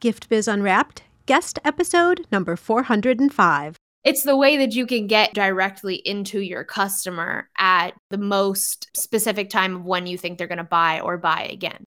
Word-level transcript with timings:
Gift 0.00 0.30
Biz 0.30 0.48
Unwrapped, 0.48 1.02
guest 1.26 1.58
episode 1.62 2.26
number 2.32 2.56
405. 2.56 3.76
It's 4.02 4.22
the 4.22 4.34
way 4.34 4.56
that 4.56 4.72
you 4.72 4.86
can 4.86 5.06
get 5.06 5.34
directly 5.34 5.96
into 5.96 6.40
your 6.40 6.64
customer 6.64 7.50
at 7.58 7.90
the 8.08 8.16
most 8.16 8.88
specific 8.96 9.50
time 9.50 9.76
of 9.76 9.84
when 9.84 10.06
you 10.06 10.16
think 10.16 10.38
they're 10.38 10.46
going 10.46 10.56
to 10.56 10.64
buy 10.64 11.00
or 11.00 11.18
buy 11.18 11.42
again. 11.52 11.84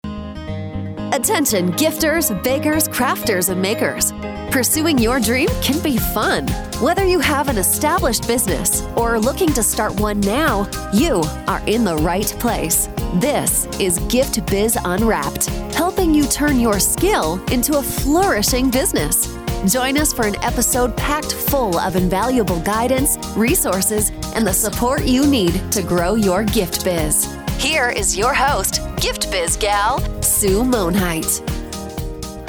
Attention, 1.11 1.71
gifters, 1.71 2.31
bakers, 2.43 2.87
crafters, 2.87 3.49
and 3.49 3.59
makers. 3.59 4.11
Pursuing 4.53 4.99
your 4.99 5.19
dream 5.19 5.49
can 5.63 5.81
be 5.81 5.97
fun. 5.97 6.45
Whether 6.79 7.07
you 7.07 7.19
have 7.19 7.47
an 7.47 7.57
established 7.57 8.27
business 8.27 8.83
or 8.95 9.15
are 9.15 9.19
looking 9.19 9.51
to 9.53 9.63
start 9.63 9.99
one 9.99 10.19
now, 10.19 10.69
you 10.93 11.23
are 11.47 11.63
in 11.65 11.83
the 11.83 11.95
right 11.95 12.27
place. 12.37 12.87
This 13.15 13.65
is 13.79 13.97
Gift 14.09 14.45
Biz 14.45 14.77
Unwrapped, 14.85 15.47
helping 15.73 16.13
you 16.13 16.27
turn 16.27 16.59
your 16.59 16.79
skill 16.79 17.43
into 17.51 17.79
a 17.79 17.81
flourishing 17.81 18.69
business. 18.69 19.35
Join 19.73 19.97
us 19.97 20.13
for 20.13 20.27
an 20.27 20.35
episode 20.43 20.95
packed 20.95 21.33
full 21.33 21.79
of 21.79 21.95
invaluable 21.95 22.59
guidance, 22.59 23.17
resources, 23.35 24.11
and 24.35 24.45
the 24.45 24.53
support 24.53 25.03
you 25.03 25.25
need 25.25 25.71
to 25.71 25.81
grow 25.81 26.13
your 26.13 26.43
gift 26.43 26.83
biz. 26.83 27.39
Here 27.57 27.89
is 27.89 28.15
your 28.15 28.35
host, 28.35 28.81
Gift 28.97 29.31
Biz 29.31 29.57
gal, 29.57 29.97
Sue 30.21 30.61
Monhait. 30.61 31.41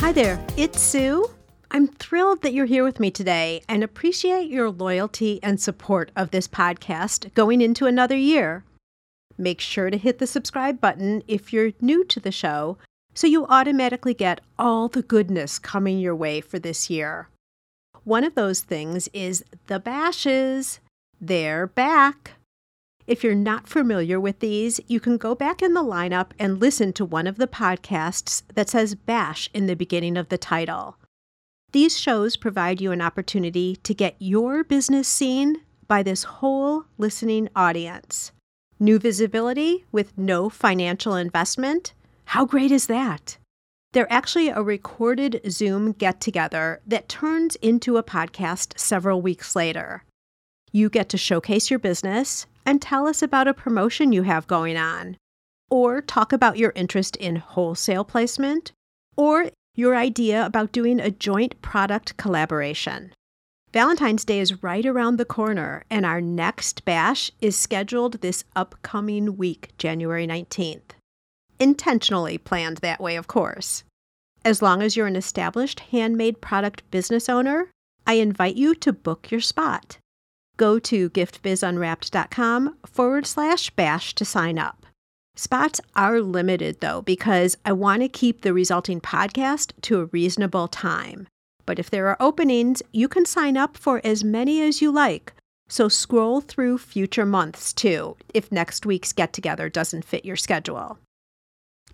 Hi 0.01 0.13
there, 0.13 0.39
it's 0.59 0.83
Sue. 0.83 1.31
I'm 1.75 1.89
thrilled 1.89 2.43
that 2.43 2.53
you're 2.53 2.67
here 2.67 2.85
with 2.85 3.01
me 3.01 3.11
today 3.11 3.61
and 3.69 3.83
appreciate 3.83 4.49
your 4.49 4.71
loyalty 4.71 5.41
and 5.43 5.61
support 5.61 6.13
of 6.15 6.31
this 6.31 6.47
podcast 6.47 7.35
going 7.35 7.61
into 7.61 7.87
another 7.87 8.17
year. 8.17 8.63
Make 9.37 9.61
sure 9.61 9.91
to 9.91 9.99
hit 9.99 10.21
the 10.21 10.27
subscribe 10.29 10.81
button 10.81 11.25
if 11.27 11.53
you're 11.53 11.73
new 11.81 12.05
to 12.05 12.21
the 12.21 12.31
show 12.31 12.79
so 13.13 13.27
you 13.27 13.45
automatically 13.47 14.15
get 14.15 14.41
all 14.57 14.87
the 14.87 15.03
goodness 15.03 15.59
coming 15.59 15.99
your 15.99 16.15
way 16.15 16.41
for 16.41 16.61
this 16.61 16.91
year. 16.91 17.29
One 18.05 18.23
of 18.23 18.37
those 18.37 18.61
things 18.61 19.09
is 19.13 19.45
the 19.67 19.81
bashes. 19.81 20.79
They're 21.21 21.67
back. 21.67 22.35
If 23.09 23.25
you're 23.25 23.35
not 23.35 23.67
familiar 23.67 24.21
with 24.21 24.39
these, 24.39 24.81
you 24.87 25.01
can 25.01 25.17
go 25.17 25.35
back 25.35 25.61
in 25.61 25.75
the 25.75 25.83
lineup 25.83 26.31
and 26.39 26.61
listen 26.61 26.93
to 26.93 27.05
one 27.05 27.27
of 27.27 27.37
the 27.37 27.49
podcasts 27.49 28.45
that 28.55 28.71
says 28.71 28.95
Bash 28.95 29.51
in 29.53 29.67
the 29.67 29.75
beginning 29.75 30.17
of 30.17 30.29
the 30.29 30.39
title. 30.39 30.99
These 31.75 31.99
shows 31.99 32.37
provide 32.37 32.81
you 32.81 32.93
an 32.93 33.01
opportunity 33.01 33.75
to 33.83 33.95
get 33.95 34.15
your 34.21 34.63
business 34.63 35.09
seen 35.09 35.57
by 35.89 36.05
this 36.05 36.23
whole 36.23 36.85
listening 36.99 37.49
audience. 37.57 38.31
New 38.79 39.01
visibility 39.01 39.85
with 39.91 40.17
no 40.17 40.49
financial 40.49 41.17
investment? 41.17 41.93
How 42.27 42.45
great 42.45 42.71
is 42.71 42.87
that? 42.87 43.39
They're 43.93 44.13
actually 44.13 44.51
a 44.51 44.63
recorded 44.63 45.41
Zoom 45.51 45.91
get 45.91 46.21
together 46.21 46.81
that 46.87 47.09
turns 47.09 47.57
into 47.57 47.97
a 47.97 48.05
podcast 48.05 48.79
several 48.79 49.21
weeks 49.21 49.57
later. 49.57 50.05
You 50.71 50.89
get 50.89 51.09
to 51.09 51.19
showcase 51.19 51.71
your 51.71 51.81
business 51.81 52.47
and 52.65 52.81
tell 52.81 53.09
us 53.09 53.21
about 53.21 53.49
a 53.49 53.53
promotion 53.53 54.13
you 54.13 54.23
have 54.23 54.47
going 54.47 54.77
on, 54.77 55.17
or 55.71 56.01
talk 56.01 56.33
about 56.33 56.57
your 56.57 56.73
interest 56.77 57.17
in 57.17 57.35
wholesale 57.35 58.05
placement, 58.05 58.71
or 59.17 59.51
your 59.75 59.97
idea 59.97 60.45
about 60.45 60.73
doing 60.73 61.01
a 61.01 61.11
joint 61.11 61.61
product 61.63 62.17
collaboration. 62.17 63.13
Valentine's 63.73 64.25
Day 64.25 64.39
is 64.39 64.63
right 64.63 64.87
around 64.87 65.17
the 65.17 65.25
corner, 65.25 65.85
and 65.91 66.07
our 66.07 66.21
next 66.21 66.85
bash 66.85 67.33
is 67.41 67.57
scheduled 67.57 68.21
this 68.21 68.45
upcoming 68.55 69.37
week, 69.37 69.73
January 69.79 70.29
19th. 70.29 70.93
Intentionally 71.59 72.39
planned 72.39 72.79
that 72.79 73.01
way, 73.01 73.17
of 73.17 73.27
course. 73.27 73.83
As 74.45 74.63
long 74.63 74.81
as 74.81 74.97
you're 74.97 75.09
an 75.09 75.17
established 75.17 75.81
handmade 75.81 76.41
product 76.41 76.89
business 76.91 77.29
owner, 77.29 77.71
I 78.07 78.15
invite 78.15 78.57
you 78.57 78.75
to 78.77 78.93
book 78.93 79.31
your 79.31 79.41
spot. 79.41 79.99
Go 80.57 80.79
to 80.79 81.11
giftbizunwrapped.com 81.11 82.77
forward 82.87 83.27
slash 83.27 83.71
bash 83.71 84.15
to 84.15 84.25
sign 84.25 84.59
up. 84.59 84.87
Spots 85.37 85.81
are 85.97 86.21
limited 86.21 86.81
though, 86.81 87.03
because 87.03 87.57
I 87.65 87.73
want 87.73 88.03
to 88.03 88.09
keep 88.09 88.41
the 88.43 88.55
resulting 88.55 89.01
podcast 89.01 89.73
to 89.83 90.01
a 90.01 90.07
reasonable 90.07 90.69
time. 90.69 91.27
But 91.67 91.79
if 91.79 91.91
there 91.91 92.07
are 92.09 92.17
openings, 92.21 92.83
you 92.93 93.09
can 93.09 93.25
sign 93.25 93.57
up 93.57 93.77
for 93.77 94.01
as 94.05 94.23
many 94.23 94.63
as 94.63 94.81
you 94.81 94.93
like. 94.93 95.33
So 95.69 95.89
scroll 95.89 96.41
through 96.41 96.79
future 96.79 97.27
months 97.27 97.73
too, 97.73 98.17
if 98.33 98.53
next 98.53 98.87
week's 98.87 99.13
get 99.13 99.33
together 99.33 99.69
doesn't 99.69 100.05
fit 100.05 100.25
your 100.25 100.37
schedule. 100.37 100.99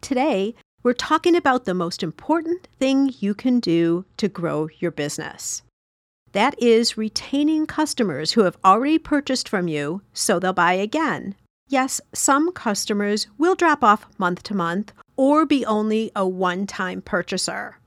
Today, 0.01 0.55
we're 0.83 0.93
talking 0.93 1.37
about 1.37 1.65
the 1.65 1.75
most 1.75 2.03
important 2.03 2.69
thing 2.79 3.15
you 3.21 3.35
can 3.35 3.61
do 3.61 4.05
to 4.17 4.29
grow 4.29 4.69
your 4.79 4.91
business. 4.91 5.63
That 6.33 6.61
is 6.63 6.97
retaining 6.97 7.67
customers 7.67 8.33
who 8.33 8.43
have 8.43 8.57
already 8.65 8.99
purchased 8.99 9.49
from 9.49 9.69
you 9.69 10.03
so 10.13 10.39
they'll 10.39 10.53
buy 10.53 10.75
again. 10.75 11.35
Yes, 11.71 12.01
some 12.13 12.51
customers 12.51 13.29
will 13.39 13.55
drop 13.55 13.85
off 13.85 14.05
month 14.19 14.43
to 14.43 14.55
month 14.55 14.93
or 15.17 15.47
be 15.47 15.65
only 15.65 16.11
a 16.17 16.27
one 16.27 16.67
time 16.67 17.01
purchaser. 17.01 17.79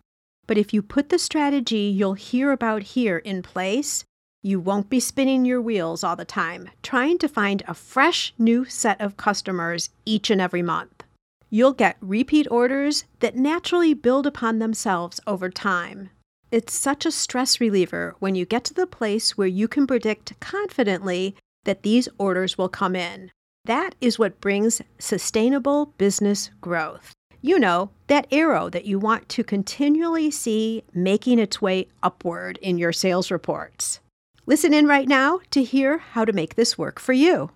But 0.48 0.58
if 0.58 0.74
you 0.74 0.82
put 0.82 1.10
the 1.10 1.20
strategy 1.20 1.94
you'll 1.94 2.14
hear 2.14 2.54
about 2.54 2.84
here 2.84 3.18
in 3.18 3.42
place, 3.42 4.06
you 4.42 4.62
won't 4.62 4.90
be 4.90 5.02
spinning 5.02 5.44
your 5.44 5.62
wheels 5.62 6.02
all 6.02 6.16
the 6.16 6.24
time, 6.24 6.70
trying 6.82 7.18
to 7.18 7.28
find 7.28 7.62
a 7.68 7.74
fresh 7.74 8.34
new 8.38 8.64
set 8.64 9.02
of 9.02 9.18
customers 9.18 9.90
each 10.06 10.30
and 10.30 10.40
every 10.40 10.62
month. 10.62 11.04
You'll 11.50 11.74
get 11.74 11.98
repeat 12.00 12.48
orders 12.50 13.04
that 13.20 13.36
naturally 13.36 13.94
build 13.94 14.26
upon 14.26 14.60
themselves 14.60 15.20
over 15.28 15.50
time. 15.50 16.10
It's 16.52 16.72
such 16.72 17.06
a 17.06 17.12
stress 17.12 17.60
reliever 17.60 18.16
when 18.20 18.34
you 18.34 18.46
get 18.46 18.64
to 18.64 18.74
the 18.74 18.88
place 18.88 19.38
where 19.38 19.46
you 19.46 19.68
can 19.68 19.86
predict 19.86 20.40
confidently 20.40 21.36
that 21.66 21.84
these 21.84 22.08
orders 22.18 22.58
will 22.58 22.70
come 22.70 22.96
in. 22.96 23.30
That 23.66 23.96
is 24.02 24.20
what 24.20 24.42
brings 24.42 24.82
sustainable 25.00 25.94
business 25.98 26.50
growth 26.60 27.16
you 27.46 27.60
know, 27.60 27.90
that 28.08 28.26
arrow 28.32 28.70
that 28.70 28.86
you 28.86 28.98
want 28.98 29.28
to 29.28 29.44
continually 29.44 30.32
see 30.32 30.82
making 30.94 31.40
its 31.40 31.62
way 31.62 31.90
upward 32.02 32.58
in 32.62 32.78
your 32.78 32.94
sales 32.94 33.30
reports. 33.30 34.00
Listen 34.46 34.74
in 34.74 34.88
right 34.88 35.10
now 35.10 35.42
to 35.52 35.62
hear 35.62 35.98
how 35.98 36.24
to 36.24 36.32
make 36.32 36.56
this 36.56 36.78
work 36.78 37.00
for 37.00 37.12
you. 37.12 37.52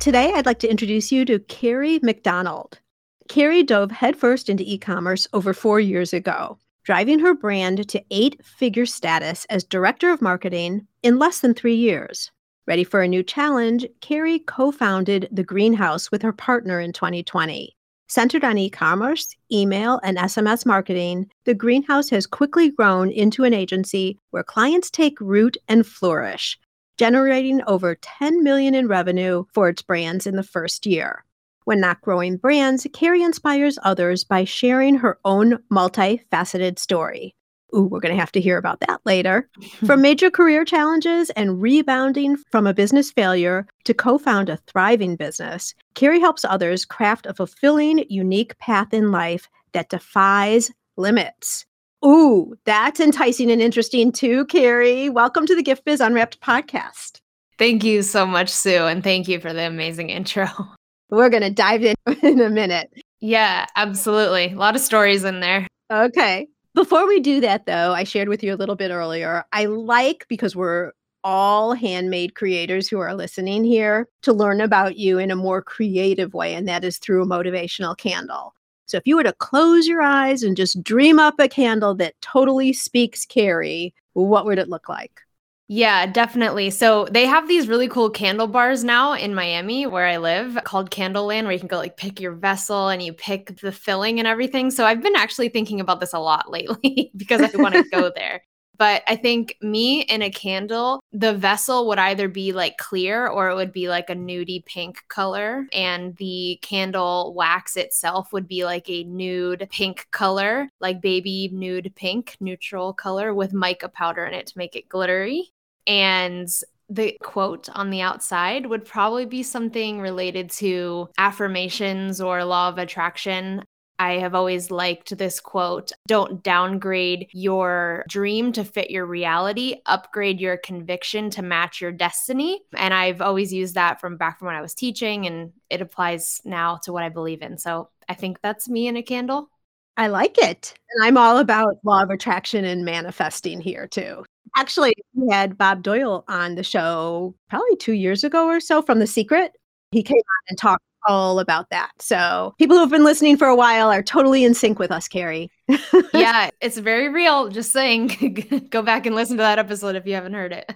Today, 0.00 0.32
I'd 0.34 0.44
like 0.44 0.58
to 0.58 0.68
introduce 0.68 1.12
you 1.12 1.24
to 1.24 1.38
Carrie 1.38 2.00
McDonald. 2.02 2.80
Carrie 3.28 3.62
dove 3.62 3.92
headfirst 3.92 4.48
into 4.48 4.64
e 4.66 4.76
commerce 4.76 5.28
over 5.32 5.54
four 5.54 5.78
years 5.78 6.12
ago, 6.12 6.58
driving 6.84 7.18
her 7.18 7.34
brand 7.34 7.88
to 7.88 8.04
eight 8.10 8.44
figure 8.44 8.86
status 8.86 9.46
as 9.50 9.64
director 9.64 10.10
of 10.10 10.22
marketing 10.22 10.86
in 11.02 11.18
less 11.18 11.40
than 11.40 11.54
three 11.54 11.74
years. 11.74 12.30
Ready 12.66 12.84
for 12.84 13.02
a 13.02 13.08
new 13.08 13.22
challenge, 13.22 13.86
Carrie 14.00 14.38
co 14.38 14.70
founded 14.70 15.28
The 15.32 15.44
Greenhouse 15.44 16.10
with 16.10 16.22
her 16.22 16.32
partner 16.32 16.80
in 16.80 16.92
2020. 16.92 17.76
Centered 18.06 18.44
on 18.44 18.58
e 18.58 18.70
commerce, 18.70 19.34
email, 19.50 19.98
and 20.02 20.18
SMS 20.18 20.64
marketing, 20.64 21.30
The 21.46 21.54
Greenhouse 21.54 22.10
has 22.10 22.26
quickly 22.26 22.70
grown 22.70 23.10
into 23.10 23.44
an 23.44 23.54
agency 23.54 24.18
where 24.30 24.44
clients 24.44 24.90
take 24.90 25.20
root 25.20 25.56
and 25.68 25.86
flourish, 25.86 26.58
generating 26.98 27.60
over 27.66 27.96
10 27.96 28.42
million 28.42 28.74
in 28.74 28.88
revenue 28.88 29.44
for 29.52 29.68
its 29.68 29.82
brands 29.82 30.26
in 30.26 30.36
the 30.36 30.42
first 30.42 30.86
year. 30.86 31.24
When 31.66 31.80
not 31.80 32.02
growing 32.02 32.36
brands, 32.36 32.86
Carrie 32.92 33.22
inspires 33.22 33.78
others 33.82 34.22
by 34.22 34.44
sharing 34.44 34.96
her 34.96 35.18
own 35.24 35.58
multifaceted 35.72 36.78
story. 36.78 37.34
Ooh, 37.74 37.84
we're 37.84 38.00
going 38.00 38.14
to 38.14 38.20
have 38.20 38.32
to 38.32 38.40
hear 38.40 38.58
about 38.58 38.80
that 38.80 39.00
later. 39.06 39.48
from 39.86 40.02
major 40.02 40.30
career 40.30 40.66
challenges 40.66 41.30
and 41.30 41.62
rebounding 41.62 42.36
from 42.50 42.66
a 42.66 42.74
business 42.74 43.10
failure 43.10 43.66
to 43.84 43.94
co 43.94 44.18
found 44.18 44.50
a 44.50 44.58
thriving 44.66 45.16
business, 45.16 45.74
Carrie 45.94 46.20
helps 46.20 46.44
others 46.44 46.84
craft 46.84 47.24
a 47.24 47.32
fulfilling, 47.32 48.04
unique 48.10 48.58
path 48.58 48.92
in 48.92 49.10
life 49.10 49.48
that 49.72 49.88
defies 49.88 50.70
limits. 50.98 51.64
Ooh, 52.04 52.54
that's 52.66 53.00
enticing 53.00 53.50
and 53.50 53.62
interesting 53.62 54.12
too, 54.12 54.44
Carrie. 54.46 55.08
Welcome 55.08 55.46
to 55.46 55.56
the 55.56 55.62
Gift 55.62 55.86
Biz 55.86 56.02
Unwrapped 56.02 56.40
podcast. 56.42 57.20
Thank 57.58 57.84
you 57.84 58.02
so 58.02 58.26
much, 58.26 58.50
Sue, 58.50 58.84
and 58.84 59.02
thank 59.02 59.28
you 59.28 59.40
for 59.40 59.54
the 59.54 59.66
amazing 59.66 60.10
intro. 60.10 60.48
We're 61.14 61.30
going 61.30 61.42
to 61.42 61.50
dive 61.50 61.84
in 61.84 61.94
in 62.22 62.40
a 62.40 62.50
minute. 62.50 62.92
Yeah, 63.20 63.66
absolutely. 63.76 64.52
A 64.52 64.56
lot 64.56 64.74
of 64.74 64.80
stories 64.80 65.24
in 65.24 65.40
there. 65.40 65.66
Okay. 65.90 66.48
Before 66.74 67.06
we 67.06 67.20
do 67.20 67.40
that, 67.40 67.66
though, 67.66 67.92
I 67.92 68.02
shared 68.02 68.28
with 68.28 68.42
you 68.42 68.52
a 68.52 68.56
little 68.56 68.74
bit 68.74 68.90
earlier. 68.90 69.44
I 69.52 69.66
like 69.66 70.26
because 70.28 70.56
we're 70.56 70.90
all 71.22 71.72
handmade 71.72 72.34
creators 72.34 72.88
who 72.88 72.98
are 72.98 73.14
listening 73.14 73.64
here 73.64 74.08
to 74.22 74.32
learn 74.32 74.60
about 74.60 74.96
you 74.96 75.18
in 75.18 75.30
a 75.30 75.36
more 75.36 75.62
creative 75.62 76.34
way, 76.34 76.54
and 76.54 76.66
that 76.66 76.84
is 76.84 76.98
through 76.98 77.22
a 77.22 77.26
motivational 77.26 77.96
candle. 77.96 78.52
So 78.86 78.96
if 78.96 79.06
you 79.06 79.16
were 79.16 79.22
to 79.22 79.32
close 79.32 79.86
your 79.86 80.02
eyes 80.02 80.42
and 80.42 80.56
just 80.56 80.82
dream 80.82 81.20
up 81.20 81.36
a 81.38 81.48
candle 81.48 81.94
that 81.94 82.20
totally 82.20 82.72
speaks 82.72 83.24
Carrie, 83.24 83.94
what 84.14 84.44
would 84.44 84.58
it 84.58 84.68
look 84.68 84.88
like? 84.88 85.20
Yeah, 85.68 86.04
definitely. 86.06 86.68
So 86.70 87.06
they 87.10 87.24
have 87.24 87.48
these 87.48 87.68
really 87.68 87.88
cool 87.88 88.10
candle 88.10 88.46
bars 88.46 88.84
now 88.84 89.14
in 89.14 89.34
Miami 89.34 89.86
where 89.86 90.06
I 90.06 90.18
live 90.18 90.58
called 90.64 90.90
Candleland 90.90 91.44
where 91.44 91.52
you 91.52 91.58
can 91.58 91.68
go 91.68 91.78
like 91.78 91.96
pick 91.96 92.20
your 92.20 92.32
vessel 92.34 92.88
and 92.88 93.02
you 93.02 93.14
pick 93.14 93.58
the 93.60 93.72
filling 93.72 94.18
and 94.18 94.28
everything. 94.28 94.70
So 94.70 94.84
I've 94.84 95.02
been 95.02 95.16
actually 95.16 95.48
thinking 95.48 95.80
about 95.80 96.00
this 96.00 96.12
a 96.12 96.18
lot 96.18 96.50
lately 96.50 97.10
because 97.16 97.40
I 97.42 97.50
want 97.56 97.74
to 97.74 97.82
go 97.90 98.10
there. 98.14 98.42
But 98.76 99.02
I 99.06 99.16
think 99.16 99.56
me 99.60 100.02
in 100.02 100.22
a 100.22 100.30
candle, 100.30 101.00
the 101.12 101.34
vessel 101.34 101.86
would 101.88 101.98
either 101.98 102.28
be 102.28 102.52
like 102.52 102.76
clear 102.76 103.26
or 103.26 103.48
it 103.48 103.54
would 103.54 103.72
be 103.72 103.88
like 103.88 104.10
a 104.10 104.14
nudie 104.14 104.64
pink 104.64 105.02
color. 105.08 105.66
And 105.72 106.16
the 106.16 106.58
candle 106.62 107.34
wax 107.34 107.76
itself 107.76 108.32
would 108.32 108.48
be 108.48 108.64
like 108.64 108.88
a 108.90 109.04
nude 109.04 109.68
pink 109.70 110.06
color, 110.10 110.68
like 110.80 111.00
baby 111.00 111.50
nude 111.52 111.92
pink, 111.94 112.36
neutral 112.40 112.92
color 112.92 113.32
with 113.32 113.52
mica 113.52 113.88
powder 113.88 114.24
in 114.24 114.34
it 114.34 114.48
to 114.48 114.58
make 114.58 114.74
it 114.74 114.88
glittery. 114.88 115.50
And 115.86 116.48
the 116.90 117.16
quote 117.22 117.68
on 117.72 117.90
the 117.90 118.02
outside 118.02 118.66
would 118.66 118.84
probably 118.84 119.24
be 119.24 119.42
something 119.42 120.00
related 120.00 120.50
to 120.50 121.08
affirmations 121.16 122.20
or 122.20 122.44
law 122.44 122.68
of 122.68 122.78
attraction. 122.78 123.62
I 123.98 124.14
have 124.14 124.34
always 124.34 124.70
liked 124.70 125.16
this 125.16 125.40
quote 125.40 125.92
Don't 126.06 126.42
downgrade 126.42 127.28
your 127.32 128.04
dream 128.08 128.52
to 128.52 128.64
fit 128.64 128.90
your 128.90 129.06
reality, 129.06 129.76
upgrade 129.86 130.40
your 130.40 130.56
conviction 130.56 131.30
to 131.30 131.42
match 131.42 131.80
your 131.80 131.92
destiny. 131.92 132.60
And 132.76 132.92
I've 132.92 133.20
always 133.20 133.52
used 133.52 133.74
that 133.74 134.00
from 134.00 134.16
back 134.16 134.38
from 134.38 134.46
when 134.46 134.56
I 134.56 134.60
was 134.60 134.74
teaching, 134.74 135.26
and 135.26 135.52
it 135.70 135.80
applies 135.80 136.40
now 136.44 136.78
to 136.84 136.92
what 136.92 137.02
I 137.04 137.08
believe 137.08 137.42
in. 137.42 137.58
So 137.58 137.90
I 138.08 138.14
think 138.14 138.40
that's 138.42 138.68
me 138.68 138.88
in 138.88 138.96
a 138.96 139.02
candle. 139.02 139.50
I 139.96 140.08
like 140.08 140.38
it. 140.38 140.74
And 140.90 141.04
I'm 141.04 141.16
all 141.16 141.38
about 141.38 141.76
law 141.84 142.02
of 142.02 142.10
attraction 142.10 142.64
and 142.64 142.84
manifesting 142.84 143.60
here 143.60 143.86
too. 143.86 144.24
Actually, 144.56 144.94
we 145.14 145.32
had 145.32 145.56
Bob 145.58 145.82
Doyle 145.82 146.24
on 146.28 146.54
the 146.54 146.62
show 146.62 147.34
probably 147.48 147.76
two 147.76 147.92
years 147.92 148.24
ago 148.24 148.46
or 148.46 148.60
so 148.60 148.82
from 148.82 148.98
The 148.98 149.06
Secret. 149.06 149.52
He 149.90 150.02
came 150.02 150.16
on 150.16 150.42
and 150.48 150.58
talked 150.58 150.84
all 151.06 151.38
about 151.38 151.70
that. 151.70 151.90
So 151.98 152.54
people 152.58 152.76
who've 152.76 152.90
been 152.90 153.04
listening 153.04 153.36
for 153.36 153.48
a 153.48 153.56
while 153.56 153.90
are 153.90 154.02
totally 154.02 154.44
in 154.44 154.54
sync 154.54 154.78
with 154.78 154.90
us, 154.90 155.08
Carrie. 155.08 155.50
yeah, 156.14 156.50
it's 156.60 156.78
very 156.78 157.08
real. 157.08 157.48
Just 157.48 157.72
saying, 157.72 158.66
go 158.70 158.82
back 158.82 159.06
and 159.06 159.14
listen 159.14 159.36
to 159.36 159.42
that 159.42 159.58
episode 159.58 159.96
if 159.96 160.06
you 160.06 160.14
haven't 160.14 160.34
heard 160.34 160.52
it. 160.52 160.72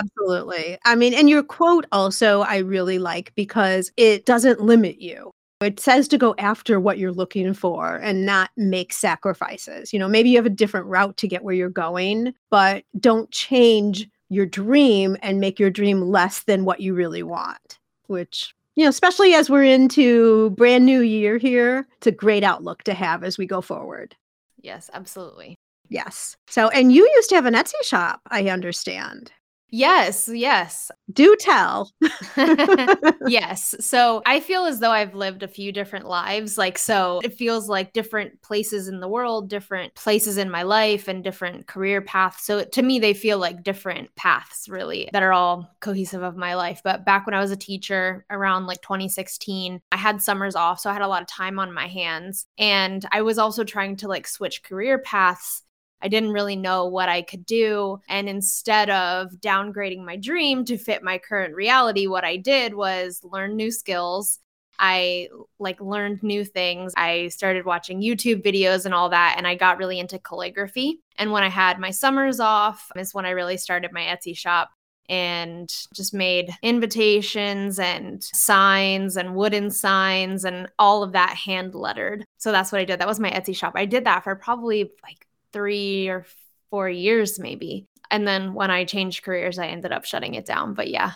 Absolutely. 0.00 0.78
I 0.84 0.96
mean, 0.96 1.14
and 1.14 1.28
your 1.28 1.42
quote 1.42 1.86
also 1.92 2.40
I 2.40 2.58
really 2.58 2.98
like 2.98 3.32
because 3.34 3.92
it 3.96 4.26
doesn't 4.26 4.60
limit 4.60 5.00
you. 5.00 5.30
It 5.62 5.80
says 5.80 6.06
to 6.08 6.18
go 6.18 6.34
after 6.38 6.78
what 6.78 6.98
you're 6.98 7.12
looking 7.12 7.54
for 7.54 7.96
and 7.96 8.26
not 8.26 8.50
make 8.58 8.92
sacrifices. 8.92 9.92
You 9.92 9.98
know, 9.98 10.08
maybe 10.08 10.28
you 10.28 10.36
have 10.36 10.46
a 10.46 10.50
different 10.50 10.86
route 10.86 11.16
to 11.18 11.28
get 11.28 11.44
where 11.44 11.54
you're 11.54 11.70
going, 11.70 12.34
but 12.50 12.84
don't 13.00 13.30
change 13.30 14.06
your 14.28 14.44
dream 14.44 15.16
and 15.22 15.40
make 15.40 15.58
your 15.58 15.70
dream 15.70 16.02
less 16.02 16.42
than 16.42 16.64
what 16.64 16.80
you 16.80 16.94
really 16.94 17.22
want, 17.22 17.78
which 18.06 18.54
you 18.76 18.84
know, 18.84 18.90
especially 18.90 19.34
as 19.34 19.50
we're 19.50 19.64
into 19.64 20.50
brand 20.50 20.84
new 20.84 21.00
year 21.00 21.38
here, 21.38 21.88
it's 21.96 22.06
a 22.06 22.12
great 22.12 22.44
outlook 22.44 22.82
to 22.84 22.94
have 22.94 23.24
as 23.24 23.38
we 23.38 23.46
go 23.46 23.60
forward. 23.60 24.14
Yes, 24.60 24.90
absolutely. 24.92 25.56
Yes. 25.88 26.36
So, 26.46 26.68
and 26.68 26.92
you 26.92 27.08
used 27.14 27.28
to 27.30 27.34
have 27.36 27.46
an 27.46 27.54
Etsy 27.54 27.82
shop, 27.82 28.20
I 28.30 28.48
understand. 28.48 29.32
Yes, 29.78 30.30
yes. 30.32 30.90
Do 31.12 31.36
tell. 31.38 31.92
yes. 33.26 33.74
So 33.80 34.22
I 34.24 34.40
feel 34.40 34.64
as 34.64 34.80
though 34.80 34.90
I've 34.90 35.14
lived 35.14 35.42
a 35.42 35.48
few 35.48 35.70
different 35.70 36.06
lives. 36.06 36.56
Like, 36.56 36.78
so 36.78 37.20
it 37.22 37.34
feels 37.34 37.68
like 37.68 37.92
different 37.92 38.40
places 38.40 38.88
in 38.88 39.00
the 39.00 39.08
world, 39.08 39.50
different 39.50 39.94
places 39.94 40.38
in 40.38 40.50
my 40.50 40.62
life, 40.62 41.08
and 41.08 41.22
different 41.22 41.66
career 41.66 42.00
paths. 42.00 42.46
So 42.46 42.64
to 42.64 42.82
me, 42.82 42.98
they 42.98 43.12
feel 43.12 43.36
like 43.38 43.62
different 43.62 44.14
paths, 44.16 44.66
really, 44.66 45.10
that 45.12 45.22
are 45.22 45.34
all 45.34 45.70
cohesive 45.80 46.22
of 46.22 46.36
my 46.38 46.54
life. 46.54 46.80
But 46.82 47.04
back 47.04 47.26
when 47.26 47.34
I 47.34 47.40
was 47.40 47.50
a 47.50 47.56
teacher 47.56 48.24
around 48.30 48.64
like 48.66 48.80
2016, 48.80 49.82
I 49.92 49.96
had 49.98 50.22
summers 50.22 50.56
off. 50.56 50.80
So 50.80 50.88
I 50.88 50.94
had 50.94 51.02
a 51.02 51.08
lot 51.08 51.20
of 51.20 51.28
time 51.28 51.58
on 51.58 51.74
my 51.74 51.86
hands. 51.86 52.46
And 52.56 53.04
I 53.12 53.20
was 53.20 53.36
also 53.36 53.62
trying 53.62 53.96
to 53.96 54.08
like 54.08 54.26
switch 54.26 54.62
career 54.62 54.98
paths 54.98 55.62
I 56.06 56.08
didn't 56.08 56.30
really 56.30 56.54
know 56.54 56.86
what 56.86 57.08
I 57.08 57.22
could 57.22 57.44
do. 57.44 57.98
And 58.08 58.28
instead 58.28 58.90
of 58.90 59.32
downgrading 59.40 60.04
my 60.04 60.14
dream 60.14 60.64
to 60.66 60.78
fit 60.78 61.02
my 61.02 61.18
current 61.18 61.56
reality, 61.56 62.06
what 62.06 62.22
I 62.22 62.36
did 62.36 62.74
was 62.74 63.20
learn 63.24 63.56
new 63.56 63.72
skills. 63.72 64.38
I 64.78 65.30
like 65.58 65.80
learned 65.80 66.22
new 66.22 66.44
things. 66.44 66.92
I 66.96 67.26
started 67.26 67.64
watching 67.64 68.00
YouTube 68.02 68.44
videos 68.44 68.84
and 68.84 68.94
all 68.94 69.08
that 69.08 69.34
and 69.36 69.48
I 69.48 69.56
got 69.56 69.78
really 69.78 69.98
into 69.98 70.20
calligraphy. 70.20 71.00
And 71.18 71.32
when 71.32 71.42
I 71.42 71.48
had 71.48 71.80
my 71.80 71.90
summers 71.90 72.38
off 72.38 72.88
is 72.94 73.12
when 73.12 73.26
I 73.26 73.30
really 73.30 73.56
started 73.56 73.90
my 73.92 74.02
Etsy 74.02 74.36
shop 74.36 74.70
and 75.08 75.68
just 75.92 76.14
made 76.14 76.54
invitations 76.62 77.80
and 77.80 78.22
signs 78.22 79.16
and 79.16 79.34
wooden 79.34 79.72
signs 79.72 80.44
and 80.44 80.68
all 80.78 81.02
of 81.02 81.12
that 81.12 81.36
hand 81.36 81.74
lettered. 81.74 82.24
So 82.38 82.52
that's 82.52 82.70
what 82.70 82.80
I 82.80 82.84
did. 82.84 83.00
That 83.00 83.08
was 83.08 83.18
my 83.18 83.30
Etsy 83.30 83.56
shop. 83.56 83.72
I 83.74 83.86
did 83.86 84.04
that 84.04 84.22
for 84.22 84.36
probably 84.36 84.92
like 85.02 85.25
three 85.56 86.08
or 86.08 86.26
four 86.68 86.86
years, 86.86 87.38
maybe. 87.38 87.86
And 88.10 88.28
then 88.28 88.52
when 88.52 88.70
I 88.70 88.84
changed 88.84 89.24
careers, 89.24 89.58
I 89.58 89.68
ended 89.68 89.90
up 89.90 90.04
shutting 90.04 90.34
it 90.34 90.44
down. 90.44 90.74
But 90.74 90.90
yeah, 90.90 91.12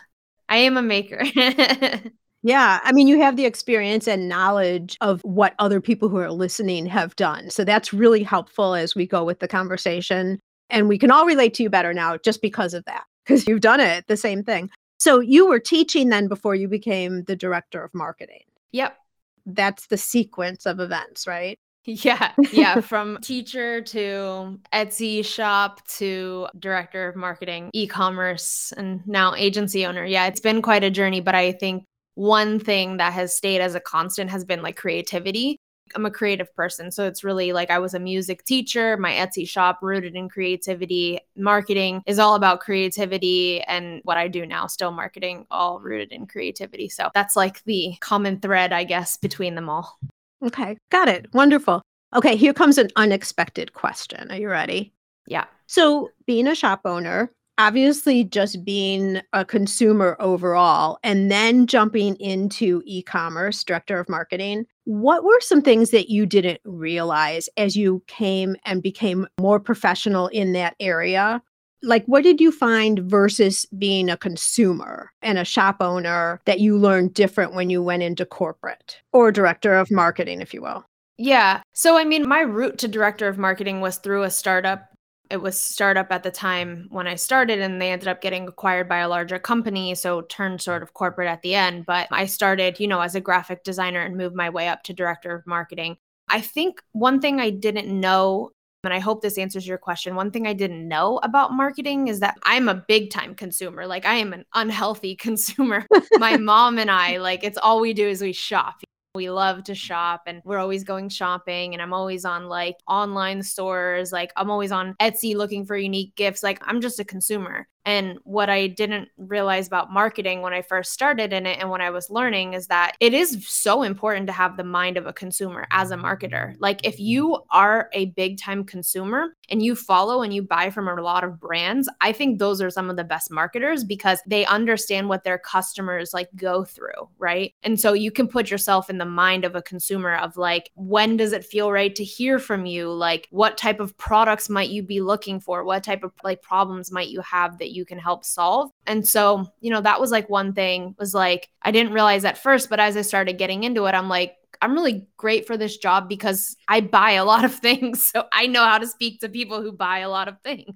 I 0.49 0.57
am 0.57 0.79
a 0.79 0.83
maker. 0.83 1.23
yeah. 2.43 2.81
I 2.83 2.93
mean, 2.93 3.07
you 3.07 3.21
have 3.21 3.37
the 3.37 3.45
experience 3.45 4.09
and 4.09 4.31
knowledge 4.31 4.97
of 5.03 5.21
what 5.25 5.55
other 5.59 5.79
people 5.79 6.09
who 6.09 6.17
are 6.17 6.33
listening 6.33 6.87
have 6.87 7.15
done. 7.17 7.51
So 7.51 7.65
that's 7.65 7.93
really 7.93 8.23
helpful 8.23 8.75
as 8.75 8.95
we 8.95 9.07
go 9.07 9.25
with 9.25 9.41
the 9.41 9.49
conversation. 9.49 10.41
And 10.71 10.89
we 10.89 10.97
can 10.97 11.11
all 11.11 11.27
relate 11.27 11.53
to 11.55 11.63
you 11.63 11.69
better 11.69 11.93
now 11.93 12.17
just 12.17 12.41
because 12.41 12.73
of 12.73 12.83
that, 12.87 13.05
because 13.27 13.47
you've 13.47 13.61
done 13.61 13.81
it, 13.81 14.07
the 14.07 14.17
same 14.17 14.43
thing. 14.43 14.71
So 14.99 15.21
you 15.21 15.47
were 15.47 15.61
teaching 15.61 16.09
then 16.09 16.29
before 16.29 16.55
you 16.55 16.67
became 16.67 17.25
the 17.25 17.37
director 17.37 17.85
of 17.85 17.93
marketing. 17.93 18.45
Yep. 18.73 18.97
That's 19.45 19.89
the 19.89 19.99
sequence 19.99 20.65
of 20.65 20.81
events, 20.81 21.27
right? 21.27 21.59
Yeah, 21.87 22.33
yeah. 22.53 22.81
From 22.83 23.19
teacher 23.23 23.81
to 23.81 24.61
Etsy 24.73 25.25
shop 25.25 25.87
to 25.97 26.47
director 26.59 27.09
of 27.09 27.17
marketing, 27.17 27.71
e 27.73 27.87
commerce, 27.87 28.73
and 28.77 29.07
now 29.07 29.35
agency 29.35 29.87
owner. 29.87 30.05
Yeah, 30.05 30.27
it's 30.27 30.41
been 30.41 30.63
quite 30.63 30.85
a 30.85 30.91
journey, 30.91 31.21
but 31.21 31.35
I 31.35 31.53
think 31.53 31.85
one 32.15 32.61
thing 32.61 32.99
that 32.99 33.15
has 33.15 33.35
stayed 33.35 33.61
as 33.61 33.75
a 33.75 33.81
constant 33.81 34.31
has 34.31 34.45
been 34.45 34.63
like 34.63 34.77
creativity. 34.77 35.57
I'm 35.95 36.07
a 36.07 36.11
creative 36.11 36.55
person. 36.55 36.93
So 36.93 37.07
it's 37.07 37.25
really 37.25 37.53
like 37.53 37.71
I 37.71 37.79
was 37.79 37.95
a 37.95 37.99
music 37.99 38.45
teacher, 38.45 38.97
my 38.97 39.13
Etsy 39.13 39.49
shop 39.49 39.79
rooted 39.83 40.15
in 40.15 40.29
creativity. 40.29 41.19
Marketing 41.37 42.03
is 42.07 42.19
all 42.19 42.37
about 42.37 42.61
creativity. 42.61 43.61
And 43.63 44.01
what 44.05 44.17
I 44.17 44.29
do 44.29 44.47
now, 44.47 44.67
still 44.69 44.93
marketing, 44.93 45.47
all 45.51 45.81
rooted 45.81 46.13
in 46.13 46.27
creativity. 46.27 46.89
So 46.89 47.11
that's 47.15 47.35
like 47.35 47.65
the 47.65 47.95
common 48.01 48.39
thread, 48.39 48.73
I 48.73 48.85
guess, 48.85 49.17
between 49.17 49.57
them 49.57 49.69
all. 49.69 49.99
Okay, 50.45 50.77
got 50.91 51.09
it. 51.09 51.33
Wonderful. 51.35 51.83
Okay, 52.15 52.37
here 52.37 52.55
comes 52.55 52.79
an 52.79 52.89
unexpected 52.97 53.73
question. 53.73 54.31
Are 54.31 54.37
you 54.37 54.49
ready? 54.49 54.93
Yeah. 55.27 55.45
So, 55.67 56.11
being 56.27 56.47
a 56.47 56.55
shop 56.55 56.81
owner, 56.85 57.31
obviously 57.59 58.25
just 58.25 58.65
being 58.65 59.21
a 59.33 59.45
consumer 59.45 60.17
overall, 60.19 60.99
and 61.05 61.31
then 61.31 61.67
jumping 61.67 62.17
into 62.17 62.83
e 62.87 63.03
commerce, 63.03 63.63
director 63.63 64.01
of 64.01 64.09
marketing, 64.09 64.65
what 64.85 65.25
were 65.25 65.41
some 65.41 65.63
things 65.63 65.91
that 65.91 66.09
you 66.09 66.27
didn't 66.27 66.61
realize 66.65 67.49
as 67.57 67.77
you 67.77 68.03
came 68.07 68.57
and 68.65 68.83
became 68.83 69.29
more 69.39 69.61
professional 69.61 70.29
in 70.29 70.53
that 70.55 70.75
area 70.81 71.43
like 71.83 72.05
what 72.07 72.23
did 72.23 72.41
you 72.41 72.53
find 72.53 72.99
versus 73.01 73.67
being 73.79 74.11
a 74.11 74.17
consumer 74.17 75.13
and 75.23 75.39
a 75.39 75.45
shop 75.45 75.77
owner 75.81 76.41
that 76.45 76.61
you 76.61 76.77
learned 76.77 77.15
different 77.15 77.55
when 77.55 77.71
you 77.71 77.83
went 77.83 78.03
into 78.03 78.27
corporate 78.27 79.01
or 79.13 79.33
director 79.33 79.75
of 79.75 79.91
marketing 79.91 80.41
if 80.41 80.53
you 80.53 80.63
will? 80.63 80.85
Yeah. 81.17 81.63
So 81.75 81.97
i 81.97 82.05
mean 82.05 82.29
my 82.29 82.41
route 82.41 82.79
to 82.79 82.89
director 82.89 83.29
of 83.29 83.39
marketing 83.39 83.81
was 83.81 83.97
through 83.99 84.25
a 84.25 84.31
startup. 84.31 84.87
It 85.31 85.41
was 85.41 85.61
startup 85.61 86.11
at 86.11 86.23
the 86.23 86.31
time 86.31 86.89
when 86.91 87.07
i 87.07 87.15
started 87.15 87.61
and 87.61 87.81
they 87.81 87.93
ended 87.93 88.09
up 88.09 88.21
getting 88.21 88.49
acquired 88.49 88.89
by 88.89 88.99
a 88.99 89.09
larger 89.09 89.39
company 89.39 89.95
so 89.95 90.23
turned 90.23 90.61
sort 90.61 90.83
of 90.83 90.95
corporate 90.95 91.29
at 91.29 91.43
the 91.43 91.55
end. 91.55 91.87
But 91.87 92.09
i 92.11 92.27
started 92.27 92.81
you 92.81 92.89
know 92.89 93.01
as 93.01 93.15
a 93.15 93.21
graphic 93.21 93.65
designer 93.65 94.01
and 94.01 94.17
moved 94.17 94.35
my 94.35 94.51
way 94.51 94.69
up 94.69 94.83
to 94.85 94.93
director 94.93 95.35
of 95.35 95.47
marketing. 95.47 95.97
I 96.29 96.41
think 96.41 96.81
one 96.93 97.21
thing 97.21 97.41
I 97.41 97.51
didn't 97.51 97.89
know 97.89 98.51
and 98.85 98.95
I 98.95 98.99
hope 98.99 99.23
this 99.23 99.39
answers 99.39 99.67
your 99.67 99.79
question. 99.79 100.15
One 100.15 100.31
thing 100.31 100.47
I 100.47 100.53
didn't 100.53 100.87
know 100.89 101.19
about 101.23 101.53
marketing 101.53 102.09
is 102.09 102.21
that 102.21 102.39
I'm 102.45 102.69
a 102.69 102.75
big 102.75 103.11
time 103.11 103.35
consumer. 103.35 103.87
Like 103.87 104.07
I 104.07 104.15
am 104.15 104.33
an 104.33 104.45
unhealthy 104.55 105.17
consumer. 105.17 105.87
My 106.19 106.37
mom 106.39 106.79
and 106.79 106.91
I, 106.91 107.19
like 107.19 107.45
it's 107.45 107.59
all 107.59 107.81
we 107.81 107.93
do 107.93 108.09
is 108.09 108.23
we 108.23 108.33
shop. 108.33 108.83
We 109.17 109.29
love 109.29 109.65
to 109.65 109.75
shop 109.75 110.23
and 110.27 110.41
we're 110.45 110.59
always 110.59 110.85
going 110.85 111.09
shopping 111.09 111.73
and 111.73 111.83
I'm 111.83 111.93
always 111.93 112.25
on 112.25 112.47
like 112.47 112.77
online 112.87 113.43
stores. 113.43 114.13
Like 114.13 114.33
I'm 114.37 114.51
always 114.51 114.71
on 114.71 114.95
Etsy 115.01 115.35
looking 115.35 115.67
for 115.67 115.77
unique 115.77 116.15
gifts. 116.15 116.45
Like 116.45 116.63
I'm 116.63 116.81
just 116.81 117.01
a 117.01 117.05
consumer. 117.05 117.67
And 117.85 118.19
what 118.25 118.51
I 118.51 118.67
didn't 118.67 119.09
realize 119.17 119.67
about 119.67 119.93
marketing 119.93 120.43
when 120.43 120.53
I 120.53 120.63
first 120.63 120.93
started 120.93 121.33
in 121.33 121.47
it 121.47 121.59
and 121.59 121.71
when 121.71 121.81
I 121.81 121.91
was 121.91 122.11
learning 122.11 122.53
is 122.55 122.67
that 122.67 122.93
it 123.01 123.15
is 123.15 123.47
so 123.49 123.83
important 123.83 124.27
to 124.27 124.33
have 124.33 124.57
the 124.57 124.65
mind 124.65 124.97
of 124.97 125.07
a 125.07 125.13
consumer 125.13 125.67
as 125.71 125.91
a 125.91 125.97
marketer. 125.97 126.55
Like, 126.59 126.87
if 126.87 127.01
you 127.01 127.39
are 127.51 127.89
a 127.93 128.07
big 128.07 128.39
time 128.39 128.65
consumer 128.65 129.37
and 129.49 129.63
you 129.63 129.75
follow 129.75 130.23
and 130.23 130.35
you 130.35 130.43
buy 130.43 130.71
from 130.71 130.89
a 130.89 131.01
lot 131.01 131.25
of 131.25 131.41
brands, 131.41 131.89
I 132.01 132.13
think 132.13 132.39
those 132.39 132.61
are 132.61 132.71
some 132.71 132.91
of 132.91 132.97
the 132.97 133.05
best 133.05 133.31
marketers 133.31 133.85
because 133.85 134.21
they 134.27 134.45
understand 134.47 135.09
what 135.09 135.25
their 135.25 135.39
customers 135.39 136.13
like 136.13 136.29
go 136.37 136.65
through, 136.65 137.09
right? 137.19 137.55
And 137.63 137.81
so 137.81 137.93
you 137.93 138.11
can 138.11 138.29
put 138.29 138.51
yourself 138.51 138.91
in 138.91 138.99
the 138.99 139.05
mind 139.05 139.45
of 139.45 139.57
a 139.57 139.63
consumer 139.63 140.17
of 140.17 140.37
like, 140.37 140.71
when 140.75 141.17
does 141.17 141.33
it 141.33 141.45
feel 141.45 141.73
right 141.73 141.95
to 141.95 142.05
hear 142.05 142.39
from 142.39 142.67
you? 142.67 142.93
Like, 142.93 143.27
what 143.31 143.57
type 143.57 143.81
of 143.81 143.97
products 143.97 144.49
might 144.49 144.71
you 144.71 144.83
be 144.83 145.01
looking 145.01 145.41
for? 145.41 145.65
What 145.65 145.83
type 145.83 146.05
of 146.05 146.13
like 146.23 146.43
problems 146.43 146.93
might 146.93 147.09
you 147.09 147.21
have 147.23 147.59
that 147.59 147.70
you 147.71 147.85
can 147.85 147.99
help 147.99 148.25
solve. 148.25 148.71
And 148.87 149.07
so, 149.07 149.47
you 149.61 149.71
know, 149.71 149.81
that 149.81 150.01
was 150.01 150.11
like 150.11 150.29
one 150.29 150.53
thing 150.53 150.95
was 150.99 151.15
like, 151.15 151.49
I 151.63 151.71
didn't 151.71 151.93
realize 151.93 152.25
at 152.25 152.39
first, 152.39 152.71
but 152.71 152.81
as 152.81 152.97
I 152.97 153.03
started 153.03 153.39
getting 153.39 153.65
into 153.65 153.87
it, 153.87 153.95
I'm 153.95 154.09
like, 154.09 154.37
I'm 154.63 154.75
really 154.75 155.07
great 155.17 155.47
for 155.47 155.57
this 155.57 155.77
job 155.77 156.09
because 156.09 156.57
I 156.69 156.81
buy 156.81 157.13
a 157.13 157.25
lot 157.25 157.45
of 157.45 157.55
things. 157.61 158.11
So 158.11 158.25
I 158.33 158.47
know 158.47 158.65
how 158.65 158.79
to 158.79 158.87
speak 158.87 159.21
to 159.21 159.29
people 159.29 159.63
who 159.63 159.73
buy 159.73 159.99
a 160.01 160.11
lot 160.11 160.29
of 160.29 160.41
things. 160.43 160.75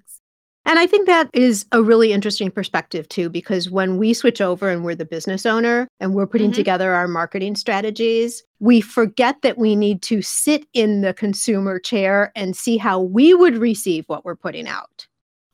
And 0.67 0.79
I 0.79 0.87
think 0.87 1.05
that 1.05 1.29
is 1.31 1.65
a 1.71 1.83
really 1.83 2.11
interesting 2.11 2.49
perspective 2.49 3.07
too, 3.07 3.29
because 3.29 3.69
when 3.69 3.97
we 3.97 4.15
switch 4.15 4.41
over 4.41 4.67
and 4.67 4.83
we're 4.83 4.95
the 4.95 5.05
business 5.05 5.45
owner 5.45 5.87
and 5.99 6.15
we're 6.15 6.25
putting 6.25 6.49
mm-hmm. 6.49 6.55
together 6.55 6.91
our 6.93 7.07
marketing 7.07 7.55
strategies, 7.55 8.43
we 8.59 8.81
forget 8.81 9.43
that 9.43 9.59
we 9.59 9.75
need 9.75 10.01
to 10.03 10.23
sit 10.23 10.65
in 10.73 11.01
the 11.01 11.13
consumer 11.13 11.77
chair 11.77 12.31
and 12.35 12.55
see 12.55 12.77
how 12.77 12.99
we 12.99 13.35
would 13.35 13.57
receive 13.59 14.05
what 14.07 14.25
we're 14.25 14.35
putting 14.35 14.67
out. 14.67 15.05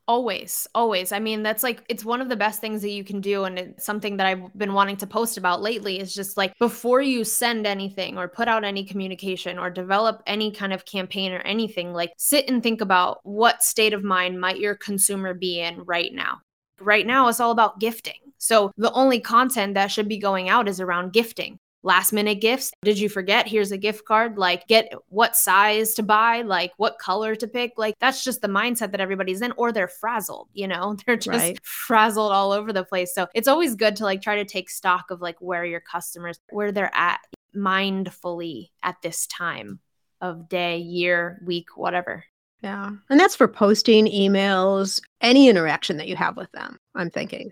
Always, 0.08 0.66
always. 0.74 1.12
I 1.12 1.20
mean, 1.20 1.44
that's 1.44 1.62
like, 1.62 1.84
it's 1.88 2.04
one 2.04 2.20
of 2.20 2.28
the 2.28 2.36
best 2.36 2.60
things 2.60 2.82
that 2.82 2.90
you 2.90 3.04
can 3.04 3.20
do. 3.20 3.44
And 3.44 3.56
it's 3.56 3.84
something 3.84 4.16
that 4.16 4.26
I've 4.26 4.52
been 4.58 4.74
wanting 4.74 4.96
to 4.98 5.06
post 5.06 5.38
about 5.38 5.62
lately 5.62 6.00
is 6.00 6.12
just 6.12 6.36
like 6.36 6.58
before 6.58 7.00
you 7.00 7.22
send 7.22 7.66
anything 7.66 8.18
or 8.18 8.26
put 8.26 8.48
out 8.48 8.64
any 8.64 8.84
communication 8.84 9.60
or 9.60 9.70
develop 9.70 10.20
any 10.26 10.50
kind 10.50 10.72
of 10.72 10.84
campaign 10.84 11.32
or 11.32 11.38
anything, 11.40 11.92
like 11.92 12.12
sit 12.18 12.50
and 12.50 12.62
think 12.62 12.80
about 12.80 13.20
what 13.22 13.62
state 13.62 13.92
of 13.92 14.02
mind 14.02 14.40
might 14.40 14.58
your 14.58 14.74
consumer 14.74 15.34
be 15.34 15.60
in 15.60 15.80
right 15.84 16.12
now. 16.12 16.40
Right 16.80 17.06
now, 17.06 17.28
it's 17.28 17.38
all 17.38 17.52
about 17.52 17.78
gifting. 17.78 18.18
So 18.38 18.72
the 18.76 18.92
only 18.92 19.20
content 19.20 19.74
that 19.74 19.92
should 19.92 20.08
be 20.08 20.18
going 20.18 20.48
out 20.48 20.68
is 20.68 20.80
around 20.80 21.12
gifting 21.12 21.60
last 21.82 22.12
minute 22.12 22.40
gifts. 22.40 22.72
Did 22.82 22.98
you 22.98 23.08
forget? 23.08 23.46
Here's 23.46 23.72
a 23.72 23.78
gift 23.78 24.04
card. 24.04 24.38
Like, 24.38 24.66
get 24.66 24.92
what 25.08 25.36
size 25.36 25.94
to 25.94 26.02
buy, 26.02 26.42
like, 26.42 26.72
what 26.76 26.98
color 26.98 27.34
to 27.36 27.48
pick. 27.48 27.72
Like, 27.76 27.94
that's 28.00 28.24
just 28.24 28.40
the 28.40 28.48
mindset 28.48 28.92
that 28.92 29.00
everybody's 29.00 29.42
in, 29.42 29.52
or 29.56 29.72
they're 29.72 29.88
frazzled, 29.88 30.48
you 30.52 30.68
know, 30.68 30.96
they're 31.06 31.16
just 31.16 31.38
right. 31.38 31.58
frazzled 31.64 32.32
all 32.32 32.52
over 32.52 32.72
the 32.72 32.84
place. 32.84 33.14
So 33.14 33.26
it's 33.34 33.48
always 33.48 33.74
good 33.74 33.96
to 33.96 34.04
like 34.04 34.22
try 34.22 34.36
to 34.36 34.44
take 34.44 34.70
stock 34.70 35.10
of 35.10 35.20
like 35.20 35.36
where 35.40 35.64
your 35.64 35.80
customers, 35.80 36.38
where 36.50 36.72
they're 36.72 36.94
at 36.94 37.20
mindfully 37.54 38.70
at 38.82 38.96
this 39.02 39.26
time 39.26 39.80
of 40.20 40.48
day, 40.48 40.78
year, 40.78 41.42
week, 41.44 41.76
whatever. 41.76 42.24
Yeah. 42.62 42.90
And 43.10 43.18
that's 43.18 43.34
for 43.34 43.48
posting 43.48 44.06
emails, 44.06 45.00
any 45.20 45.48
interaction 45.48 45.96
that 45.96 46.06
you 46.06 46.14
have 46.14 46.36
with 46.36 46.50
them, 46.52 46.78
I'm 46.94 47.10
thinking. 47.10 47.50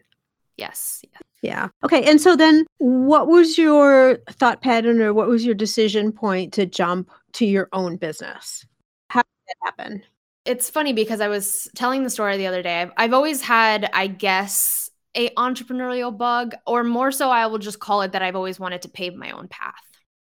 Yes. 0.57 1.03
yes. 1.03 1.23
Yeah. 1.43 1.69
Okay. 1.85 2.05
And 2.05 2.21
so 2.21 2.37
then 2.37 2.67
what 2.79 3.29
was 3.29 3.57
your 3.57 4.19
thought 4.31 4.61
pattern 4.61 5.01
or 5.01 5.15
what 5.15 5.29
was 5.29 5.45
your 5.45 5.55
decision 5.55 6.13
point 6.13 6.53
to 6.55 6.67
jump 6.67 7.11
to 7.35 7.47
your 7.47 7.69
own 7.73 7.97
business? 7.97 8.67
How 9.09 9.21
did 9.21 9.27
that 9.49 9.57
happen? 9.65 10.03
It's 10.45 10.69
funny 10.69 10.93
because 10.93 11.21
I 11.21 11.29
was 11.29 11.69
telling 11.75 12.03
the 12.03 12.11
story 12.11 12.37
the 12.37 12.47
other 12.47 12.63
day. 12.63 12.83
I've, 12.83 12.93
I've 12.97 13.13
always 13.13 13.41
had, 13.41 13.89
I 13.93 14.07
guess, 14.07 14.91
a 15.17 15.31
entrepreneurial 15.31 16.17
bug, 16.17 16.55
or 16.67 16.85
more 16.85 17.11
so, 17.11 17.31
I 17.31 17.47
will 17.47 17.59
just 17.59 17.81
call 17.81 18.03
it 18.03 18.13
that 18.13 18.23
I've 18.23 18.37
always 18.37 18.61
wanted 18.61 18.83
to 18.83 18.89
pave 18.89 19.15
my 19.15 19.33
own 19.33 19.49
path. 19.49 19.75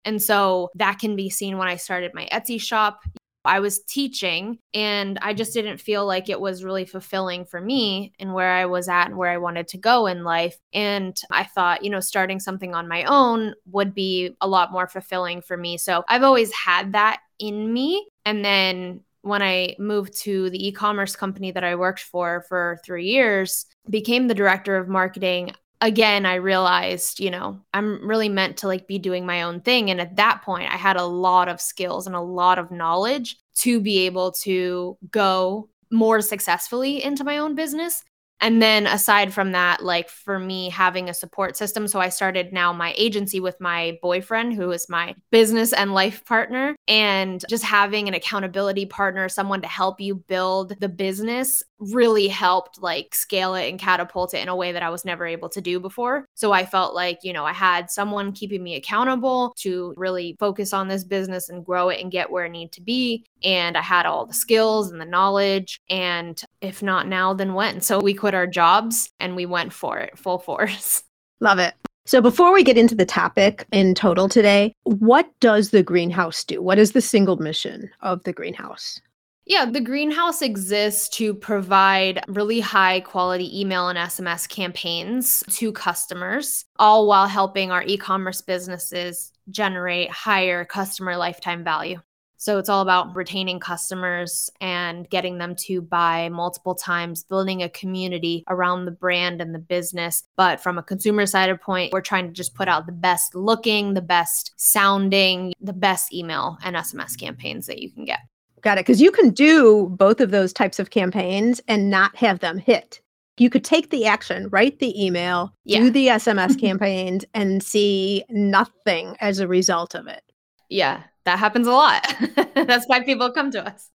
And 0.04 0.20
so 0.20 0.70
that 0.74 0.98
can 0.98 1.14
be 1.14 1.30
seen 1.30 1.58
when 1.58 1.68
I 1.68 1.76
started 1.76 2.12
my 2.14 2.28
Etsy 2.32 2.60
shop. 2.60 3.00
I 3.44 3.60
was 3.60 3.80
teaching 3.80 4.58
and 4.72 5.18
I 5.20 5.34
just 5.34 5.52
didn't 5.52 5.78
feel 5.78 6.06
like 6.06 6.28
it 6.28 6.40
was 6.40 6.64
really 6.64 6.84
fulfilling 6.84 7.44
for 7.44 7.60
me 7.60 8.12
and 8.18 8.34
where 8.34 8.52
I 8.52 8.66
was 8.66 8.88
at 8.88 9.06
and 9.06 9.16
where 9.16 9.30
I 9.30 9.38
wanted 9.38 9.68
to 9.68 9.78
go 9.78 10.06
in 10.06 10.24
life. 10.24 10.56
And 10.72 11.20
I 11.30 11.44
thought, 11.44 11.84
you 11.84 11.90
know, 11.90 12.00
starting 12.00 12.40
something 12.40 12.74
on 12.74 12.88
my 12.88 13.04
own 13.04 13.54
would 13.66 13.94
be 13.94 14.36
a 14.40 14.46
lot 14.46 14.72
more 14.72 14.86
fulfilling 14.86 15.42
for 15.42 15.56
me. 15.56 15.76
So 15.76 16.04
I've 16.08 16.22
always 16.22 16.52
had 16.52 16.92
that 16.92 17.20
in 17.38 17.72
me. 17.72 18.06
And 18.24 18.44
then 18.44 19.00
when 19.22 19.42
I 19.42 19.76
moved 19.78 20.18
to 20.22 20.50
the 20.50 20.66
e-commerce 20.66 21.14
company 21.14 21.52
that 21.52 21.62
I 21.62 21.76
worked 21.76 22.00
for 22.00 22.44
for 22.48 22.80
3 22.84 23.04
years, 23.06 23.66
became 23.88 24.28
the 24.28 24.34
director 24.34 24.76
of 24.76 24.88
marketing, 24.88 25.52
again 25.82 26.24
i 26.24 26.36
realized 26.36 27.20
you 27.20 27.30
know 27.30 27.60
i'm 27.74 28.06
really 28.06 28.28
meant 28.28 28.56
to 28.56 28.68
like 28.68 28.86
be 28.86 28.98
doing 28.98 29.26
my 29.26 29.42
own 29.42 29.60
thing. 29.60 29.90
And 29.90 30.00
at 30.00 30.16
that 30.16 30.40
point 30.42 30.72
i 30.72 30.76
had 30.76 30.96
a 30.96 31.04
lot 31.04 31.48
of 31.48 31.60
skills 31.60 32.06
and 32.06 32.16
a 32.16 32.20
lot 32.20 32.58
of 32.58 32.70
knowledge 32.70 33.36
to 33.56 33.80
be 33.80 34.06
able 34.06 34.32
to 34.32 34.96
go 35.10 35.68
more 35.90 36.22
successfully 36.22 37.02
into 37.02 37.24
my 37.24 37.36
own 37.36 37.54
business 37.54 38.02
and 38.42 38.60
then 38.60 38.86
aside 38.86 39.32
from 39.32 39.52
that, 39.52 39.82
like 39.82 40.10
for 40.10 40.38
me 40.38 40.68
having 40.68 41.08
a 41.08 41.14
support 41.14 41.56
system, 41.56 41.88
so 41.88 42.00
I 42.00 42.10
started 42.10 42.52
now 42.52 42.72
my 42.72 42.92
agency 42.96 43.40
with 43.40 43.58
my 43.60 43.98
boyfriend, 44.02 44.54
who 44.54 44.70
is 44.72 44.88
my 44.88 45.14
business 45.30 45.72
and 45.72 45.94
life 45.94 46.24
partner, 46.26 46.76
and 46.88 47.42
just 47.48 47.64
having 47.64 48.08
an 48.08 48.14
accountability 48.14 48.84
partner, 48.84 49.28
someone 49.28 49.62
to 49.62 49.68
help 49.68 50.00
you 50.00 50.16
build 50.16 50.78
the 50.80 50.88
business 50.88 51.62
really 51.78 52.28
helped 52.28 52.80
like 52.80 53.14
scale 53.14 53.54
it 53.54 53.68
and 53.68 53.78
catapult 53.78 54.34
it 54.34 54.38
in 54.38 54.48
a 54.48 54.56
way 54.56 54.72
that 54.72 54.82
I 54.82 54.90
was 54.90 55.04
never 55.04 55.26
able 55.26 55.48
to 55.48 55.60
do 55.60 55.80
before. 55.80 56.26
So 56.34 56.52
I 56.52 56.64
felt 56.66 56.94
like, 56.94 57.18
you 57.22 57.32
know, 57.32 57.44
I 57.44 57.52
had 57.52 57.90
someone 57.90 58.32
keeping 58.32 58.62
me 58.62 58.76
accountable 58.76 59.52
to 59.58 59.94
really 59.96 60.36
focus 60.38 60.72
on 60.72 60.88
this 60.88 61.04
business 61.04 61.48
and 61.48 61.64
grow 61.64 61.88
it 61.88 62.00
and 62.00 62.10
get 62.10 62.30
where 62.30 62.44
it 62.44 62.50
need 62.50 62.72
to 62.72 62.80
be. 62.80 63.24
And 63.44 63.76
I 63.76 63.82
had 63.82 64.06
all 64.06 64.26
the 64.26 64.34
skills 64.34 64.90
and 64.90 65.00
the 65.00 65.06
knowledge. 65.06 65.80
And 65.88 66.42
if 66.60 66.82
not 66.82 67.08
now, 67.08 67.34
then 67.34 67.54
when? 67.54 67.80
So 67.80 68.00
we 68.00 68.14
quit 68.14 68.34
our 68.34 68.46
jobs 68.46 69.10
and 69.20 69.36
we 69.36 69.46
went 69.46 69.72
for 69.72 69.98
it 69.98 70.18
full 70.18 70.38
force. 70.38 71.02
Love 71.40 71.58
it. 71.58 71.74
So, 72.04 72.20
before 72.20 72.52
we 72.52 72.64
get 72.64 72.76
into 72.76 72.96
the 72.96 73.06
topic 73.06 73.64
in 73.70 73.94
total 73.94 74.28
today, 74.28 74.74
what 74.82 75.30
does 75.38 75.70
the 75.70 75.84
greenhouse 75.84 76.42
do? 76.42 76.60
What 76.60 76.78
is 76.78 76.92
the 76.92 77.00
single 77.00 77.36
mission 77.36 77.90
of 78.00 78.24
the 78.24 78.32
greenhouse? 78.32 79.00
Yeah, 79.44 79.66
the 79.66 79.80
greenhouse 79.80 80.40
exists 80.40 81.08
to 81.16 81.34
provide 81.34 82.24
really 82.28 82.60
high 82.60 83.00
quality 83.00 83.60
email 83.60 83.88
and 83.88 83.98
SMS 83.98 84.48
campaigns 84.48 85.42
to 85.50 85.72
customers, 85.72 86.64
all 86.78 87.08
while 87.08 87.26
helping 87.26 87.70
our 87.70 87.82
e 87.82 87.96
commerce 87.96 88.40
businesses 88.40 89.32
generate 89.50 90.10
higher 90.10 90.64
customer 90.64 91.16
lifetime 91.16 91.64
value. 91.64 92.00
So 92.42 92.58
it's 92.58 92.68
all 92.68 92.82
about 92.82 93.14
retaining 93.14 93.60
customers 93.60 94.50
and 94.60 95.08
getting 95.08 95.38
them 95.38 95.54
to 95.60 95.80
buy 95.80 96.28
multiple 96.28 96.74
times, 96.74 97.22
building 97.22 97.62
a 97.62 97.68
community 97.68 98.42
around 98.48 98.84
the 98.84 98.90
brand 98.90 99.40
and 99.40 99.54
the 99.54 99.60
business. 99.60 100.24
But 100.36 100.60
from 100.60 100.76
a 100.76 100.82
consumer 100.82 101.24
side 101.26 101.50
of 101.50 101.60
point, 101.60 101.92
we're 101.92 102.00
trying 102.00 102.26
to 102.26 102.32
just 102.32 102.56
put 102.56 102.66
out 102.66 102.86
the 102.86 102.90
best 102.90 103.36
looking, 103.36 103.94
the 103.94 104.02
best 104.02 104.54
sounding, 104.56 105.52
the 105.60 105.72
best 105.72 106.12
email 106.12 106.58
and 106.64 106.74
SMS 106.74 107.16
campaigns 107.16 107.68
that 107.68 107.78
you 107.78 107.92
can 107.92 108.04
get. 108.04 108.18
Got 108.60 108.78
it. 108.78 108.86
Because 108.86 109.00
you 109.00 109.12
can 109.12 109.30
do 109.30 109.94
both 109.96 110.20
of 110.20 110.32
those 110.32 110.52
types 110.52 110.80
of 110.80 110.90
campaigns 110.90 111.60
and 111.68 111.90
not 111.90 112.16
have 112.16 112.40
them 112.40 112.58
hit. 112.58 113.00
You 113.38 113.50
could 113.50 113.62
take 113.62 113.90
the 113.90 114.06
action, 114.06 114.48
write 114.48 114.80
the 114.80 115.00
email, 115.00 115.54
yeah. 115.62 115.78
do 115.78 115.90
the 115.90 116.08
SMS 116.08 116.60
campaigns, 116.60 117.24
and 117.34 117.62
see 117.62 118.24
nothing 118.30 119.16
as 119.20 119.38
a 119.38 119.46
result 119.46 119.94
of 119.94 120.08
it. 120.08 120.24
Yeah, 120.68 121.04
that 121.24 121.38
happens 121.38 121.66
a 121.66 121.72
lot. 121.72 122.14
That's 122.54 122.86
why 122.86 123.00
people 123.00 123.32
come 123.32 123.50
to 123.52 123.66
us. 123.66 123.90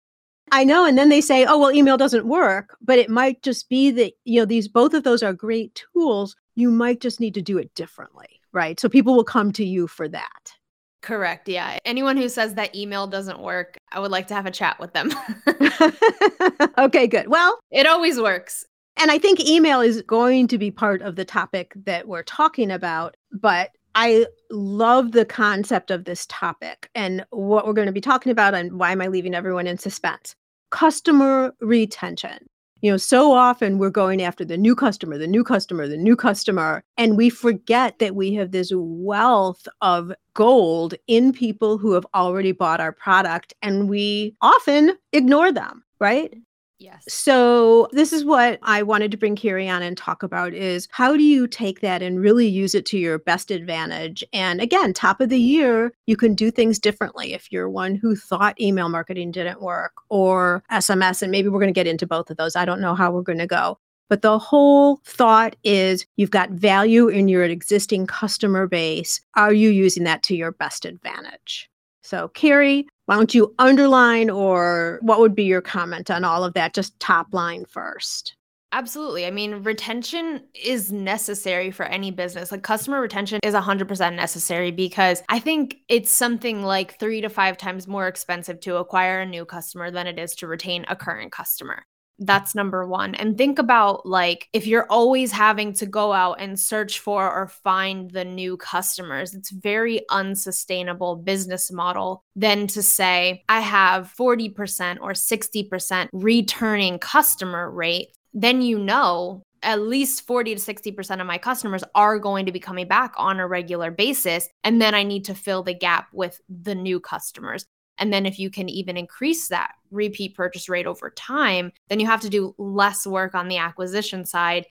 I 0.51 0.63
know. 0.63 0.86
And 0.86 0.98
then 0.98 1.10
they 1.10 1.22
say, 1.22 1.46
oh, 1.46 1.58
well, 1.58 1.74
email 1.74 1.98
doesn't 1.98 2.27
work. 2.27 2.77
But 2.82 3.00
it 3.00 3.10
might 3.10 3.41
just 3.41 3.67
be 3.70 3.91
that, 3.91 4.13
you 4.25 4.39
know, 4.39 4.46
these 4.46 4.67
both 4.67 4.94
of 4.94 5.03
those 5.03 5.24
are 5.24 5.34
great 5.34 5.84
tools. 5.94 6.36
You 6.55 6.72
might 6.72 7.01
just 7.01 7.20
need 7.20 7.34
to 7.34 7.41
do 7.41 7.58
it 7.58 7.74
differently. 7.75 8.41
Right. 8.51 8.79
So 8.79 8.88
people 8.88 9.15
will 9.15 9.24
come 9.24 9.51
to 9.53 9.65
you 9.65 9.88
for 9.88 10.08
that. 10.08 10.53
Correct. 11.01 11.48
Yeah. 11.48 11.77
Anyone 11.86 12.17
who 12.17 12.29
says 12.29 12.55
that 12.55 12.75
email 12.75 13.05
doesn't 13.05 13.39
work, 13.39 13.77
I 13.91 14.00
would 14.00 14.12
like 14.12 14.27
to 14.27 14.34
have 14.34 14.46
a 14.46 14.51
chat 14.51 14.79
with 14.79 14.94
them. 14.94 15.12
okay, 16.77 17.05
good. 17.05 17.27
Well, 17.27 17.60
it 17.72 17.86
always 17.86 18.20
works. 18.20 18.65
And 18.98 19.12
I 19.12 19.20
think 19.20 19.39
email 19.41 19.82
is 19.82 20.01
going 20.03 20.48
to 20.48 20.58
be 20.58 20.72
part 20.72 21.01
of 21.01 21.15
the 21.15 21.25
topic 21.25 21.74
that 21.86 22.08
we're 22.08 22.24
talking 22.24 22.72
about. 22.72 23.17
But 23.32 23.72
I 23.96 24.28
love 24.52 25.14
the 25.14 25.25
concept 25.25 25.90
of 25.90 26.04
this 26.04 26.25
topic 26.28 26.90
and 26.94 27.25
what 27.32 27.66
we're 27.66 27.74
going 27.74 27.88
to 27.88 27.92
be 27.92 28.02
talking 28.02 28.32
about 28.32 28.54
and 28.54 28.80
why 28.80 28.92
am 28.92 29.02
I 29.02 29.08
leaving 29.08 29.34
everyone 29.34 29.68
in 29.68 29.78
suspense? 29.78 30.36
Customer 30.70 31.54
retention 31.62 32.40
you 32.82 32.92
know 32.92 32.98
so 32.98 33.32
often 33.32 33.80
we're 33.80 33.90
going 33.90 34.22
after 34.22 34.46
the 34.46 34.58
new 34.58 34.75
customer 34.75 35.18
the 35.18 35.25
new 35.25 35.44
customer 35.44 35.88
the 35.88 35.98
new 35.98 36.16
customer 36.16 36.84
and 36.98 37.18
we 37.18 37.30
forget 37.30 37.98
that 37.98 38.16
we 38.16 38.34
have 38.34 38.52
this 38.52 38.72
wealth 38.75 39.68
of 39.82 40.14
gold 40.36 40.94
in 41.08 41.34
people 41.34 41.80
who 41.80 41.94
have 41.94 42.06
already 42.14 42.52
bought 42.52 42.80
our 42.80 42.92
product 42.92 43.54
and 43.64 43.90
we 43.90 44.36
often 44.42 44.96
ignore 45.14 45.52
them 45.52 45.84
right 46.00 46.36
Yes. 46.77 47.05
So 47.08 47.88
this 47.91 48.12
is 48.12 48.25
what 48.25 48.60
I 48.62 48.84
wanted 48.84 49.12
to 49.12 49.17
bring 49.17 49.36
Carrie 49.36 49.70
on 49.70 49.82
and 49.82 49.98
talk 49.98 50.24
about 50.24 50.53
is 50.53 50.89
how 50.91 51.15
do 51.15 51.24
you 51.24 51.48
take 51.48 51.79
that 51.79 52.01
and 52.01 52.20
really 52.20 52.48
use 52.48 52.75
it 52.75 52.86
to 52.88 52.98
your 52.98 53.17
best 53.17 53.50
advantage? 53.50 54.24
And 54.34 54.60
again, 54.60 54.91
top 54.91 55.22
of 55.22 55.29
the 55.29 55.39
year, 55.39 55.94
you 56.05 56.17
can 56.17 56.36
do 56.36 56.51
things 56.51 56.77
differently. 56.77 57.34
If 57.34 57.51
you're 57.51 57.70
one 57.70 57.96
who 57.96 58.15
thought 58.15 58.60
email 58.60 58.89
marketing 58.89 59.32
didn't 59.32 59.62
work 59.62 59.94
or 60.10 60.63
SMS, 60.70 61.22
and 61.22 61.32
maybe 61.32 61.48
we're 61.48 61.60
going 61.60 61.74
to 61.74 61.79
get 61.79 61.88
into 61.88 62.05
both 62.05 62.29
of 62.29 62.38
those. 62.38 62.58
I 62.58 62.65
don't 62.65 62.82
know 62.82 62.96
how 62.96 63.10
we're 63.12 63.22
going 63.22 63.39
to 63.39 63.48
go. 63.48 63.79
But 64.10 64.22
the 64.22 64.38
whole 64.38 64.98
thought 65.05 65.55
is 65.63 66.05
you've 66.15 66.29
got 66.29 66.51
value 66.51 67.08
in 67.08 67.27
your 67.27 67.44
existing 67.44 68.05
customer 68.05 68.67
base. 68.67 69.20
Are 69.36 69.53
you 69.53 69.70
using 69.70 70.03
that 70.03 70.24
to 70.24 70.36
your 70.36 70.51
best 70.51 70.86
advantage? 70.86 71.70
So, 72.03 72.27
Carrie, 72.27 72.88
why 73.06 73.16
don't 73.16 73.36
you 73.36 73.54
underline 73.60 74.30
or 74.30 75.00
what 75.02 75.20
would 75.20 75.36
be 75.36 75.44
your 75.44 75.62
comment 75.62 76.10
on 76.10 76.24
all 76.24 76.44
of 76.44 76.54
that? 76.54 76.74
Just 76.74 77.00
top 77.00 77.34
line 77.34 77.66
first. 77.66 78.36
Absolutely. 78.72 79.26
I 79.26 79.32
mean, 79.32 79.64
retention 79.64 80.42
is 80.54 80.92
necessary 80.92 81.72
for 81.72 81.86
any 81.86 82.12
business. 82.12 82.52
Like 82.52 82.64
customer 82.64 83.00
retention 83.00 83.40
is 83.42 83.54
100% 83.54 84.16
necessary 84.16 84.72
because 84.72 85.24
I 85.30 85.40
think 85.40 85.78
it's 85.88 86.12
something 86.12 86.62
like 86.62 87.00
three 87.00 87.22
to 87.22 87.30
five 87.30 87.58
times 87.58 87.88
more 87.88 88.08
expensive 88.08 88.60
to 88.62 88.76
acquire 88.78 89.22
a 89.22 89.26
new 89.26 89.46
customer 89.46 89.92
than 89.92 90.08
it 90.08 90.20
is 90.20 90.36
to 90.36 90.48
retain 90.48 90.84
a 90.90 90.96
current 90.96 91.32
customer. 91.32 91.86
That's 92.20 92.56
number 92.56 92.88
one. 92.88 93.16
And 93.16 93.38
think 93.38 93.60
about 93.60 94.06
like 94.06 94.48
if 94.54 94.66
you're 94.68 94.88
always 94.90 95.32
having 95.32 95.74
to 95.74 95.86
go 95.86 96.14
out 96.14 96.40
and 96.40 96.60
search 96.60 97.00
for 97.00 97.30
or 97.30 97.48
find 97.48 98.10
the 98.12 98.24
new 98.24 98.58
customers, 98.58 99.34
it's 99.34 99.52
very 99.52 100.02
unsustainable 100.10 101.18
business 101.18 101.72
model 101.72 102.24
than 102.36 102.68
to 102.68 102.82
say, 102.82 103.44
I 103.50 103.60
have 103.60 104.14
40% 104.18 105.00
or 105.02 105.12
60% 105.12 106.10
returning 106.14 107.00
customer 107.00 107.70
rate. 107.70 108.10
Then 108.34 108.62
you 108.62 108.80
know 108.80 109.44
at 109.66 109.82
least 109.82 110.28
40 110.28 110.56
to 110.56 110.62
60% 110.74 111.20
of 111.20 111.28
my 111.28 111.40
customers 111.40 111.84
are 111.96 112.20
going 112.20 112.46
to 112.46 112.52
be 112.52 112.60
coming 112.60 112.88
back 112.88 113.14
on 113.18 113.40
a 113.40 113.48
regular 113.48 113.90
basis. 113.90 114.48
And 114.64 114.80
then 114.80 114.94
I 114.94 115.04
need 115.04 115.26
to 115.26 115.34
fill 115.34 115.64
the 115.64 115.74
gap 115.74 116.08
with 116.14 116.40
the 116.48 116.76
new 116.76 117.00
customers. 117.00 117.66
And 117.98 118.12
then 118.12 118.25
if 118.25 118.40
you 118.40 118.50
can 118.50 118.70
even 118.70 118.98
increase 118.98 119.48
that 119.50 119.74
repeat 119.92 120.36
purchase 120.36 120.68
rate 120.68 120.86
over 120.86 121.10
time, 121.12 121.72
then 121.90 122.00
you 122.00 122.06
have 122.08 122.22
to 122.22 122.30
do 122.30 122.54
less 122.58 123.08
work 123.08 123.36
on 123.36 123.48
the 123.48 123.58
acquisition 123.58 124.25
side. 124.25 124.66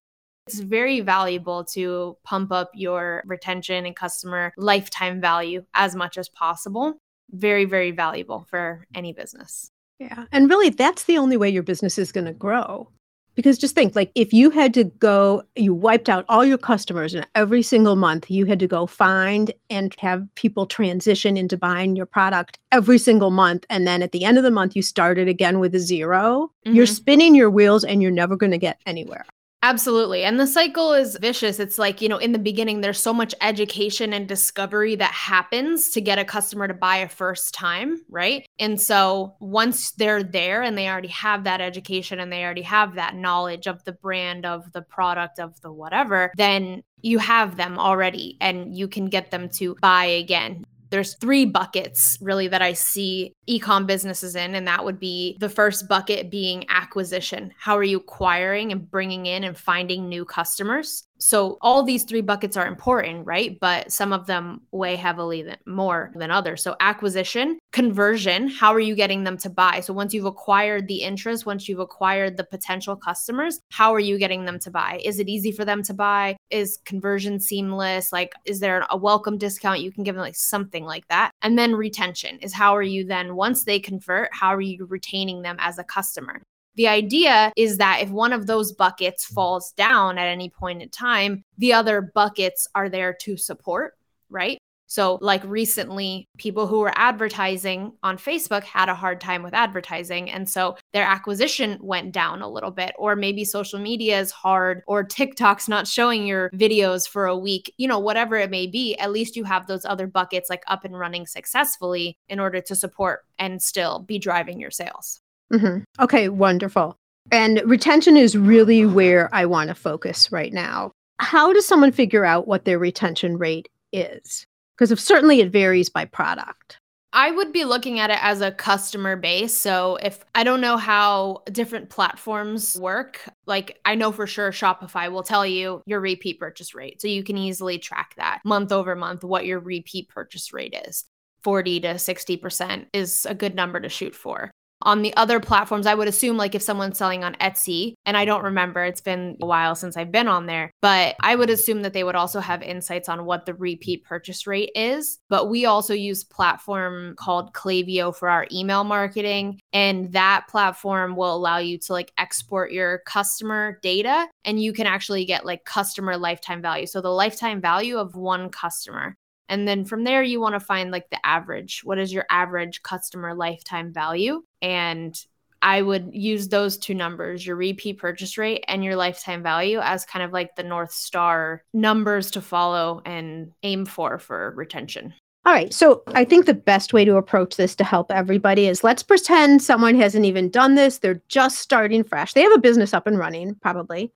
It's 0.47 0.61
very 0.61 1.01
valuable 1.01 1.65
to 1.73 2.19
pump 2.23 2.53
up 2.53 2.71
your 2.75 3.23
retention 3.27 3.87
and 3.87 3.97
customer 3.97 4.53
lifetime 4.59 5.21
value 5.21 5.65
as 5.73 5.95
much 5.95 6.19
as 6.19 6.29
possible. 6.29 6.99
Very, 7.31 7.65
very 7.65 7.93
valuable 7.93 8.47
for 8.51 8.87
any 8.95 9.15
business. 9.15 9.71
Yeah. 9.99 10.27
And 10.33 10.51
really, 10.51 10.69
that's 10.69 11.05
the 11.05 11.17
only 11.17 11.39
way 11.39 11.49
your 11.49 11.63
business 11.63 11.99
is 11.99 12.13
going 12.13 12.27
to 12.27 12.33
grow. 12.33 12.91
Because 13.35 13.59
just 13.59 13.75
think 13.75 13.97
like 13.97 14.11
if 14.15 14.33
you 14.33 14.51
had 14.51 14.73
to 14.75 14.85
go, 14.85 15.43
you 15.57 15.75
wiped 15.75 16.09
out 16.09 16.25
all 16.29 16.45
your 16.45 16.59
customers 16.59 17.15
and 17.15 17.27
every 17.35 17.63
single 17.63 17.97
month 17.97 18.31
you 18.31 18.47
had 18.47 18.61
to 18.61 18.67
go 18.67 18.87
find 18.87 19.53
and 19.71 19.95
have 19.99 20.27
people 20.35 20.67
transition 20.67 21.37
into 21.37 21.57
buying 21.57 21.97
your 21.97 22.07
product 22.07 22.59
every 22.73 22.99
single 22.99 23.31
month. 23.31 23.67
And 23.69 23.87
then 23.87 24.03
at 24.03 24.13
the 24.13 24.25
end 24.25 24.39
of 24.39 24.45
the 24.45 24.51
month, 24.51 24.77
you 24.77 24.83
started 24.83 25.29
again 25.29 25.59
with 25.59 25.75
a 25.75 25.81
0 25.81 26.51
you 26.65 26.71
mm-hmm. 26.71 26.77
you're 26.77 26.87
spinning 26.87 27.35
your 27.35 27.51
wheels 27.51 27.85
and 27.85 28.03
you're 28.03 28.11
never 28.11 28.37
going 28.37 28.53
to 28.53 28.59
get 28.59 28.81
anywhere. 28.87 29.27
Absolutely. 29.65 30.25
And 30.25 30.39
the 30.39 30.47
cycle 30.47 30.93
is 30.93 31.17
vicious. 31.17 31.59
It's 31.59 31.79
like, 31.79 32.03
you 32.03 32.09
know, 32.11 32.19
in 32.19 32.33
the 32.33 32.39
beginning, 32.39 32.83
there's 32.83 33.01
so 33.01 33.15
much 33.15 33.35
education 33.41 34.13
and 34.13 34.29
discovery 34.29 34.95
that 34.97 35.11
happens 35.11 35.89
to 35.93 36.03
get 36.03 36.19
a 36.19 36.25
customer 36.25 36.69
to 36.69 36.75
buy 36.75 36.99
a 36.99 37.09
first 37.09 37.55
time, 37.55 38.03
right? 38.11 38.47
And 38.59 38.79
so 38.79 39.35
once 39.41 39.93
they're 39.93 40.23
there 40.23 40.61
and 40.61 40.77
they 40.77 40.87
already 40.87 41.09
have 41.09 41.45
that 41.45 41.63
education 41.63 42.21
and 42.21 42.31
they 42.31 42.45
already 42.45 42.61
have 42.61 42.97
that 42.97 43.15
knowledge 43.15 43.67
of 43.67 43.83
the 43.85 43.93
brand, 43.93 44.45
of 44.45 44.71
the 44.73 44.83
product, 44.83 45.39
of 45.39 45.59
the 45.63 45.73
whatever, 45.73 46.31
then 46.37 46.83
you 47.01 47.19
have 47.19 47.57
them 47.57 47.79
already 47.79 48.37
and 48.43 48.77
you 48.77 48.87
can 48.87 49.07
get 49.07 49.31
them 49.31 49.49
to 49.49 49.77
buy 49.81 50.05
again 50.05 50.67
there's 50.95 51.17
three 51.17 51.45
buckets 51.45 52.17
really 52.21 52.47
that 52.47 52.63
I 52.63 52.73
see 52.73 53.35
ecom 53.51 53.85
businesses 53.85 54.37
in 54.37 54.55
and 54.55 54.69
that 54.69 54.85
would 54.85 55.01
be 55.01 55.37
the 55.41 55.49
first 55.49 55.89
bucket 55.89 56.31
being 56.31 56.65
acquisition. 56.69 57.53
How 57.59 57.77
are 57.77 57.83
you 57.83 57.97
acquiring 57.97 58.71
and 58.71 58.89
bringing 58.89 59.27
in 59.27 59.43
and 59.43 59.59
finding 59.59 60.09
new 60.09 60.25
customers? 60.25 61.03
So 61.19 61.59
all 61.61 61.83
these 61.83 62.05
three 62.05 62.21
buckets 62.21 62.57
are 62.57 62.67
important, 62.67 63.27
right? 63.27 63.59
But 63.61 63.93
some 63.93 64.13
of 64.13 64.27
them 64.27 64.63
weigh 64.73 64.97
heavily 64.97 65.43
than, 65.43 65.57
more 65.67 66.13
than 66.17 66.31
others. 66.31 66.63
So 66.63 66.77
acquisition, 66.81 67.59
conversion, 67.73 68.49
how 68.49 68.75
are 68.75 68.81
you 68.81 68.95
getting 68.95 69.25
them 69.25 69.37
to 69.39 69.51
buy? 69.51 69.81
So 69.81 69.93
once 69.93 70.13
you've 70.13 70.25
acquired 70.25 70.89
the 70.89 71.03
interest, 71.03 71.47
once 71.47 71.69
you've 71.69 71.79
acquired 71.79 72.37
the 72.37 72.45
potential 72.45 72.97
customers, 72.97 73.61
how 73.71 73.95
are 73.95 74.01
you 74.01 74.19
getting 74.19 74.45
them 74.45 74.59
to 74.61 74.71
buy? 74.71 75.01
Is 75.05 75.19
it 75.19 75.29
easy 75.29 75.53
for 75.53 75.65
them 75.65 75.83
to 75.85 75.95
buy? 75.95 76.37
Is 76.51 76.79
conversion 76.85 77.41
seamless? 77.41 78.13
Like 78.13 78.33
is 78.45 78.61
there 78.61 78.87
a 78.91 78.97
welcome 78.97 79.39
discount 79.39 79.81
you 79.81 79.93
can 79.93 80.05
give 80.05 80.15
them 80.15 80.23
like 80.23 80.37
something 80.37 80.85
like 80.85 81.07
that? 81.09 81.31
And 81.43 81.59
then 81.59 81.75
retention 81.75 82.39
is 82.41 82.53
how 82.53 82.77
are 82.77 82.83
you 82.83 83.05
then 83.05 83.37
once 83.37 83.65
they 83.65 83.79
convert, 83.79 84.31
how 84.33 84.55
are 84.55 84.61
you 84.61 84.85
retaining 84.87 85.43
them 85.43 85.57
as 85.59 85.79
a 85.79 85.85
customer? 85.85 86.43
The 86.77 86.89
idea 86.89 87.53
is 87.57 87.79
that 87.79 88.01
if 88.03 88.11
one 88.11 88.33
of 88.33 88.47
those 88.47 88.73
buckets 88.73 89.25
mm-hmm. 89.25 89.35
falls 89.35 89.73
down 89.73 90.19
at 90.19 90.29
any 90.29 90.51
point 90.51 90.83
in 90.83 90.89
time, 90.89 91.45
the 91.59 91.73
other 91.73 92.01
buckets 92.01 92.67
are 92.75 92.89
there 92.89 93.15
to 93.21 93.37
support, 93.37 93.95
right? 94.29 94.59
So, 94.87 95.19
like 95.21 95.43
recently, 95.45 96.29
people 96.39 96.67
who 96.67 96.79
were 96.79 96.93
advertising 96.95 97.95
on 98.03 98.19
Facebook 98.19 98.63
had 98.63 98.89
a 98.89 98.95
hard 98.95 99.21
time 99.21 99.43
with 99.43 99.55
advertising. 99.55 100.31
And 100.31 100.49
so 100.49 100.77
their 100.93 101.05
acquisition 101.05 101.79
went 101.81 102.13
down 102.13 102.43
a 102.43 102.49
little 102.49 102.71
bit, 102.71 102.95
or 102.97 103.17
maybe 103.17 103.45
social 103.45 103.81
media 103.81 104.21
is 104.21 104.31
hard, 104.31 104.83
or 104.87 105.03
TikTok's 105.03 105.69
not 105.69 105.89
showing 105.89 106.27
your 106.27 106.49
videos 106.51 107.09
for 107.09 107.27
a 107.27 107.37
week, 107.37 107.75
you 107.77 107.89
know, 107.89 107.99
whatever 107.99 108.37
it 108.37 108.51
may 108.51 108.69
be. 108.69 108.95
At 108.99 109.11
least 109.11 109.35
you 109.35 109.43
have 109.43 109.67
those 109.67 109.85
other 109.85 110.07
buckets 110.07 110.51
like 110.51 110.63
up 110.69 110.85
and 110.85 110.97
running 110.97 111.27
successfully 111.27 112.17
in 112.29 112.39
order 112.39 112.61
to 112.61 112.77
support 112.77 113.25
and 113.39 113.61
still 113.61 113.99
be 113.99 114.19
driving 114.19 114.61
your 114.61 114.71
sales. 114.71 115.24
Mm-hmm. 115.53 116.03
Okay, 116.03 116.29
wonderful. 116.29 116.97
And 117.31 117.63
retention 117.65 118.17
is 118.17 118.37
really 118.37 118.85
where 118.85 119.35
I 119.35 119.47
want 119.47 119.69
to 119.69 119.75
focus 119.75 120.31
right 120.31 120.53
now. 120.53 120.93
How 121.21 121.53
does 121.53 121.67
someone 121.67 121.93
figure 121.93 122.25
out 122.25 122.47
what 122.47 122.65
their 122.65 122.79
retention 122.79 123.39
rate 123.39 123.69
is? 123.93 124.47
Because 124.77 124.99
certainly 125.01 125.41
it 125.41 125.51
varies 125.51 125.89
by 125.89 126.05
product. 126.05 126.79
I 127.13 127.31
would 127.31 127.53
be 127.53 127.65
looking 127.65 128.01
at 128.01 128.11
it 128.11 128.19
as 128.21 128.41
a 128.41 128.51
customer 128.51 129.15
base. 129.15 129.57
So 129.57 129.97
if 130.03 130.25
I 130.35 130.43
don't 130.43 130.61
know 130.61 130.77
how 130.77 131.45
different 131.53 131.89
platforms 131.89 132.77
work, 132.77 133.21
like 133.47 133.79
I 133.85 133.95
know 133.95 134.11
for 134.11 134.27
sure 134.27 134.51
Shopify 134.51 135.11
will 135.13 135.23
tell 135.23 135.47
you 135.47 135.81
your 135.87 136.01
repeat 136.01 136.41
purchase 136.41 136.75
rate. 136.75 137.01
So 137.01 137.07
you 137.07 137.23
can 137.23 137.39
easily 137.39 137.79
track 137.79 138.15
that 138.17 138.41
month 138.45 138.73
over 138.73 138.97
month 138.97 139.23
what 139.23 139.47
your 139.47 139.61
repeat 139.61 140.09
purchase 140.09 140.53
rate 140.53 140.75
is. 140.89 141.05
40 141.45 141.81
to 141.81 141.89
60% 141.95 142.87
is 142.93 143.27
a 143.27 143.35
good 143.35 143.55
number 143.55 143.79
to 143.79 143.89
shoot 143.89 144.15
for 144.15 144.51
on 144.85 145.03
the 145.03 145.15
other 145.17 145.41
platforms, 145.41 145.87
I 145.87 145.95
would 145.95 146.09
assume 146.09 146.37
like 146.37 146.55
if 146.55 146.63
someone's 146.63 146.99
selling 146.99 147.25
on 147.25 147.35
Etsy, 147.41 147.95
and 148.07 148.17
I 148.17 148.25
don't 148.25 148.45
remember, 148.45 148.85
it's 148.85 149.01
been 149.01 149.37
a 149.41 149.47
while 149.47 149.75
since 149.75 149.97
I've 149.97 150.13
been 150.13 150.29
on 150.29 150.47
there, 150.47 150.71
but 150.81 151.17
I 151.21 151.37
would 151.37 151.51
assume 151.51 151.83
that 151.83 151.93
they 151.93 152.05
would 152.05 152.15
also 152.15 152.41
have 152.41 152.63
insights 152.63 153.09
on 153.09 153.25
what 153.25 153.47
the 153.47 153.55
repeat 153.55 154.05
purchase 154.05 154.47
rate 154.47 154.71
is. 154.75 155.19
But 155.29 155.49
we 155.49 155.65
also 155.65 155.95
use 155.95 156.25
platform 156.25 157.15
called 157.17 157.55
Klaviyo 157.55 158.15
for 158.15 158.29
our 158.29 158.47
email 158.53 158.85
marketing, 158.85 159.61
and 159.73 160.13
that 160.13 160.47
platform 160.49 161.17
will 161.17 161.35
allow 161.35 161.59
you 161.59 161.79
to 161.79 161.93
like 161.93 162.13
export 162.19 162.73
your 162.73 162.99
customer 163.07 163.79
data 163.83 164.29
and 164.45 164.63
you 164.63 164.73
can 164.73 164.87
actually 164.87 165.25
get 165.25 165.47
like 165.47 165.65
customer 165.65 166.17
lifetime 166.17 166.63
value. 166.63 166.87
So 166.87 167.01
the 167.01 167.09
lifetime 167.09 167.61
value 167.61 167.97
of 167.97 168.15
one 168.15 168.51
customer. 168.51 169.17
And 169.49 169.69
then 169.69 169.85
from 169.85 170.05
there, 170.05 170.23
you 170.23 170.41
want 170.41 170.55
to 170.55 170.61
find 170.61 170.91
like 170.91 171.11
the 171.11 171.25
average. 171.25 171.83
What 171.85 171.99
is 171.99 172.13
your 172.13 172.25
average 172.31 172.83
customer 172.83 173.35
lifetime 173.35 173.93
value? 173.93 174.43
And 174.63 175.19
I 175.65 175.81
would 175.81 176.11
use 176.13 176.49
those 176.49 176.77
two 176.77 176.95
numbers, 176.95 177.47
your 177.47 177.57
repeat 177.57 177.99
purchase 177.99 178.37
rate 178.37 178.65
and 178.69 178.85
your 178.85 178.97
lifetime 178.97 179.43
value, 179.43 179.81
as 179.81 180.05
kind 180.05 180.23
of 180.23 180.33
like 180.33 180.57
the 180.57 180.63
North 180.63 180.93
Star 180.93 181.63
numbers 181.73 182.31
to 182.33 182.43
follow 182.43 183.01
and 183.07 183.53
aim 183.63 183.87
for 183.87 184.19
for 184.19 184.53
retention. 184.57 185.15
All 185.47 185.53
right. 185.53 185.73
So 185.73 186.03
I 186.09 186.25
think 186.25 186.47
the 186.47 186.55
best 186.55 186.93
way 186.93 187.05
to 187.05 187.17
approach 187.17 187.57
this 187.57 187.75
to 187.77 187.85
help 187.85 188.11
everybody 188.11 188.67
is 188.67 188.85
let's 188.85 189.03
pretend 189.03 189.63
someone 189.63 189.95
hasn't 189.95 190.25
even 190.25 190.51
done 190.51 190.75
this. 190.75 190.99
They're 190.99 191.23
just 191.29 191.59
starting 191.59 192.03
fresh. 192.03 192.33
They 192.33 192.43
have 192.43 192.53
a 192.53 192.59
business 192.59 192.95
up 192.95 193.07
and 193.07 193.19
running, 193.19 193.55
probably. 193.57 194.11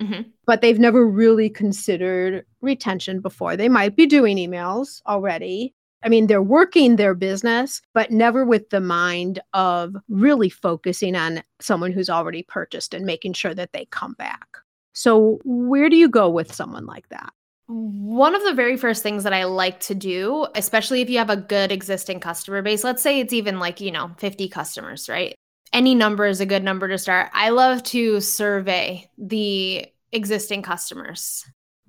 Mm-hmm. 0.00 0.28
But 0.46 0.60
they've 0.60 0.78
never 0.78 1.06
really 1.06 1.48
considered 1.48 2.44
retention 2.60 3.20
before. 3.20 3.56
They 3.56 3.68
might 3.68 3.96
be 3.96 4.06
doing 4.06 4.36
emails 4.36 5.00
already. 5.06 5.74
I 6.02 6.08
mean, 6.08 6.26
they're 6.26 6.42
working 6.42 6.96
their 6.96 7.14
business, 7.14 7.82
but 7.94 8.10
never 8.10 8.44
with 8.44 8.70
the 8.70 8.80
mind 8.80 9.40
of 9.54 9.96
really 10.08 10.50
focusing 10.50 11.16
on 11.16 11.42
someone 11.60 11.92
who's 11.92 12.10
already 12.10 12.42
purchased 12.42 12.94
and 12.94 13.04
making 13.04 13.32
sure 13.32 13.54
that 13.54 13.72
they 13.72 13.86
come 13.90 14.12
back. 14.14 14.46
So, 14.92 15.40
where 15.44 15.90
do 15.90 15.96
you 15.96 16.08
go 16.08 16.30
with 16.30 16.54
someone 16.54 16.86
like 16.86 17.08
that? 17.08 17.32
One 17.66 18.36
of 18.36 18.44
the 18.44 18.54
very 18.54 18.76
first 18.76 19.02
things 19.02 19.24
that 19.24 19.32
I 19.32 19.44
like 19.44 19.80
to 19.80 19.94
do, 19.94 20.46
especially 20.54 21.00
if 21.00 21.10
you 21.10 21.18
have 21.18 21.30
a 21.30 21.36
good 21.36 21.72
existing 21.72 22.20
customer 22.20 22.62
base, 22.62 22.84
let's 22.84 23.02
say 23.02 23.18
it's 23.18 23.32
even 23.32 23.58
like, 23.58 23.80
you 23.80 23.90
know, 23.90 24.12
50 24.18 24.48
customers, 24.48 25.08
right? 25.08 25.34
Any 25.72 25.94
number 25.94 26.26
is 26.26 26.40
a 26.40 26.46
good 26.46 26.64
number 26.64 26.88
to 26.88 26.98
start. 26.98 27.30
I 27.32 27.50
love 27.50 27.82
to 27.84 28.20
survey 28.20 29.10
the 29.18 29.86
existing 30.12 30.62
customers. 30.62 31.44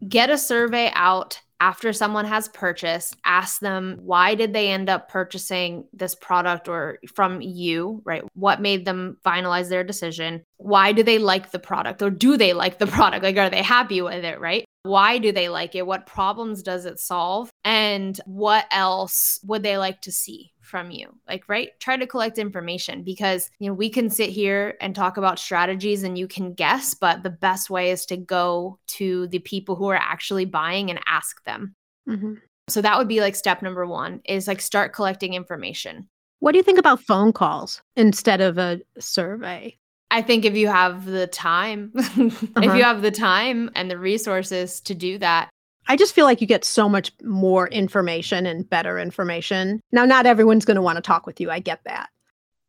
Get 0.07 0.29
a 0.29 0.37
survey 0.37 0.91
out 0.93 1.41
after 1.59 1.91
someone 1.91 2.25
has 2.25 2.47
purchased, 2.49 3.15
ask 3.25 3.59
them 3.59 3.97
why 4.01 4.35
did 4.35 4.53
they 4.53 4.69
end 4.69 4.89
up 4.89 5.09
purchasing 5.09 5.85
this 5.91 6.13
product 6.13 6.67
or 6.67 6.99
from 7.15 7.41
you, 7.41 8.01
right? 8.05 8.23
What 8.35 8.61
made 8.61 8.85
them 8.85 9.17
finalize 9.25 9.69
their 9.69 9.83
decision? 9.83 10.43
Why 10.57 10.91
do 10.91 11.01
they 11.01 11.17
like 11.17 11.51
the 11.51 11.59
product 11.59 12.01
or 12.01 12.09
do 12.11 12.37
they 12.37 12.53
like 12.53 12.77
the 12.77 12.87
product? 12.97 13.23
Like 13.23 13.37
are 13.37 13.49
they 13.49 13.63
happy 13.63 14.01
with 14.01 14.23
it, 14.23 14.39
right? 14.39 14.65
Why 14.87 15.17
do 15.17 15.31
they 15.31 15.49
like 15.49 15.75
it? 15.75 15.85
What 15.85 16.05
problems 16.05 16.63
does 16.63 16.85
it 16.85 16.99
solve? 16.99 17.49
And 17.63 18.19
what 18.25 18.65
else 18.71 19.39
would 19.43 19.63
they 19.63 19.77
like 19.77 20.01
to 20.01 20.11
see? 20.11 20.51
from 20.67 20.91
you 20.91 21.07
like 21.27 21.47
right 21.47 21.79
try 21.79 21.95
to 21.95 22.05
collect 22.05 22.37
information 22.37 23.01
because 23.01 23.49
you 23.57 23.67
know 23.67 23.73
we 23.73 23.89
can 23.89 24.09
sit 24.09 24.29
here 24.29 24.75
and 24.81 24.93
talk 24.93 25.15
about 25.15 25.39
strategies 25.39 26.03
and 26.03 26.17
you 26.17 26.27
can 26.27 26.53
guess 26.53 26.93
but 26.93 27.23
the 27.23 27.29
best 27.29 27.69
way 27.69 27.89
is 27.89 28.05
to 28.05 28.17
go 28.17 28.77
to 28.85 29.27
the 29.27 29.39
people 29.39 29.75
who 29.75 29.87
are 29.87 29.95
actually 29.95 30.43
buying 30.43 30.89
and 30.89 30.99
ask 31.07 31.41
them 31.45 31.73
mm-hmm. 32.07 32.33
so 32.67 32.81
that 32.81 32.97
would 32.97 33.07
be 33.07 33.21
like 33.21 33.35
step 33.35 33.61
number 33.61 33.87
one 33.87 34.19
is 34.25 34.47
like 34.47 34.59
start 34.59 34.93
collecting 34.93 35.33
information 35.33 36.07
what 36.39 36.51
do 36.51 36.57
you 36.57 36.63
think 36.63 36.79
about 36.79 37.01
phone 37.01 37.31
calls 37.31 37.81
instead 37.95 38.41
of 38.41 38.57
a 38.57 38.81
survey 38.99 39.75
I 40.09 40.21
think 40.21 40.45
if 40.45 40.55
you 40.55 40.67
have 40.67 41.05
the 41.05 41.27
time, 41.27 41.91
uh-huh. 41.97 42.29
if 42.57 42.75
you 42.75 42.83
have 42.83 43.01
the 43.01 43.11
time 43.11 43.69
and 43.75 43.91
the 43.91 43.97
resources 43.97 44.79
to 44.81 44.95
do 44.95 45.17
that, 45.17 45.49
I 45.87 45.95
just 45.95 46.13
feel 46.13 46.25
like 46.25 46.41
you 46.41 46.47
get 46.47 46.65
so 46.65 46.89
much 46.89 47.11
more 47.23 47.67
information 47.69 48.45
and 48.45 48.69
better 48.69 48.99
information. 48.99 49.79
Now, 49.91 50.05
not 50.05 50.25
everyone's 50.25 50.65
going 50.65 50.75
to 50.75 50.81
want 50.81 50.97
to 50.97 51.01
talk 51.01 51.25
with 51.25 51.39
you. 51.39 51.49
I 51.49 51.59
get 51.59 51.81
that. 51.85 52.09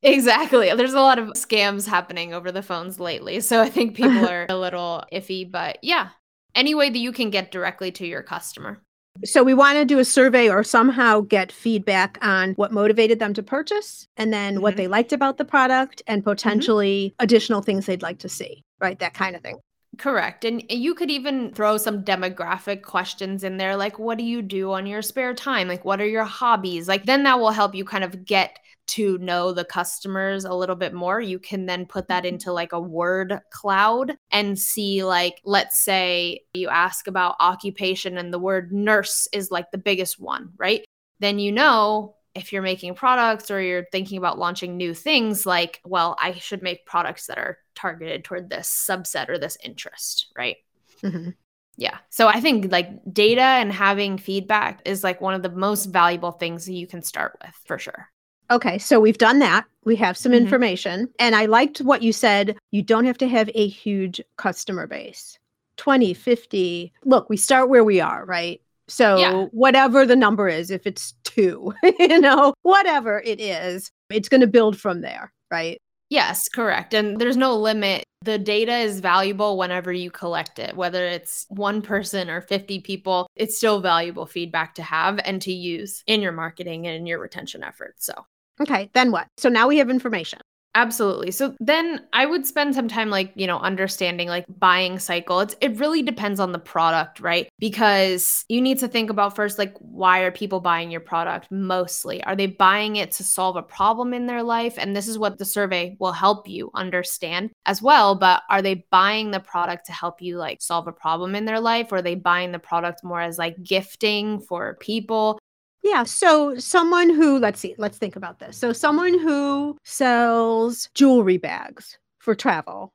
Exactly. 0.02 0.72
There's 0.74 0.94
a 0.94 1.00
lot 1.00 1.18
of 1.18 1.28
scams 1.30 1.86
happening 1.86 2.32
over 2.32 2.52
the 2.52 2.62
phones 2.62 3.00
lately. 3.00 3.40
So 3.40 3.60
I 3.60 3.68
think 3.68 3.96
people 3.96 4.28
are 4.30 4.46
a 4.48 4.56
little 4.56 5.04
iffy, 5.12 5.50
but 5.50 5.78
yeah, 5.82 6.10
any 6.54 6.74
way 6.74 6.90
that 6.90 6.98
you 6.98 7.12
can 7.12 7.30
get 7.30 7.50
directly 7.50 7.90
to 7.92 8.06
your 8.06 8.22
customer. 8.22 8.80
So 9.24 9.42
we 9.42 9.54
want 9.54 9.76
to 9.78 9.84
do 9.84 9.98
a 9.98 10.04
survey 10.04 10.48
or 10.48 10.62
somehow 10.62 11.20
get 11.20 11.52
feedback 11.52 12.18
on 12.22 12.54
what 12.54 12.72
motivated 12.72 13.18
them 13.18 13.34
to 13.34 13.42
purchase 13.42 14.06
and 14.16 14.32
then 14.32 14.54
mm-hmm. 14.54 14.62
what 14.62 14.76
they 14.76 14.88
liked 14.88 15.12
about 15.12 15.38
the 15.38 15.44
product 15.44 16.02
and 16.06 16.22
mm-hmm. 16.22 16.30
potentially 16.30 17.10
mm-hmm. 17.10 17.24
additional 17.24 17.62
things 17.62 17.86
they'd 17.86 18.02
like 18.02 18.18
to 18.20 18.28
see, 18.28 18.64
right? 18.80 18.98
That 18.98 19.14
kind 19.14 19.34
of 19.36 19.42
thing. 19.42 19.58
Correct. 19.96 20.44
And 20.44 20.62
you 20.70 20.94
could 20.94 21.10
even 21.10 21.52
throw 21.52 21.76
some 21.76 22.04
demographic 22.04 22.82
questions 22.82 23.42
in 23.42 23.56
there, 23.56 23.76
like, 23.76 23.98
what 23.98 24.16
do 24.16 24.24
you 24.24 24.42
do 24.42 24.72
on 24.72 24.86
your 24.86 25.02
spare 25.02 25.34
time? 25.34 25.66
Like, 25.66 25.84
what 25.84 26.00
are 26.00 26.06
your 26.06 26.24
hobbies? 26.24 26.86
Like, 26.86 27.04
then 27.04 27.24
that 27.24 27.40
will 27.40 27.50
help 27.50 27.74
you 27.74 27.84
kind 27.84 28.04
of 28.04 28.24
get 28.24 28.58
to 28.88 29.18
know 29.18 29.52
the 29.52 29.64
customers 29.64 30.44
a 30.44 30.54
little 30.54 30.76
bit 30.76 30.92
more. 30.92 31.20
You 31.20 31.38
can 31.38 31.66
then 31.66 31.86
put 31.86 32.08
that 32.08 32.24
mm-hmm. 32.24 32.34
into 32.34 32.52
like 32.52 32.72
a 32.72 32.80
word 32.80 33.40
cloud 33.50 34.16
and 34.30 34.58
see, 34.58 35.04
like, 35.04 35.40
let's 35.44 35.78
say 35.78 36.42
you 36.54 36.68
ask 36.68 37.06
about 37.06 37.36
occupation 37.40 38.18
and 38.18 38.32
the 38.32 38.38
word 38.38 38.72
nurse 38.72 39.28
is 39.32 39.50
like 39.50 39.70
the 39.70 39.78
biggest 39.78 40.18
one, 40.18 40.52
right? 40.56 40.84
Then 41.20 41.38
you 41.38 41.52
know 41.52 42.16
if 42.34 42.52
you're 42.52 42.62
making 42.62 42.94
products 42.94 43.50
or 43.50 43.60
you're 43.60 43.86
thinking 43.90 44.16
about 44.16 44.38
launching 44.38 44.76
new 44.76 44.94
things, 44.94 45.44
like, 45.44 45.80
well, 45.84 46.16
I 46.20 46.32
should 46.34 46.62
make 46.62 46.86
products 46.86 47.26
that 47.26 47.38
are 47.38 47.58
targeted 47.74 48.24
toward 48.24 48.48
this 48.48 48.68
subset 48.68 49.28
or 49.28 49.38
this 49.38 49.58
interest, 49.62 50.32
right? 50.36 50.56
Mm-hmm. 51.02 51.30
Yeah. 51.76 51.98
So 52.10 52.26
I 52.26 52.40
think 52.40 52.72
like 52.72 52.90
data 53.12 53.40
and 53.40 53.72
having 53.72 54.18
feedback 54.18 54.82
is 54.84 55.04
like 55.04 55.20
one 55.20 55.34
of 55.34 55.42
the 55.42 55.50
most 55.50 55.86
valuable 55.86 56.32
things 56.32 56.66
that 56.66 56.72
you 56.72 56.86
can 56.86 57.02
start 57.02 57.38
with 57.42 57.54
for 57.66 57.78
sure. 57.78 58.08
Okay, 58.50 58.78
so 58.78 58.98
we've 58.98 59.18
done 59.18 59.40
that. 59.40 59.66
We 59.84 59.96
have 59.96 60.16
some 60.16 60.32
mm-hmm. 60.32 60.44
information. 60.44 61.08
And 61.18 61.34
I 61.34 61.46
liked 61.46 61.78
what 61.78 62.02
you 62.02 62.12
said. 62.12 62.56
You 62.70 62.82
don't 62.82 63.04
have 63.04 63.18
to 63.18 63.28
have 63.28 63.50
a 63.54 63.68
huge 63.68 64.20
customer 64.36 64.86
base 64.86 65.38
20, 65.76 66.14
50. 66.14 66.92
Look, 67.04 67.28
we 67.28 67.36
start 67.36 67.68
where 67.68 67.84
we 67.84 68.00
are, 68.00 68.24
right? 68.24 68.60
So 68.88 69.18
yeah. 69.18 69.44
whatever 69.52 70.06
the 70.06 70.16
number 70.16 70.48
is, 70.48 70.70
if 70.70 70.86
it's 70.86 71.14
two, 71.24 71.74
you 71.98 72.20
know, 72.20 72.54
whatever 72.62 73.20
it 73.20 73.40
is, 73.40 73.90
it's 74.10 74.28
going 74.28 74.40
to 74.40 74.46
build 74.46 74.78
from 74.78 75.02
there, 75.02 75.32
right? 75.50 75.78
Yes, 76.10 76.48
correct. 76.48 76.94
And 76.94 77.20
there's 77.20 77.36
no 77.36 77.54
limit. 77.54 78.04
The 78.22 78.38
data 78.38 78.78
is 78.78 79.00
valuable 79.00 79.58
whenever 79.58 79.92
you 79.92 80.10
collect 80.10 80.58
it, 80.58 80.74
whether 80.74 81.04
it's 81.04 81.44
one 81.50 81.82
person 81.82 82.30
or 82.30 82.40
50 82.40 82.80
people, 82.80 83.28
it's 83.36 83.56
still 83.56 83.80
valuable 83.80 84.26
feedback 84.26 84.74
to 84.76 84.82
have 84.82 85.20
and 85.24 85.40
to 85.42 85.52
use 85.52 86.02
in 86.06 86.22
your 86.22 86.32
marketing 86.32 86.86
and 86.86 86.96
in 86.96 87.06
your 87.06 87.20
retention 87.20 87.62
efforts. 87.62 88.06
So, 88.06 88.14
okay, 88.60 88.90
then 88.94 89.10
what? 89.10 89.26
So 89.36 89.48
now 89.48 89.68
we 89.68 89.78
have 89.78 89.90
information. 89.90 90.40
Absolutely. 90.74 91.32
So 91.32 91.56
then 91.58 92.06
I 92.12 92.24
would 92.24 92.46
spend 92.46 92.74
some 92.74 92.86
time 92.86 93.10
like, 93.10 93.32
you 93.34 93.46
know, 93.48 93.58
understanding 93.58 94.28
like 94.28 94.44
buying 94.60 95.00
cycle. 95.00 95.40
It's 95.40 95.56
it 95.60 95.80
really 95.80 96.02
depends 96.02 96.38
on 96.38 96.52
the 96.52 96.58
product, 96.58 97.18
right? 97.18 97.48
Because 97.58 98.44
you 98.48 98.60
need 98.60 98.78
to 98.78 98.86
think 98.86 99.10
about 99.10 99.34
first 99.34 99.58
like 99.58 99.74
why 99.78 100.20
are 100.20 100.30
people 100.30 100.60
buying 100.60 100.92
your 100.92 101.00
product 101.00 101.48
mostly? 101.50 102.22
Are 102.22 102.36
they 102.36 102.46
buying 102.46 102.94
it 102.94 103.10
to 103.12 103.24
solve 103.24 103.56
a 103.56 103.62
problem 103.62 104.14
in 104.14 104.26
their 104.26 104.42
life? 104.42 104.74
And 104.78 104.94
this 104.94 105.08
is 105.08 105.18
what 105.18 105.38
the 105.38 105.44
survey 105.44 105.96
will 105.98 106.12
help 106.12 106.46
you 106.46 106.70
understand 106.74 107.50
as 107.66 107.82
well, 107.82 108.14
but 108.14 108.42
are 108.48 108.62
they 108.62 108.86
buying 108.92 109.32
the 109.32 109.40
product 109.40 109.86
to 109.86 109.92
help 109.92 110.22
you 110.22 110.36
like 110.36 110.62
solve 110.62 110.86
a 110.86 110.92
problem 110.92 111.34
in 111.34 111.44
their 111.44 111.60
life 111.60 111.90
or 111.90 111.96
are 111.96 112.02
they 112.02 112.14
buying 112.14 112.52
the 112.52 112.58
product 112.60 113.02
more 113.02 113.20
as 113.20 113.36
like 113.36 113.60
gifting 113.64 114.38
for 114.38 114.76
people? 114.80 115.40
Yeah. 115.88 116.04
So 116.04 116.58
someone 116.58 117.08
who, 117.08 117.38
let's 117.38 117.60
see, 117.60 117.74
let's 117.78 117.96
think 117.96 118.14
about 118.14 118.40
this. 118.40 118.58
So 118.58 118.74
someone 118.74 119.18
who 119.18 119.78
sells 119.84 120.90
jewelry 120.94 121.38
bags 121.38 121.98
for 122.18 122.34
travel, 122.34 122.92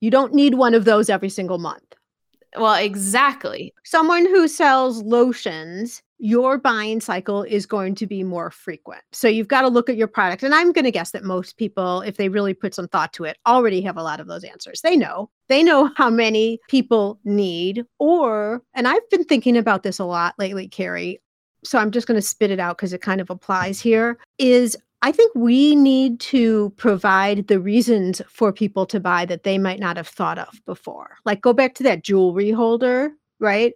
you 0.00 0.10
don't 0.10 0.34
need 0.34 0.54
one 0.54 0.74
of 0.74 0.84
those 0.84 1.08
every 1.08 1.30
single 1.30 1.56
month. 1.56 1.94
Well, 2.56 2.74
exactly. 2.74 3.72
Someone 3.84 4.26
who 4.26 4.46
sells 4.46 5.02
lotions, 5.02 6.02
your 6.18 6.58
buying 6.58 7.00
cycle 7.00 7.44
is 7.44 7.64
going 7.64 7.94
to 7.94 8.06
be 8.06 8.22
more 8.22 8.50
frequent. 8.50 9.02
So 9.12 9.26
you've 9.26 9.48
got 9.48 9.62
to 9.62 9.68
look 9.68 9.88
at 9.88 9.96
your 9.96 10.06
product. 10.06 10.42
And 10.42 10.54
I'm 10.54 10.70
going 10.70 10.84
to 10.84 10.92
guess 10.92 11.12
that 11.12 11.24
most 11.24 11.56
people, 11.56 12.02
if 12.02 12.18
they 12.18 12.28
really 12.28 12.52
put 12.52 12.74
some 12.74 12.88
thought 12.88 13.14
to 13.14 13.24
it, 13.24 13.38
already 13.46 13.80
have 13.80 13.96
a 13.96 14.02
lot 14.02 14.20
of 14.20 14.26
those 14.26 14.44
answers. 14.44 14.82
They 14.82 14.96
know. 14.96 15.30
They 15.48 15.62
know 15.62 15.90
how 15.96 16.10
many 16.10 16.60
people 16.68 17.18
need, 17.24 17.84
or, 17.98 18.62
and 18.74 18.86
I've 18.86 19.08
been 19.08 19.24
thinking 19.24 19.56
about 19.56 19.82
this 19.82 19.98
a 19.98 20.04
lot 20.04 20.34
lately, 20.38 20.68
Carrie 20.68 21.20
so 21.64 21.78
I'm 21.78 21.90
just 21.90 22.06
going 22.06 22.18
to 22.18 22.26
spit 22.26 22.50
it 22.50 22.60
out 22.60 22.76
because 22.76 22.92
it 22.92 23.02
kind 23.02 23.20
of 23.20 23.30
applies 23.30 23.80
here, 23.80 24.18
is 24.38 24.76
I 25.02 25.12
think 25.12 25.34
we 25.34 25.76
need 25.76 26.20
to 26.20 26.72
provide 26.76 27.48
the 27.48 27.60
reasons 27.60 28.22
for 28.28 28.52
people 28.52 28.86
to 28.86 29.00
buy 29.00 29.26
that 29.26 29.42
they 29.42 29.58
might 29.58 29.78
not 29.78 29.96
have 29.96 30.08
thought 30.08 30.38
of 30.38 30.64
before. 30.64 31.16
Like 31.24 31.42
go 31.42 31.52
back 31.52 31.74
to 31.74 31.82
that 31.82 32.02
jewelry 32.02 32.50
holder, 32.50 33.12
right? 33.38 33.74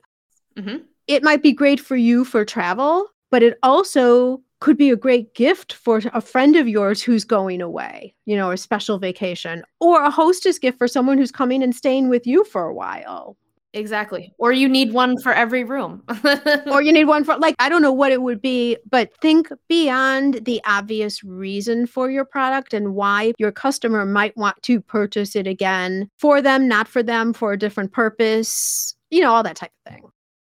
Mm-hmm. 0.56 0.78
It 1.06 1.22
might 1.22 1.42
be 1.42 1.52
great 1.52 1.80
for 1.80 1.96
you 1.96 2.24
for 2.24 2.44
travel, 2.44 3.08
but 3.30 3.42
it 3.42 3.58
also 3.62 4.42
could 4.60 4.76
be 4.76 4.90
a 4.90 4.96
great 4.96 5.34
gift 5.34 5.72
for 5.72 6.00
a 6.12 6.20
friend 6.20 6.56
of 6.56 6.66
yours 6.66 7.02
who's 7.02 7.24
going 7.24 7.60
away, 7.60 8.14
you 8.24 8.34
know, 8.34 8.50
a 8.50 8.56
special 8.56 8.98
vacation, 8.98 9.62
or 9.80 10.02
a 10.02 10.10
hostess 10.10 10.58
gift 10.58 10.78
for 10.78 10.88
someone 10.88 11.16
who's 11.16 11.30
coming 11.30 11.62
and 11.62 11.76
staying 11.76 12.08
with 12.08 12.26
you 12.26 12.42
for 12.44 12.64
a 12.64 12.74
while, 12.74 13.36
Exactly. 13.74 14.32
Or 14.38 14.50
you 14.50 14.68
need 14.68 14.92
one 14.92 15.20
for 15.20 15.32
every 15.32 15.62
room. 15.62 16.02
or 16.66 16.80
you 16.80 16.92
need 16.92 17.04
one 17.04 17.24
for, 17.24 17.36
like, 17.36 17.54
I 17.58 17.68
don't 17.68 17.82
know 17.82 17.92
what 17.92 18.12
it 18.12 18.22
would 18.22 18.40
be, 18.40 18.78
but 18.88 19.14
think 19.20 19.50
beyond 19.68 20.44
the 20.46 20.60
obvious 20.64 21.22
reason 21.22 21.86
for 21.86 22.10
your 22.10 22.24
product 22.24 22.72
and 22.72 22.94
why 22.94 23.32
your 23.38 23.52
customer 23.52 24.06
might 24.06 24.36
want 24.36 24.60
to 24.62 24.80
purchase 24.80 25.36
it 25.36 25.46
again 25.46 26.08
for 26.16 26.40
them, 26.40 26.66
not 26.66 26.88
for 26.88 27.02
them, 27.02 27.32
for 27.32 27.52
a 27.52 27.58
different 27.58 27.92
purpose, 27.92 28.94
you 29.10 29.20
know, 29.20 29.32
all 29.32 29.42
that 29.42 29.56
type 29.56 29.72
of 29.84 29.92
thing. 29.92 30.02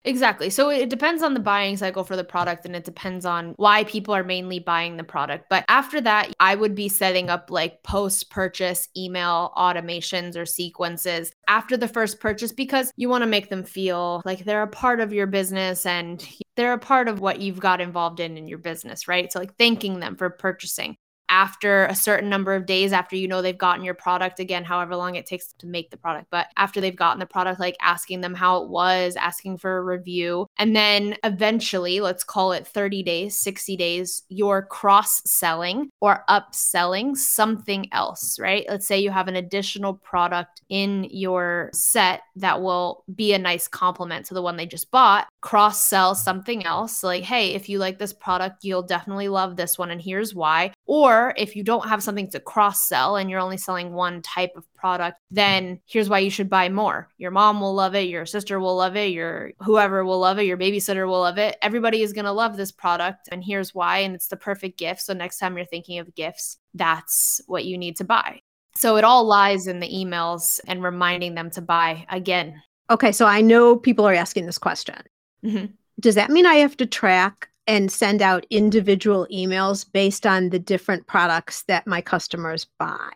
Exactly. 0.05 0.49
So 0.49 0.69
it 0.69 0.89
depends 0.89 1.21
on 1.21 1.33
the 1.33 1.41
buying 1.41 1.75
cycle 1.75 2.05
for 2.05 2.15
the 2.15 2.23
product 2.23 2.65
and 2.65 2.73
it 2.73 2.85
depends 2.85 3.25
on 3.25 3.53
why 3.57 3.83
people 3.83 4.15
are 4.15 4.23
mainly 4.23 4.57
buying 4.57 4.95
the 4.95 5.03
product. 5.03 5.47
But 5.49 5.65
after 5.67 5.99
that, 6.01 6.31
I 6.39 6.55
would 6.55 6.73
be 6.73 6.87
setting 6.87 7.29
up 7.29 7.51
like 7.51 7.83
post 7.83 8.29
purchase 8.29 8.87
email 8.95 9.51
automations 9.57 10.37
or 10.37 10.45
sequences 10.45 11.33
after 11.49 11.75
the 11.75 11.87
first 11.89 12.21
purchase 12.21 12.53
because 12.53 12.93
you 12.95 13.09
want 13.09 13.23
to 13.23 13.27
make 13.29 13.49
them 13.49 13.63
feel 13.63 14.21
like 14.23 14.45
they're 14.45 14.63
a 14.63 14.67
part 14.67 15.01
of 15.01 15.11
your 15.11 15.27
business 15.27 15.85
and 15.85 16.25
they're 16.55 16.73
a 16.73 16.79
part 16.79 17.09
of 17.09 17.19
what 17.19 17.41
you've 17.41 17.59
got 17.59 17.81
involved 17.81 18.21
in 18.21 18.37
in 18.37 18.47
your 18.47 18.57
business, 18.57 19.05
right? 19.09 19.31
So 19.31 19.39
like 19.39 19.55
thanking 19.57 19.99
them 19.99 20.15
for 20.15 20.29
purchasing 20.29 20.95
after 21.29 21.85
a 21.85 21.95
certain 21.95 22.29
number 22.29 22.53
of 22.53 22.65
days 22.65 22.91
after 22.91 23.15
you 23.15 23.27
know 23.27 23.41
they've 23.41 23.57
gotten 23.57 23.85
your 23.85 23.93
product 23.93 24.39
again 24.39 24.63
however 24.63 24.95
long 24.95 25.15
it 25.15 25.25
takes 25.25 25.53
to 25.53 25.67
make 25.67 25.91
the 25.91 25.97
product 25.97 26.27
but 26.31 26.47
after 26.57 26.81
they've 26.81 26.95
gotten 26.95 27.19
the 27.19 27.25
product 27.25 27.59
like 27.59 27.77
asking 27.81 28.21
them 28.21 28.33
how 28.33 28.63
it 28.63 28.69
was 28.69 29.15
asking 29.15 29.57
for 29.57 29.77
a 29.77 29.83
review 29.83 30.47
and 30.57 30.75
then 30.75 31.15
eventually 31.23 31.99
let's 31.99 32.23
call 32.23 32.51
it 32.51 32.67
30 32.67 33.03
days 33.03 33.39
60 33.39 33.77
days 33.77 34.23
you're 34.29 34.63
cross 34.63 35.21
selling 35.25 35.89
or 36.01 36.23
upselling 36.29 37.15
something 37.15 37.87
else 37.91 38.39
right? 38.39 38.65
Let's 38.69 38.87
say 38.87 38.99
you 38.99 39.11
have 39.11 39.27
an 39.27 39.35
additional 39.35 39.93
product 39.93 40.61
in 40.69 41.05
your 41.11 41.69
set 41.73 42.21
that 42.37 42.61
will 42.61 43.03
be 43.15 43.33
a 43.33 43.39
nice 43.39 43.67
complement 43.67 44.25
to 44.27 44.33
the 44.33 44.41
one 44.41 44.57
they 44.57 44.65
just 44.65 44.91
bought 44.91 45.27
cross 45.41 45.83
sell 45.83 46.15
something 46.15 46.65
else 46.65 47.03
like 47.03 47.23
hey 47.23 47.53
if 47.53 47.69
you 47.69 47.79
like 47.79 47.97
this 47.97 48.13
product 48.13 48.63
you'll 48.63 48.83
definitely 48.83 49.29
love 49.29 49.55
this 49.55 49.77
one 49.77 49.89
and 49.91 50.01
here's 50.01 50.35
why 50.35 50.71
or 50.85 51.18
Or 51.19 51.33
if 51.35 51.55
you 51.55 51.63
don't 51.63 51.87
have 51.87 52.01
something 52.01 52.29
to 52.31 52.39
cross 52.39 52.87
sell 52.87 53.17
and 53.17 53.29
you're 53.29 53.41
only 53.41 53.57
selling 53.57 53.91
one 53.91 54.21
type 54.21 54.53
of 54.55 54.65
product, 54.73 55.19
then 55.29 55.79
here's 55.85 56.07
why 56.07 56.19
you 56.19 56.29
should 56.29 56.49
buy 56.49 56.69
more. 56.69 57.09
Your 57.17 57.31
mom 57.31 57.59
will 57.59 57.73
love 57.73 57.93
it, 57.93 58.07
your 58.07 58.25
sister 58.25 58.59
will 58.59 58.75
love 58.75 58.95
it, 58.95 59.11
your 59.11 59.51
whoever 59.59 60.05
will 60.05 60.19
love 60.19 60.39
it, 60.39 60.45
your 60.45 60.57
babysitter 60.57 61.07
will 61.07 61.19
love 61.19 61.37
it. 61.37 61.57
Everybody 61.61 62.01
is 62.01 62.13
going 62.13 62.25
to 62.25 62.31
love 62.31 62.55
this 62.55 62.71
product. 62.71 63.27
And 63.31 63.43
here's 63.43 63.75
why. 63.75 63.99
And 63.99 64.15
it's 64.15 64.27
the 64.27 64.37
perfect 64.37 64.77
gift. 64.77 65.01
So 65.01 65.13
next 65.13 65.39
time 65.39 65.57
you're 65.57 65.65
thinking 65.65 65.99
of 65.99 66.15
gifts, 66.15 66.57
that's 66.73 67.41
what 67.47 67.65
you 67.65 67.77
need 67.77 67.97
to 67.97 68.05
buy. 68.05 68.39
So 68.75 68.95
it 68.95 69.03
all 69.03 69.25
lies 69.25 69.67
in 69.67 69.81
the 69.81 69.89
emails 69.89 70.59
and 70.67 70.81
reminding 70.81 71.35
them 71.35 71.49
to 71.51 71.61
buy 71.61 72.05
again. 72.09 72.61
Okay, 72.89 73.11
so 73.11 73.25
I 73.25 73.41
know 73.41 73.75
people 73.75 74.07
are 74.07 74.13
asking 74.13 74.45
this 74.45 74.57
question. 74.57 74.95
Mm-hmm. 75.43 75.65
Does 75.99 76.15
that 76.15 76.29
mean 76.29 76.45
I 76.45 76.55
have 76.55 76.77
to 76.77 76.85
track 76.85 77.49
and 77.69 77.91
send 77.91 78.23
out 78.23 78.47
individual 78.49 79.27
emails 79.31 79.85
based 79.89 80.25
on 80.25 80.49
the 80.49 80.57
different 80.57 81.05
products 81.05 81.61
that 81.67 81.85
my 81.85 82.01
customers 82.01 82.65
buy? 82.79 83.11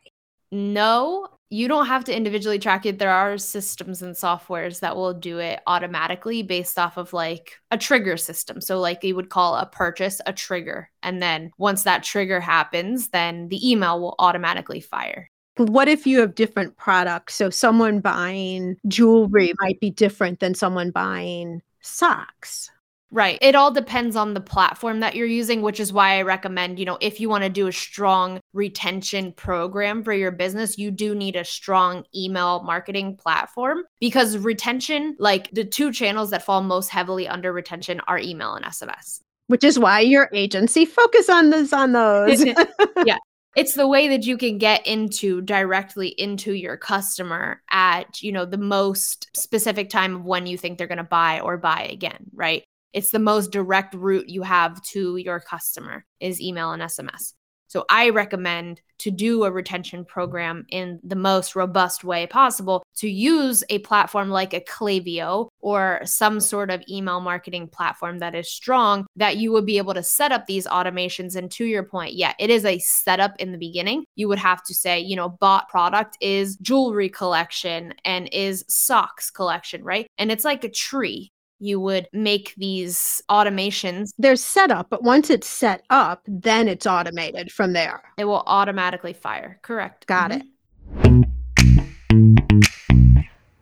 No, 0.51 1.27
you 1.49 1.67
don't 1.67 1.87
have 1.87 2.03
to 2.03 2.15
individually 2.15 2.59
track 2.59 2.85
it. 2.85 2.99
There 2.99 3.09
are 3.09 3.39
systems 3.39 4.03
and 4.03 4.13
softwares 4.13 4.79
that 4.81 4.95
will 4.95 5.15
do 5.15 5.39
it 5.39 5.61
automatically 5.65 6.43
based 6.43 6.77
off 6.77 6.97
of 6.97 7.13
like 7.13 7.57
a 7.71 7.79
trigger 7.79 8.15
system. 8.15 8.61
So, 8.61 8.79
like 8.79 9.03
you 9.03 9.15
would 9.15 9.31
call 9.31 9.55
a 9.55 9.65
purchase 9.65 10.21
a 10.27 10.33
trigger. 10.33 10.91
And 11.01 11.19
then 11.21 11.49
once 11.57 11.81
that 11.83 12.03
trigger 12.03 12.39
happens, 12.39 13.09
then 13.09 13.47
the 13.47 13.71
email 13.71 13.99
will 13.99 14.15
automatically 14.19 14.81
fire. 14.81 15.31
What 15.57 15.87
if 15.87 16.05
you 16.05 16.19
have 16.19 16.35
different 16.35 16.77
products? 16.77 17.33
So, 17.33 17.49
someone 17.49 18.01
buying 18.01 18.77
jewelry 18.87 19.53
might 19.59 19.79
be 19.79 19.89
different 19.89 20.39
than 20.39 20.53
someone 20.53 20.91
buying 20.91 21.63
socks. 21.81 22.69
Right. 23.13 23.37
It 23.43 23.53
all 23.53 23.69
depends 23.69 24.15
on 24.15 24.33
the 24.33 24.41
platform 24.41 25.01
that 25.01 25.15
you're 25.15 25.27
using, 25.27 25.61
which 25.61 25.79
is 25.79 25.93
why 25.93 26.17
I 26.17 26.23
recommend, 26.23 26.79
you 26.79 26.85
know, 26.85 26.97
if 26.99 27.19
you 27.19 27.29
want 27.29 27.43
to 27.43 27.49
do 27.49 27.67
a 27.67 27.71
strong 27.71 28.39
retention 28.53 29.33
program 29.33 30.03
for 30.03 30.13
your 30.13 30.31
business, 30.31 30.79
you 30.79 30.89
do 30.89 31.13
need 31.13 31.35
a 31.35 31.45
strong 31.45 32.05
email 32.15 32.63
marketing 32.63 33.15
platform 33.15 33.83
because 33.99 34.35
retention, 34.39 35.15
like 35.19 35.51
the 35.51 35.63
two 35.63 35.91
channels 35.91 36.31
that 36.31 36.41
fall 36.41 36.63
most 36.63 36.89
heavily 36.89 37.27
under 37.27 37.53
retention 37.53 38.01
are 38.07 38.17
email 38.17 38.55
and 38.55 38.65
SMS. 38.65 39.19
Which 39.45 39.63
is 39.63 39.77
why 39.77 39.99
your 39.99 40.31
agency 40.33 40.83
focus 40.83 41.29
on 41.29 41.51
those 41.51 41.71
on 41.71 41.91
those. 41.91 42.43
yeah 43.05 43.17
it's 43.55 43.75
the 43.75 43.87
way 43.87 44.07
that 44.07 44.25
you 44.25 44.35
can 44.35 44.57
get 44.57 44.87
into 44.87 45.39
directly 45.41 46.07
into 46.07 46.53
your 46.53 46.75
customer 46.75 47.61
at 47.69 48.21
you 48.23 48.31
know 48.31 48.45
the 48.45 48.57
most 48.57 49.29
specific 49.35 49.89
time 49.89 50.15
of 50.15 50.25
when 50.25 50.47
you 50.47 50.57
think 50.57 50.77
they're 50.77 50.87
going 50.87 50.97
to 50.97 51.03
buy 51.03 51.39
or 51.39 51.55
buy 51.57 51.87
again 51.91 52.25
right 52.33 52.63
it's 52.93 53.11
the 53.11 53.19
most 53.19 53.51
direct 53.51 53.93
route 53.95 54.29
you 54.29 54.43
have 54.43 54.81
to 54.83 55.17
your 55.17 55.39
customer 55.39 56.05
is 56.19 56.41
email 56.41 56.71
and 56.71 56.81
SMS. 56.81 57.33
So 57.73 57.85
I 57.89 58.09
recommend 58.09 58.81
to 58.99 59.09
do 59.09 59.45
a 59.45 59.51
retention 59.51 60.05
program 60.05 60.63
in 60.69 60.99
the 61.03 61.15
most 61.15 61.55
robust 61.55 62.03
way 62.03 62.27
possible 62.27 62.85
to 62.97 63.09
use 63.09 63.63
a 63.71 63.79
platform 63.79 64.29
like 64.29 64.53
a 64.53 64.61
Klaviyo 64.61 65.49
or 65.59 65.99
some 66.05 66.39
sort 66.39 66.69
of 66.69 66.83
email 66.87 67.19
marketing 67.19 67.67
platform 67.67 68.19
that 68.19 68.35
is 68.35 68.47
strong 68.47 69.07
that 69.15 69.37
you 69.37 69.51
would 69.51 69.65
be 69.65 69.79
able 69.79 69.95
to 69.95 70.03
set 70.03 70.31
up 70.31 70.45
these 70.45 70.67
automations. 70.67 71.35
And 71.35 71.49
to 71.53 71.65
your 71.65 71.81
point, 71.81 72.13
yeah, 72.13 72.33
it 72.37 72.51
is 72.51 72.63
a 72.63 72.77
setup 72.77 73.33
in 73.39 73.51
the 73.51 73.57
beginning. 73.57 74.05
You 74.15 74.27
would 74.27 74.37
have 74.37 74.63
to 74.65 74.75
say, 74.75 74.99
you 74.99 75.15
know, 75.15 75.29
bought 75.29 75.67
product 75.67 76.15
is 76.21 76.55
jewelry 76.57 77.09
collection 77.09 77.95
and 78.05 78.29
is 78.31 78.63
socks 78.69 79.31
collection, 79.31 79.83
right? 79.83 80.05
And 80.19 80.31
it's 80.31 80.45
like 80.45 80.63
a 80.63 80.69
tree 80.69 81.31
you 81.63 81.79
would 81.79 82.07
make 82.11 82.53
these 82.57 83.21
automations. 83.29 84.11
They're 84.17 84.35
set 84.35 84.69
up, 84.69 84.89
but 84.89 85.01
once 85.03 85.29
it's 85.29 85.47
set 85.47 85.83
up, 85.89 86.21
then 86.27 86.67
it's 86.67 86.85
automated 86.85 87.51
from 87.51 87.71
there. 87.73 88.01
It 88.17 88.25
will 88.25 88.43
automatically 88.45 89.13
fire. 89.13 89.59
Correct. 89.61 90.05
Got 90.05 90.31
mm-hmm. 90.31 90.41
it. 90.41 91.27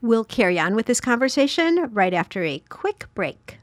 We'll 0.02 0.26
carry 0.26 0.58
on 0.60 0.74
with 0.74 0.88
this 0.88 1.00
conversation 1.00 1.88
right 1.92 2.14
after 2.14 2.44
a 2.44 2.64
quick 2.70 3.06
break. 3.14 3.60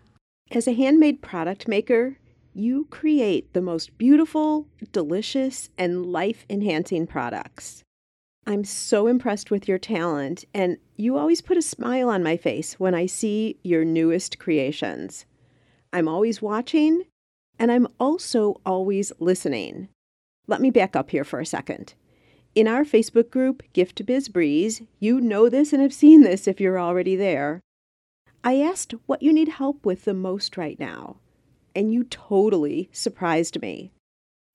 As 0.53 0.69
a 0.69 0.73
handmade 0.73 1.21
product 1.21 1.67
maker, 1.67 2.17
you 2.55 2.87
create 2.91 3.53
the 3.53 3.61
most 3.61 3.99
beautiful, 3.99 4.69
delicious, 4.93 5.69
and 5.77 6.07
life 6.07 6.47
enhancing 6.49 7.09
products. 7.09 7.83
I'm 8.49 8.65
so 8.65 9.09
impressed 9.09 9.51
with 9.51 9.69
your 9.69 9.77
talent, 9.79 10.47
and 10.55 10.79
you 10.97 11.19
always 11.19 11.43
put 11.43 11.59
a 11.59 11.63
smile 11.63 12.09
on 12.09 12.23
my 12.23 12.39
face 12.39 12.81
when 12.81 12.95
I 12.95 13.05
see 13.05 13.59
your 13.63 13.85
newest 13.85 14.39
creations. 14.39 15.27
I'm 15.93 16.09
always 16.09 16.41
watching, 16.41 17.03
and 17.59 17.71
I'm 17.71 17.87
also 18.01 18.59
always 18.65 19.13
listening. 19.19 19.89
Let 20.47 20.63
me 20.63 20.71
back 20.71 20.97
up 20.97 21.11
here 21.11 21.25
for 21.25 21.41
a 21.41 21.45
second. 21.45 21.93
In 22.55 22.67
our 22.67 22.85
Facebook 22.85 23.29
group, 23.29 23.63
Gift 23.75 24.07
Biz 24.07 24.31
Breeze, 24.31 24.81
you 24.99 25.21
know 25.21 25.51
this 25.51 25.75
and 25.75 25.83
have 25.83 25.93
seen 25.93 26.23
this 26.23 26.49
if 26.49 26.59
you're 26.59 26.81
already 26.81 27.17
there. 27.17 27.61
I 28.43 28.63
asked 28.63 28.95
what 29.05 29.21
you 29.21 29.31
need 29.31 29.49
help 29.49 29.85
with 29.85 30.07
the 30.07 30.15
most 30.15 30.57
right 30.57 30.81
now, 30.81 31.19
and 31.77 31.93
you 31.93 32.03
totally 32.03 32.89
surprised 32.93 33.61
me. 33.61 33.93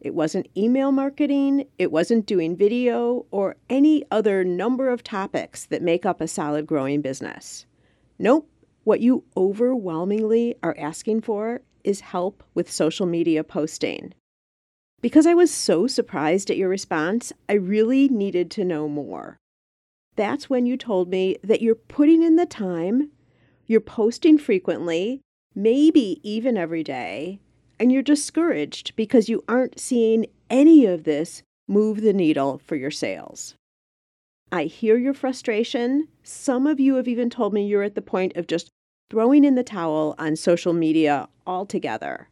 It 0.03 0.13
wasn't 0.13 0.49
email 0.57 0.91
marketing, 0.91 1.65
it 1.79 1.89
wasn't 1.89 2.25
doing 2.25 2.57
video, 2.57 3.25
or 3.31 3.55
any 3.69 4.03
other 4.11 4.43
number 4.43 4.89
of 4.89 5.01
topics 5.01 5.65
that 5.67 5.81
make 5.81 6.05
up 6.05 6.19
a 6.19 6.27
solid 6.27 6.67
growing 6.67 7.01
business. 7.01 7.65
Nope, 8.19 8.49
what 8.83 8.99
you 8.99 9.23
overwhelmingly 9.37 10.55
are 10.61 10.75
asking 10.77 11.21
for 11.21 11.61
is 11.85 12.01
help 12.01 12.43
with 12.53 12.69
social 12.69 13.05
media 13.05 13.45
posting. 13.45 14.13
Because 14.99 15.25
I 15.25 15.33
was 15.33 15.51
so 15.51 15.87
surprised 15.87 16.51
at 16.51 16.57
your 16.57 16.67
response, 16.67 17.31
I 17.47 17.53
really 17.53 18.09
needed 18.09 18.51
to 18.51 18.65
know 18.65 18.89
more. 18.89 19.37
That's 20.17 20.49
when 20.49 20.65
you 20.65 20.75
told 20.75 21.07
me 21.07 21.37
that 21.45 21.61
you're 21.61 21.75
putting 21.75 22.23
in 22.23 22.35
the 22.35 22.45
time, 22.45 23.09
you're 23.67 23.79
posting 23.79 24.37
frequently, 24.37 25.21
maybe 25.55 26.19
even 26.23 26.57
every 26.57 26.83
day, 26.83 27.39
and 27.83 27.91
you're 27.91 28.01
discouraged 28.01 28.95
because 28.95 29.27
you 29.27 29.43
aren't 29.49 29.77
seeing 29.77 30.25
any 30.49 30.85
of 30.85 31.03
this 31.03 31.43
move 31.67 31.99
the 31.99 32.13
needle 32.13 32.61
for 32.63 32.77
your 32.77 32.89
sales. 32.89 33.55
I 34.53 34.63
hear 34.63 34.97
your 34.97 35.13
frustration. 35.13 36.07
Some 36.23 36.65
of 36.65 36.79
you 36.79 36.95
have 36.95 37.09
even 37.09 37.29
told 37.29 37.53
me 37.53 37.67
you're 37.67 37.83
at 37.83 37.95
the 37.95 38.01
point 38.01 38.37
of 38.37 38.47
just 38.47 38.69
throwing 39.09 39.43
in 39.43 39.55
the 39.55 39.63
towel 39.63 40.15
on 40.17 40.37
social 40.37 40.71
media 40.71 41.27
altogether. 41.45 42.29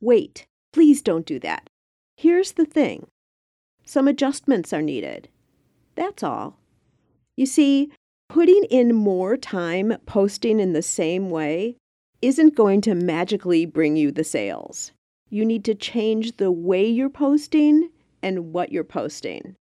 Wait, 0.00 0.46
please 0.72 1.02
don't 1.02 1.26
do 1.26 1.38
that. 1.40 1.68
Here's 2.16 2.52
the 2.52 2.64
thing 2.64 3.06
some 3.84 4.08
adjustments 4.08 4.72
are 4.72 4.80
needed. 4.80 5.28
That's 5.94 6.22
all. 6.22 6.56
You 7.36 7.44
see, 7.44 7.90
putting 8.30 8.64
in 8.70 8.94
more 8.94 9.36
time 9.36 9.98
posting 10.06 10.58
in 10.58 10.72
the 10.72 10.80
same 10.80 11.28
way 11.28 11.76
isn't 12.22 12.54
going 12.54 12.80
to 12.82 12.94
magically 12.94 13.64
bring 13.66 13.96
you 13.96 14.12
the 14.12 14.24
sales. 14.24 14.92
You 15.28 15.44
need 15.44 15.64
to 15.64 15.74
change 15.74 16.36
the 16.36 16.52
way 16.52 16.86
you're 16.86 17.08
posting 17.08 17.90
and 18.22 18.52
what 18.52 18.72
you're 18.72 18.84
posting. 18.84 19.56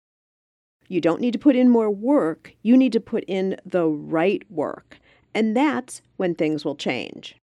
You 0.88 1.00
don't 1.00 1.20
need 1.20 1.32
to 1.32 1.38
put 1.38 1.56
in 1.56 1.68
more 1.68 1.90
work, 1.90 2.54
you 2.62 2.76
need 2.76 2.92
to 2.92 3.00
put 3.00 3.24
in 3.26 3.56
the 3.64 3.86
right 3.86 4.42
work. 4.50 4.98
And 5.34 5.56
that's 5.56 6.00
when 6.16 6.34
things 6.34 6.64
will 6.64 6.76
change. 6.76 7.36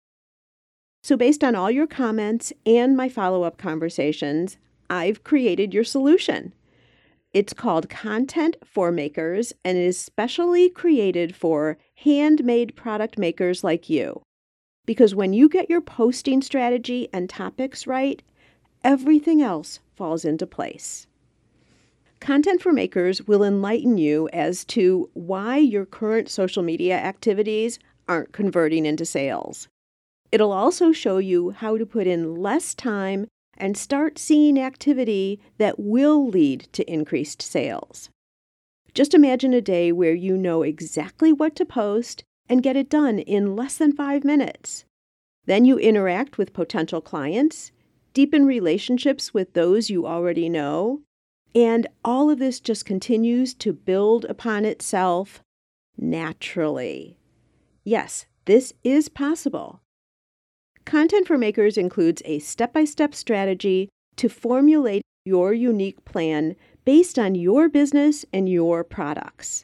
So, 1.03 1.17
based 1.17 1.43
on 1.43 1.55
all 1.55 1.71
your 1.71 1.87
comments 1.87 2.53
and 2.65 2.95
my 2.95 3.09
follow 3.09 3.43
up 3.43 3.57
conversations, 3.57 4.57
I've 4.89 5.23
created 5.23 5.73
your 5.73 5.83
solution. 5.83 6.53
It's 7.33 7.53
called 7.53 7.89
Content 7.89 8.57
for 8.63 8.91
Makers 8.91 9.53
and 9.65 9.77
is 9.77 9.99
specially 9.99 10.69
created 10.69 11.35
for 11.35 11.77
handmade 11.95 12.75
product 12.75 13.17
makers 13.17 13.63
like 13.63 13.89
you. 13.89 14.21
Because 14.85 15.15
when 15.15 15.33
you 15.33 15.47
get 15.47 15.69
your 15.69 15.81
posting 15.81 16.41
strategy 16.41 17.07
and 17.13 17.29
topics 17.29 17.85
right, 17.85 18.21
everything 18.83 19.41
else 19.41 19.79
falls 19.95 20.25
into 20.25 20.47
place. 20.47 21.07
Content 22.19 22.61
for 22.61 22.71
Makers 22.71 23.27
will 23.27 23.43
enlighten 23.43 23.97
you 23.97 24.29
as 24.31 24.63
to 24.65 25.09
why 25.13 25.57
your 25.57 25.85
current 25.85 26.29
social 26.29 26.61
media 26.61 26.95
activities 26.95 27.79
aren't 28.07 28.31
converting 28.31 28.85
into 28.85 29.05
sales. 29.05 29.67
It'll 30.31 30.51
also 30.51 30.91
show 30.91 31.17
you 31.17 31.49
how 31.49 31.77
to 31.77 31.85
put 31.85 32.07
in 32.07 32.35
less 32.35 32.73
time 32.73 33.27
and 33.57 33.77
start 33.77 34.17
seeing 34.17 34.59
activity 34.59 35.39
that 35.57 35.79
will 35.79 36.27
lead 36.27 36.67
to 36.73 36.91
increased 36.91 37.41
sales. 37.41 38.09
Just 38.93 39.13
imagine 39.13 39.53
a 39.53 39.61
day 39.61 39.91
where 39.91 40.13
you 40.13 40.37
know 40.37 40.63
exactly 40.63 41.31
what 41.31 41.55
to 41.55 41.65
post 41.65 42.23
and 42.51 42.61
get 42.61 42.75
it 42.75 42.89
done 42.89 43.17
in 43.17 43.55
less 43.55 43.77
than 43.77 43.95
five 43.95 44.25
minutes. 44.25 44.83
Then 45.45 45.63
you 45.63 45.79
interact 45.79 46.37
with 46.37 46.51
potential 46.51 46.99
clients, 46.99 47.71
deepen 48.13 48.45
relationships 48.45 49.33
with 49.33 49.53
those 49.53 49.89
you 49.89 50.05
already 50.05 50.49
know, 50.49 50.99
and 51.55 51.87
all 52.03 52.29
of 52.29 52.39
this 52.39 52.59
just 52.59 52.85
continues 52.85 53.53
to 53.53 53.71
build 53.71 54.25
upon 54.25 54.65
itself 54.65 55.41
naturally. 55.97 57.17
Yes, 57.85 58.25
this 58.43 58.73
is 58.83 59.07
possible. 59.07 59.79
Content 60.83 61.27
for 61.27 61.37
Makers 61.37 61.77
includes 61.77 62.21
a 62.25 62.39
step 62.39 62.73
by 62.73 62.83
step 62.83 63.15
strategy 63.15 63.87
to 64.17 64.27
formulate 64.27 65.03
your 65.23 65.53
unique 65.53 66.03
plan 66.03 66.57
based 66.83 67.17
on 67.17 67.33
your 67.33 67.69
business 67.69 68.25
and 68.33 68.49
your 68.49 68.83
products. 68.83 69.63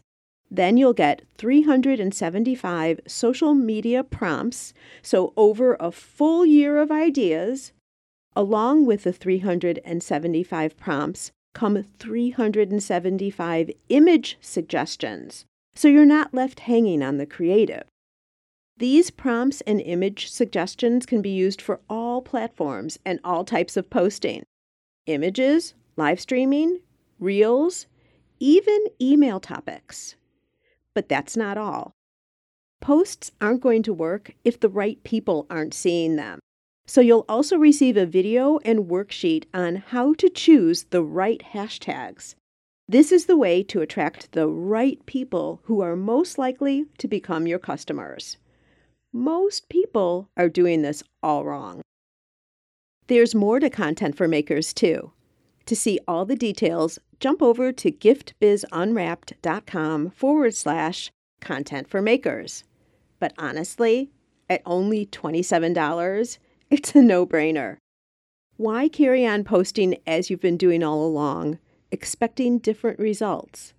Then 0.49 0.77
you'll 0.77 0.93
get 0.93 1.23
375 1.37 3.01
social 3.05 3.53
media 3.53 4.03
prompts, 4.03 4.73
so 5.01 5.33
over 5.35 5.75
a 5.79 5.91
full 5.91 6.45
year 6.45 6.77
of 6.77 6.91
ideas. 6.91 7.73
Along 8.35 8.85
with 8.85 9.03
the 9.03 9.13
375 9.13 10.77
prompts 10.77 11.31
come 11.53 11.83
375 11.99 13.71
image 13.89 14.37
suggestions, 14.39 15.45
so 15.75 15.87
you're 15.87 16.05
not 16.05 16.33
left 16.33 16.61
hanging 16.61 17.01
on 17.01 17.17
the 17.17 17.25
creative. 17.25 17.83
These 18.77 19.09
prompts 19.09 19.61
and 19.61 19.81
image 19.81 20.29
suggestions 20.29 21.07
can 21.07 21.23
be 21.23 21.31
used 21.31 21.61
for 21.61 21.79
all 21.89 22.21
platforms 22.21 22.99
and 23.03 23.19
all 23.23 23.43
types 23.43 23.75
of 23.75 23.89
posting 23.89 24.43
images, 25.07 25.73
live 25.95 26.19
streaming, 26.19 26.79
reels, 27.19 27.87
even 28.39 28.79
email 29.01 29.39
topics. 29.39 30.15
But 30.97 31.09
that's 31.09 31.37
not 31.37 31.59
all. 31.59 31.91
Posts 32.81 33.31
aren't 33.39 33.61
going 33.61 33.83
to 33.83 33.93
work 33.93 34.33
if 34.43 34.59
the 34.59 34.67
right 34.67 34.97
people 35.03 35.45
aren't 35.47 35.75
seeing 35.75 36.15
them. 36.15 36.39
So 36.87 37.01
you'll 37.01 37.25
also 37.29 37.55
receive 37.55 37.97
a 37.97 38.07
video 38.07 38.57
and 38.65 38.89
worksheet 38.89 39.43
on 39.53 39.75
how 39.75 40.15
to 40.15 40.27
choose 40.27 40.85
the 40.85 41.03
right 41.03 41.43
hashtags. 41.53 42.33
This 42.89 43.11
is 43.11 43.27
the 43.27 43.37
way 43.37 43.61
to 43.61 43.81
attract 43.81 44.31
the 44.31 44.47
right 44.47 44.97
people 45.05 45.59
who 45.65 45.81
are 45.81 45.95
most 45.95 46.39
likely 46.39 46.85
to 46.97 47.07
become 47.07 47.45
your 47.45 47.59
customers. 47.59 48.37
Most 49.13 49.69
people 49.69 50.29
are 50.35 50.49
doing 50.49 50.81
this 50.81 51.03
all 51.21 51.45
wrong. 51.45 51.83
There's 53.05 53.35
more 53.35 53.59
to 53.59 53.69
Content 53.69 54.17
for 54.17 54.27
Makers, 54.27 54.73
too. 54.73 55.11
To 55.67 55.75
see 55.75 55.99
all 56.07 56.25
the 56.25 56.35
details, 56.35 56.97
jump 57.19 57.43
over 57.43 57.71
to 57.73 57.91
giftbizunwrapped.com 57.91 60.09
forward 60.11 60.55
slash 60.55 61.11
content 61.41 61.89
for 61.89 62.01
makers. 62.01 62.63
But 63.19 63.33
honestly, 63.37 64.09
at 64.49 64.61
only 64.65 65.05
$27, 65.05 66.37
it's 66.69 66.95
a 66.95 67.01
no 67.01 67.27
brainer. 67.27 67.79
Why 68.55 68.87
carry 68.87 69.27
on 69.27 69.43
posting 69.43 69.97
as 70.07 70.29
you've 70.29 70.39
been 70.39 70.55
doing 70.55 70.83
all 70.83 71.05
along, 71.05 71.59
expecting 71.91 72.59
different 72.59 72.97
results? 72.97 73.73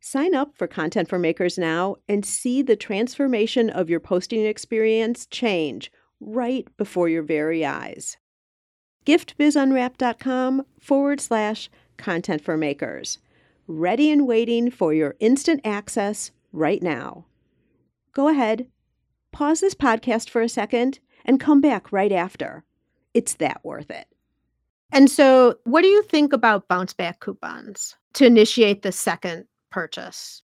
Sign 0.00 0.34
up 0.34 0.56
for 0.56 0.66
Content 0.66 1.10
for 1.10 1.18
Makers 1.18 1.58
now 1.58 1.96
and 2.08 2.24
see 2.24 2.62
the 2.62 2.76
transformation 2.76 3.68
of 3.68 3.90
your 3.90 4.00
posting 4.00 4.46
experience 4.46 5.26
change 5.26 5.92
right 6.18 6.66
before 6.78 7.10
your 7.10 7.22
very 7.22 7.62
eyes. 7.64 8.16
GiftBizUnwrapped.com 9.06 10.64
forward 10.78 11.20
slash 11.20 11.70
content 11.96 12.42
for 12.42 12.56
makers. 12.56 13.18
Ready 13.66 14.10
and 14.10 14.26
waiting 14.26 14.70
for 14.70 14.92
your 14.92 15.16
instant 15.20 15.60
access 15.64 16.30
right 16.52 16.82
now. 16.82 17.24
Go 18.12 18.28
ahead, 18.28 18.66
pause 19.32 19.60
this 19.60 19.74
podcast 19.74 20.28
for 20.28 20.42
a 20.42 20.48
second, 20.48 20.98
and 21.24 21.38
come 21.38 21.60
back 21.60 21.92
right 21.92 22.12
after. 22.12 22.64
It's 23.14 23.34
that 23.34 23.60
worth 23.64 23.90
it. 23.90 24.06
And 24.92 25.10
so, 25.10 25.56
what 25.64 25.82
do 25.82 25.88
you 25.88 26.02
think 26.02 26.32
about 26.32 26.66
bounce 26.66 26.92
back 26.92 27.20
coupons 27.20 27.94
to 28.14 28.26
initiate 28.26 28.82
the 28.82 28.92
second 28.92 29.46
purchase. 29.70 30.42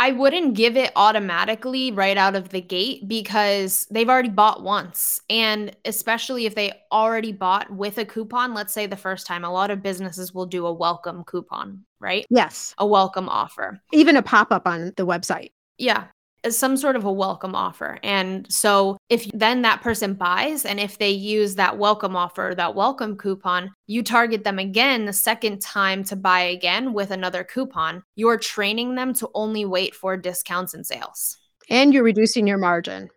I 0.00 0.12
wouldn't 0.12 0.54
give 0.54 0.78
it 0.78 0.92
automatically 0.96 1.92
right 1.92 2.16
out 2.16 2.34
of 2.34 2.48
the 2.48 2.62
gate 2.62 3.06
because 3.06 3.86
they've 3.90 4.08
already 4.08 4.30
bought 4.30 4.62
once. 4.62 5.20
And 5.28 5.76
especially 5.84 6.46
if 6.46 6.54
they 6.54 6.72
already 6.90 7.32
bought 7.32 7.70
with 7.70 7.98
a 7.98 8.06
coupon, 8.06 8.54
let's 8.54 8.72
say 8.72 8.86
the 8.86 8.96
first 8.96 9.26
time, 9.26 9.44
a 9.44 9.52
lot 9.52 9.70
of 9.70 9.82
businesses 9.82 10.32
will 10.32 10.46
do 10.46 10.64
a 10.64 10.72
welcome 10.72 11.22
coupon, 11.24 11.84
right? 11.98 12.24
Yes. 12.30 12.74
A 12.78 12.86
welcome 12.86 13.28
offer. 13.28 13.78
Even 13.92 14.16
a 14.16 14.22
pop 14.22 14.50
up 14.50 14.66
on 14.66 14.94
the 14.96 15.06
website. 15.06 15.52
Yeah 15.76 16.06
some 16.48 16.76
sort 16.76 16.96
of 16.96 17.04
a 17.04 17.12
welcome 17.12 17.54
offer. 17.54 17.98
And 18.02 18.50
so 18.50 18.96
if 19.08 19.30
then 19.32 19.62
that 19.62 19.82
person 19.82 20.14
buys 20.14 20.64
and 20.64 20.80
if 20.80 20.98
they 20.98 21.10
use 21.10 21.54
that 21.56 21.76
welcome 21.76 22.16
offer, 22.16 22.54
that 22.56 22.74
welcome 22.74 23.16
coupon, 23.16 23.72
you 23.86 24.02
target 24.02 24.44
them 24.44 24.58
again 24.58 25.04
the 25.04 25.12
second 25.12 25.60
time 25.60 26.04
to 26.04 26.16
buy 26.16 26.40
again 26.40 26.92
with 26.92 27.10
another 27.10 27.44
coupon, 27.44 28.02
you're 28.16 28.38
training 28.38 28.94
them 28.94 29.12
to 29.14 29.28
only 29.34 29.64
wait 29.64 29.94
for 29.94 30.16
discounts 30.16 30.74
and 30.74 30.86
sales. 30.86 31.36
And 31.68 31.92
you're 31.92 32.04
reducing 32.04 32.46
your 32.46 32.58
margin. 32.58 33.10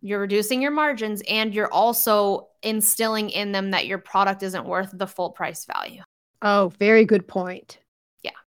You're 0.00 0.20
reducing 0.20 0.62
your 0.62 0.70
margins 0.70 1.22
and 1.28 1.52
you're 1.52 1.72
also 1.72 2.48
instilling 2.62 3.30
in 3.30 3.52
them 3.52 3.72
that 3.72 3.86
your 3.86 3.98
product 3.98 4.42
isn't 4.42 4.64
worth 4.64 4.90
the 4.92 5.06
full 5.06 5.30
price 5.30 5.64
value. 5.64 6.02
Oh, 6.42 6.72
very 6.78 7.04
good 7.04 7.26
point. 7.26 7.78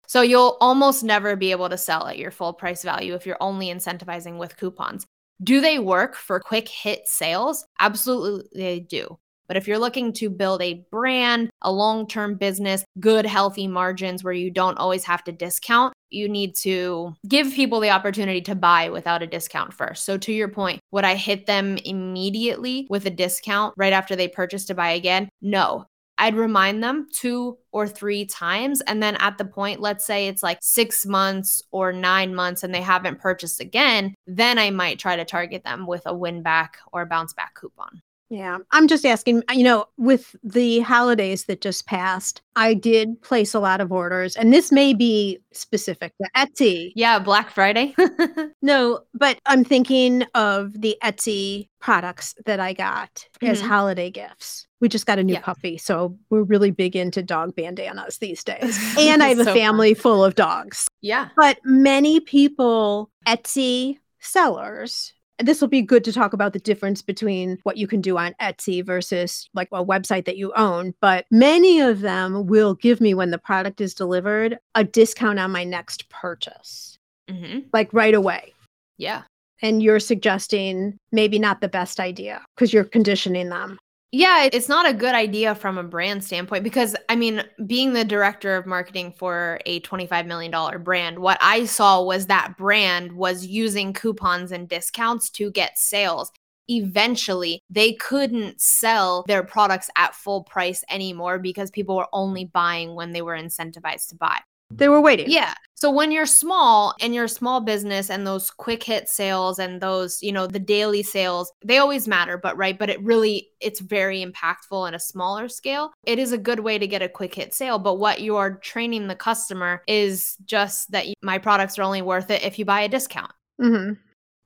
So 0.09 0.23
you'll 0.23 0.57
almost 0.63 1.05
never 1.05 1.37
be 1.37 1.51
able 1.51 1.69
to 1.69 1.77
sell 1.77 2.07
at 2.07 2.17
your 2.17 2.31
full 2.31 2.55
price 2.55 2.83
value 2.83 3.15
if 3.15 3.27
you're 3.27 3.37
only 3.43 3.67
incentivizing 3.67 4.39
with 4.39 4.57
coupons. 4.57 5.07
Do 5.43 5.61
they 5.61 5.79
work 5.79 6.17
for 6.17 6.41
quick 6.41 6.67
hit 6.67 7.07
sales? 7.07 7.67
Absolutely, 7.79 8.49
they 8.55 8.81
do. 8.81 9.19
But 9.49 9.59
if 9.59 9.69
you're 9.69 9.79
looking 9.79 10.15
to 10.15 10.31
build 10.31 10.63
a 10.63 10.85
brand, 10.91 11.51
a 11.61 11.71
long 11.71 12.09
term 12.09 12.37
business, 12.37 12.85
good, 12.99 13.27
healthy 13.27 13.69
margins 13.69 14.25
where 14.25 14.33
you 14.33 14.51
don't 14.51 14.79
always 14.79 15.05
have 15.05 15.25
to 15.25 15.33
discount, 15.33 15.93
you 16.09 16.27
need 16.27 16.55
to 16.57 17.15
give 17.27 17.53
people 17.53 17.81
the 17.81 17.91
opportunity 17.91 18.41
to 18.43 18.55
buy 18.55 18.89
without 18.89 19.23
a 19.23 19.27
discount 19.27 19.75
first. 19.75 20.07
So, 20.07 20.17
to 20.19 20.33
your 20.33 20.49
point, 20.49 20.81
would 20.91 21.05
I 21.05 21.17
hit 21.17 21.47
them 21.47 21.77
immediately 21.85 22.87
with 22.89 23.05
a 23.05 23.11
discount 23.11 23.75
right 23.77 23.93
after 23.93 24.17
they 24.17 24.29
purchase 24.29 24.65
to 24.67 24.75
buy 24.75 24.91
again? 24.91 25.29
No. 25.43 25.87
I'd 26.19 26.37
remind 26.37 26.83
them 26.83 27.07
two 27.13 27.59
or 27.73 27.87
three 27.87 28.27
times. 28.27 28.81
And 28.83 29.03
then 29.03 29.17
at 29.17 29.39
the 29.39 29.45
point, 29.45 29.81
let's 29.81 30.05
say 30.05 30.27
it's 30.27 30.43
like 30.43 30.59
six 30.61 31.07
months 31.07 31.63
or 31.71 31.93
nine 31.93 32.35
months 32.35 32.65
and 32.65 32.75
they 32.75 32.83
haven't 32.83 33.21
purchased 33.21 33.61
again, 33.61 34.15
then 34.27 34.59
I 34.59 34.71
might 34.71 34.99
try 34.99 35.17
to 35.17 35.25
target 35.25 35.65
them 35.65 35.87
with 35.87 36.03
a 36.07 36.15
win 36.15 36.43
back 36.43 36.79
or 36.93 37.07
bounce 37.07 37.33
back 37.33 37.55
coupon. 37.55 38.03
Yeah, 38.31 38.59
I'm 38.73 38.89
just 38.89 39.07
asking, 39.07 39.43
you 39.53 39.65
know, 39.65 39.87
with 39.97 40.37
the 40.45 40.81
holidays 40.81 41.45
that 41.45 41.63
just 41.63 41.87
passed, 41.87 42.43
I 42.57 42.75
did 42.75 43.21
place 43.23 43.55
a 43.55 43.61
lot 43.61 43.81
of 43.81 43.91
orders, 43.91 44.37
and 44.37 44.53
this 44.53 44.71
may 44.71 44.93
be 44.93 45.39
specific 45.53 46.13
to 46.21 46.29
Etsy. 46.37 46.93
Yeah, 46.95 47.19
Black 47.19 47.51
Friday. 47.51 47.95
no, 48.63 49.01
but 49.15 49.39
I'm 49.47 49.65
thinking 49.65 50.25
of 50.35 50.79
the 50.79 50.99
Etsy 51.03 51.69
products 51.81 52.35
that 52.45 52.61
I 52.61 52.75
got 52.75 53.27
mm-hmm. 53.41 53.47
as 53.47 53.61
holiday 53.63 54.11
gifts. 54.11 54.67
We 54.81 54.89
just 54.89 55.07
got 55.07 55.19
a 55.19 55.25
new 55.25 55.35
yeah. 55.35 55.41
puppy, 55.41 55.79
so 55.79 56.17
we're 56.29 56.43
really 56.43 56.71
big 56.71 56.97
into 56.97 57.23
dog 57.23 57.57
bandanas 57.57 58.19
these 58.19 58.45
days. 58.45 58.79
And 58.99 59.23
I 59.23 59.29
have 59.29 59.39
so 59.39 59.51
a 59.51 59.55
family 59.55 59.95
fun. 59.95 60.03
full 60.03 60.25
of 60.25 60.35
dogs. 60.35 60.87
Yeah. 61.01 61.29
But 61.37 61.59
many 61.65 62.21
people, 62.21 63.11
Etsy 63.27 63.99
sellers, 64.21 65.13
this 65.39 65.61
will 65.61 65.69
be 65.69 65.83
good 65.83 66.05
to 66.05 66.13
talk 66.13 66.33
about 66.33 66.53
the 66.53 66.59
difference 66.59 67.03
between 67.03 67.59
what 67.63 67.77
you 67.77 67.87
can 67.87 68.01
do 68.01 68.19
on 68.19 68.35
Etsy 68.41 68.85
versus 68.85 69.49
like 69.55 69.69
a 69.73 69.85
website 69.85 70.25
that 70.25 70.37
you 70.37 70.53
own. 70.55 70.95
But 71.01 71.27
many 71.31 71.81
of 71.81 72.01
them 72.01 72.47
will 72.47 72.75
give 72.75 73.01
me, 73.01 73.15
when 73.15 73.31
the 73.31 73.39
product 73.39 73.81
is 73.81 73.95
delivered, 73.95 74.59
a 74.75 74.85
discount 74.85 75.39
on 75.39 75.51
my 75.51 75.65
next 75.65 76.09
purchase, 76.09 76.99
mm-hmm. 77.31 77.61
like 77.73 77.93
right 77.93 78.15
away. 78.15 78.53
Yeah. 78.97 79.23
And 79.63 79.83
you're 79.83 80.01
suggesting 80.01 80.99
maybe 81.13 81.39
not 81.39 81.61
the 81.61 81.69
best 81.69 81.99
idea 82.01 82.45
because 82.55 82.73
you're 82.73 82.85
conditioning 82.85 83.49
them. 83.49 83.79
Yeah, 84.11 84.49
it's 84.51 84.71
not 84.71 84.89
a 84.89 84.95
good 84.95 85.15
idea 85.15 85.55
from 85.55 85.77
a 85.77 85.83
brand 85.83 86.25
standpoint 86.25 86.65
because 86.65 86.97
I 87.11 87.17
mean, 87.17 87.43
being 87.67 87.93
the 87.93 88.05
director 88.05 88.57
of 88.57 88.65
marketing 88.65 89.13
for 89.13 89.61
a 89.67 89.81
$25 89.81 90.27
million 90.27 90.83
brand, 90.83 91.19
what 91.19 91.37
I 91.43 91.67
saw 91.67 92.03
was 92.03 92.27
that 92.27 92.57
brand 92.57 93.13
was 93.13 93.45
using 93.45 93.93
coupons 93.93 94.51
and 94.51 94.67
discounts 94.69 95.29
to 95.31 95.51
get 95.51 95.79
sales. 95.79 96.33
Eventually, 96.69 97.63
they 97.69 97.95
couldn't 97.95 98.61
sell 98.61 99.25
their 99.27 99.43
products 99.43 99.91
at 99.97 100.15
full 100.15 100.43
price 100.45 100.85
anymore 100.91 101.39
because 101.39 101.71
people 101.71 101.97
were 101.97 102.09
only 102.13 102.47
buying 102.47 102.95
when 102.95 103.13
they 103.13 103.23
were 103.23 103.37
incentivized 103.37 104.09
to 104.09 104.17
buy. 104.17 104.39
They 104.71 104.89
were 104.89 105.01
waiting. 105.01 105.31
Yeah. 105.31 105.55
So 105.81 105.93
when 105.93 106.11
you're 106.11 106.27
small 106.27 106.93
and 107.01 107.15
you're 107.15 107.27
a 107.27 107.29
small 107.29 107.61
business 107.61 108.11
and 108.11 108.27
those 108.27 108.51
quick 108.51 108.83
hit 108.83 109.09
sales 109.09 109.61
and 109.61 109.81
those, 109.81 110.21
you 110.21 110.33
know, 110.33 110.49
the 110.49 110.59
daily 110.59 111.05
sales, 111.05 111.53
they 111.65 111.79
always 111.79 112.09
matter, 112.09 112.37
but 112.37 112.57
right, 112.57 112.77
but 112.77 112.91
it 112.91 113.01
really 113.01 113.51
it's 113.61 113.79
very 113.79 114.25
impactful 114.25 114.89
in 114.89 114.95
a 114.95 114.99
smaller 114.99 115.49
scale. 115.49 115.93
It 116.03 116.19
is 116.19 116.33
a 116.33 116.39
good 116.39 116.59
way 116.59 116.79
to 116.79 116.89
get 116.89 117.01
a 117.01 117.09
quick 117.09 117.33
hit 117.33 117.55
sale, 117.55 117.79
but 117.79 117.95
what 118.01 118.21
you 118.21 118.35
are 118.35 118.59
training 118.59 119.07
the 119.07 119.15
customer 119.15 119.85
is 119.87 120.37
just 120.45 120.91
that 120.91 121.07
my 121.23 121.39
products 121.39 121.79
are 121.79 121.85
only 121.85 122.03
worth 122.03 122.29
it 122.33 122.43
if 122.43 122.59
you 122.59 122.65
buy 122.65 122.81
a 122.81 122.89
discount. 122.89 123.31
Mm-hmm. 123.61 123.93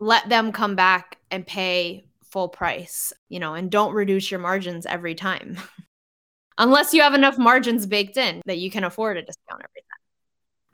Let 0.00 0.28
them 0.28 0.52
come 0.52 0.76
back 0.76 1.16
and 1.30 1.46
pay 1.46 2.04
full 2.30 2.50
price, 2.50 3.10
you 3.30 3.40
know, 3.40 3.54
and 3.54 3.70
don't 3.70 3.94
reduce 3.94 4.30
your 4.30 4.40
margins 4.40 4.84
every 4.84 5.14
time. 5.14 5.56
Unless 6.58 6.92
you 6.92 7.00
have 7.00 7.14
enough 7.14 7.38
margins 7.38 7.86
baked 7.86 8.18
in 8.18 8.42
that 8.44 8.58
you 8.58 8.70
can 8.70 8.84
afford 8.84 9.16
a 9.16 9.22
discount 9.22 9.62
every 9.62 9.80
time. 9.80 9.91